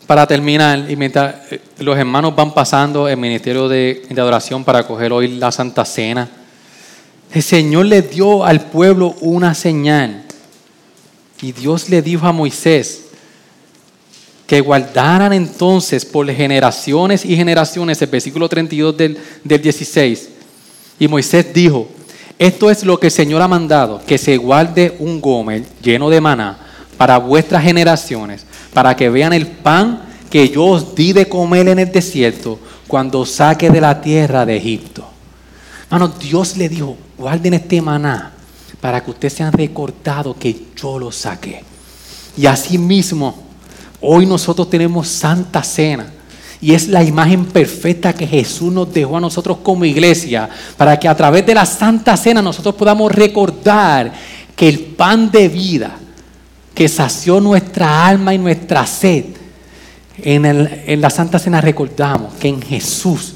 para 0.05 0.27
terminar, 0.27 0.85
y 0.91 0.97
mientras 0.97 1.49
eh, 1.49 1.61
los 1.79 1.97
hermanos 1.97 2.35
van 2.35 2.53
pasando 2.53 3.07
el 3.07 3.15
ministerio 3.15 3.69
de, 3.69 4.05
adoración 4.11 4.65
para 4.65 4.85
coger 4.85 5.13
hoy 5.13 5.29
la 5.29 5.49
Santa 5.49 5.85
Cena, 5.85 6.29
El 7.33 7.43
Señor 7.43 7.85
le 7.85 8.01
dio 8.01 8.43
al 8.43 8.61
pueblo 8.61 9.15
una 9.21 9.53
señal. 9.53 10.23
Y 11.41 11.53
Dios 11.53 11.89
le 11.89 12.01
dijo 12.01 12.27
a 12.27 12.31
Moisés 12.31 13.05
que 14.45 14.59
guardaran 14.59 15.31
entonces 15.31 16.03
por 16.03 16.29
generaciones 16.29 17.23
y 17.23 17.37
generaciones 17.37 18.01
el 18.01 18.09
versículo 18.09 18.49
32 18.49 18.97
del, 18.97 19.17
del 19.43 19.61
16. 19.61 20.29
Y 20.99 21.07
Moisés 21.07 21.53
dijo, 21.53 21.87
esto 22.37 22.69
es 22.69 22.83
lo 22.83 22.99
que 22.99 23.07
el 23.07 23.11
Señor 23.11 23.41
ha 23.41 23.47
mandado, 23.47 24.01
que 24.05 24.17
se 24.17 24.35
guarde 24.35 24.95
un 24.99 25.21
gómez 25.21 25.63
lleno 25.81 26.09
de 26.09 26.19
maná 26.19 26.59
para 26.97 27.17
vuestras 27.17 27.63
generaciones, 27.63 28.45
para 28.73 28.95
que 28.95 29.09
vean 29.09 29.31
el 29.31 29.47
pan 29.47 30.03
que 30.29 30.49
yo 30.49 30.65
os 30.65 30.93
di 30.95 31.13
de 31.13 31.29
comer 31.29 31.67
en 31.69 31.79
el 31.79 31.91
desierto 31.91 32.59
cuando 32.87 33.25
saque 33.25 33.69
de 33.69 33.79
la 33.79 34.01
tierra 34.01 34.45
de 34.45 34.57
Egipto. 34.57 35.07
Hermano, 35.85 36.09
Dios 36.19 36.57
le 36.57 36.69
dijo, 36.69 36.97
guarden 37.21 37.53
este 37.53 37.81
maná 37.81 38.33
para 38.81 39.03
que 39.03 39.11
ustedes 39.11 39.33
sean 39.33 39.53
recordados 39.53 40.35
que 40.37 40.67
yo 40.75 40.97
lo 40.97 41.11
saqué. 41.11 41.63
Y 42.35 42.47
así 42.47 42.77
mismo, 42.77 43.35
hoy 44.01 44.25
nosotros 44.25 44.69
tenemos 44.69 45.07
Santa 45.07 45.63
Cena. 45.63 46.07
Y 46.59 46.73
es 46.73 46.87
la 46.87 47.03
imagen 47.03 47.45
perfecta 47.45 48.13
que 48.13 48.27
Jesús 48.27 48.71
nos 48.71 48.93
dejó 48.93 49.17
a 49.17 49.21
nosotros 49.21 49.57
como 49.63 49.85
iglesia, 49.85 50.49
para 50.77 50.99
que 50.99 51.07
a 51.07 51.15
través 51.15 51.45
de 51.45 51.55
la 51.55 51.65
Santa 51.65 52.17
Cena 52.17 52.41
nosotros 52.41 52.75
podamos 52.75 53.11
recordar 53.11 54.11
que 54.55 54.69
el 54.69 54.79
pan 54.79 55.31
de 55.31 55.47
vida 55.47 55.97
que 56.73 56.87
sació 56.87 57.39
nuestra 57.39 58.05
alma 58.07 58.33
y 58.33 58.37
nuestra 58.37 58.85
sed, 58.85 59.25
en, 60.17 60.45
en 60.45 61.01
la 61.01 61.09
Santa 61.09 61.39
Cena 61.39 61.61
recordamos 61.61 62.33
que 62.35 62.47
en 62.47 62.61
Jesús 62.61 63.33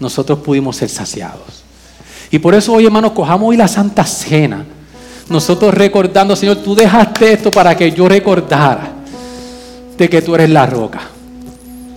nosotros 0.00 0.40
pudimos 0.40 0.76
ser 0.76 0.88
saciados. 0.88 1.55
Y 2.30 2.38
por 2.38 2.54
eso 2.54 2.72
hoy, 2.72 2.86
hermanos, 2.86 3.12
cojamos 3.12 3.50
hoy 3.50 3.56
la 3.56 3.68
Santa 3.68 4.04
Cena. 4.04 4.64
Nosotros 5.28 5.74
recordando, 5.74 6.36
Señor, 6.36 6.56
tú 6.56 6.74
dejaste 6.74 7.32
esto 7.32 7.50
para 7.50 7.76
que 7.76 7.90
yo 7.90 8.08
recordara 8.08 8.90
de 9.96 10.08
que 10.08 10.22
tú 10.22 10.34
eres 10.34 10.50
la 10.50 10.66
roca, 10.66 11.00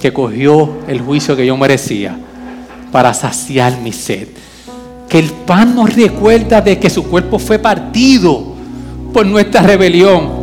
que 0.02 0.12
cogió 0.14 0.78
el 0.88 1.02
juicio 1.02 1.36
que 1.36 1.46
yo 1.46 1.56
merecía 1.58 2.18
para 2.92 3.14
saciar 3.14 3.78
mi 3.80 3.92
sed. 3.92 4.28
Que 5.08 5.20
el 5.20 5.32
pan 5.32 5.76
nos 5.76 5.94
recuerda 5.94 6.62
de 6.62 6.80
que 6.80 6.90
su 6.90 7.04
cuerpo 7.04 7.40
fue 7.40 7.60
partido 7.60 8.44
por 9.14 9.26
nuestra 9.26 9.62
rebelión. 9.62 10.40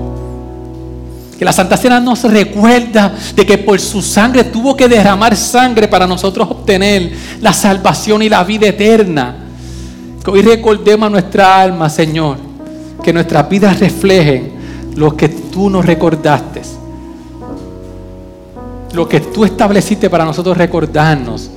Que 1.38 1.44
la 1.44 1.52
Santa 1.52 1.76
Cena 1.76 2.00
nos 2.00 2.22
recuerda 2.24 3.14
de 3.34 3.44
que 3.44 3.58
por 3.58 3.78
su 3.80 4.00
sangre 4.02 4.44
tuvo 4.44 4.76
que 4.76 4.88
derramar 4.88 5.36
sangre 5.36 5.86
para 5.86 6.06
nosotros 6.06 6.48
obtener 6.50 7.12
la 7.40 7.52
salvación 7.52 8.22
y 8.22 8.28
la 8.28 8.42
vida 8.42 8.68
eterna. 8.68 9.45
Que 10.26 10.32
hoy 10.32 10.42
recordemos 10.42 11.06
a 11.06 11.10
nuestra 11.10 11.60
alma, 11.60 11.88
Señor, 11.88 12.38
que 13.00 13.12
nuestras 13.12 13.48
vidas 13.48 13.78
reflejen 13.78 14.92
lo 14.96 15.16
que 15.16 15.28
tú 15.28 15.70
nos 15.70 15.86
recordaste, 15.86 16.62
lo 18.92 19.08
que 19.08 19.20
tú 19.20 19.44
estableciste 19.44 20.10
para 20.10 20.24
nosotros 20.24 20.58
recordarnos 20.58 21.48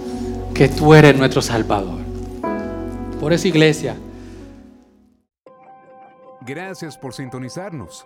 que 0.54 0.70
tú 0.70 0.94
eres 0.94 1.18
nuestro 1.18 1.42
Salvador. 1.42 1.98
Por 3.20 3.34
eso, 3.34 3.48
iglesia. 3.48 3.96
Gracias 6.42 6.96
por 6.96 7.16
sintonizarnos. 7.16 8.06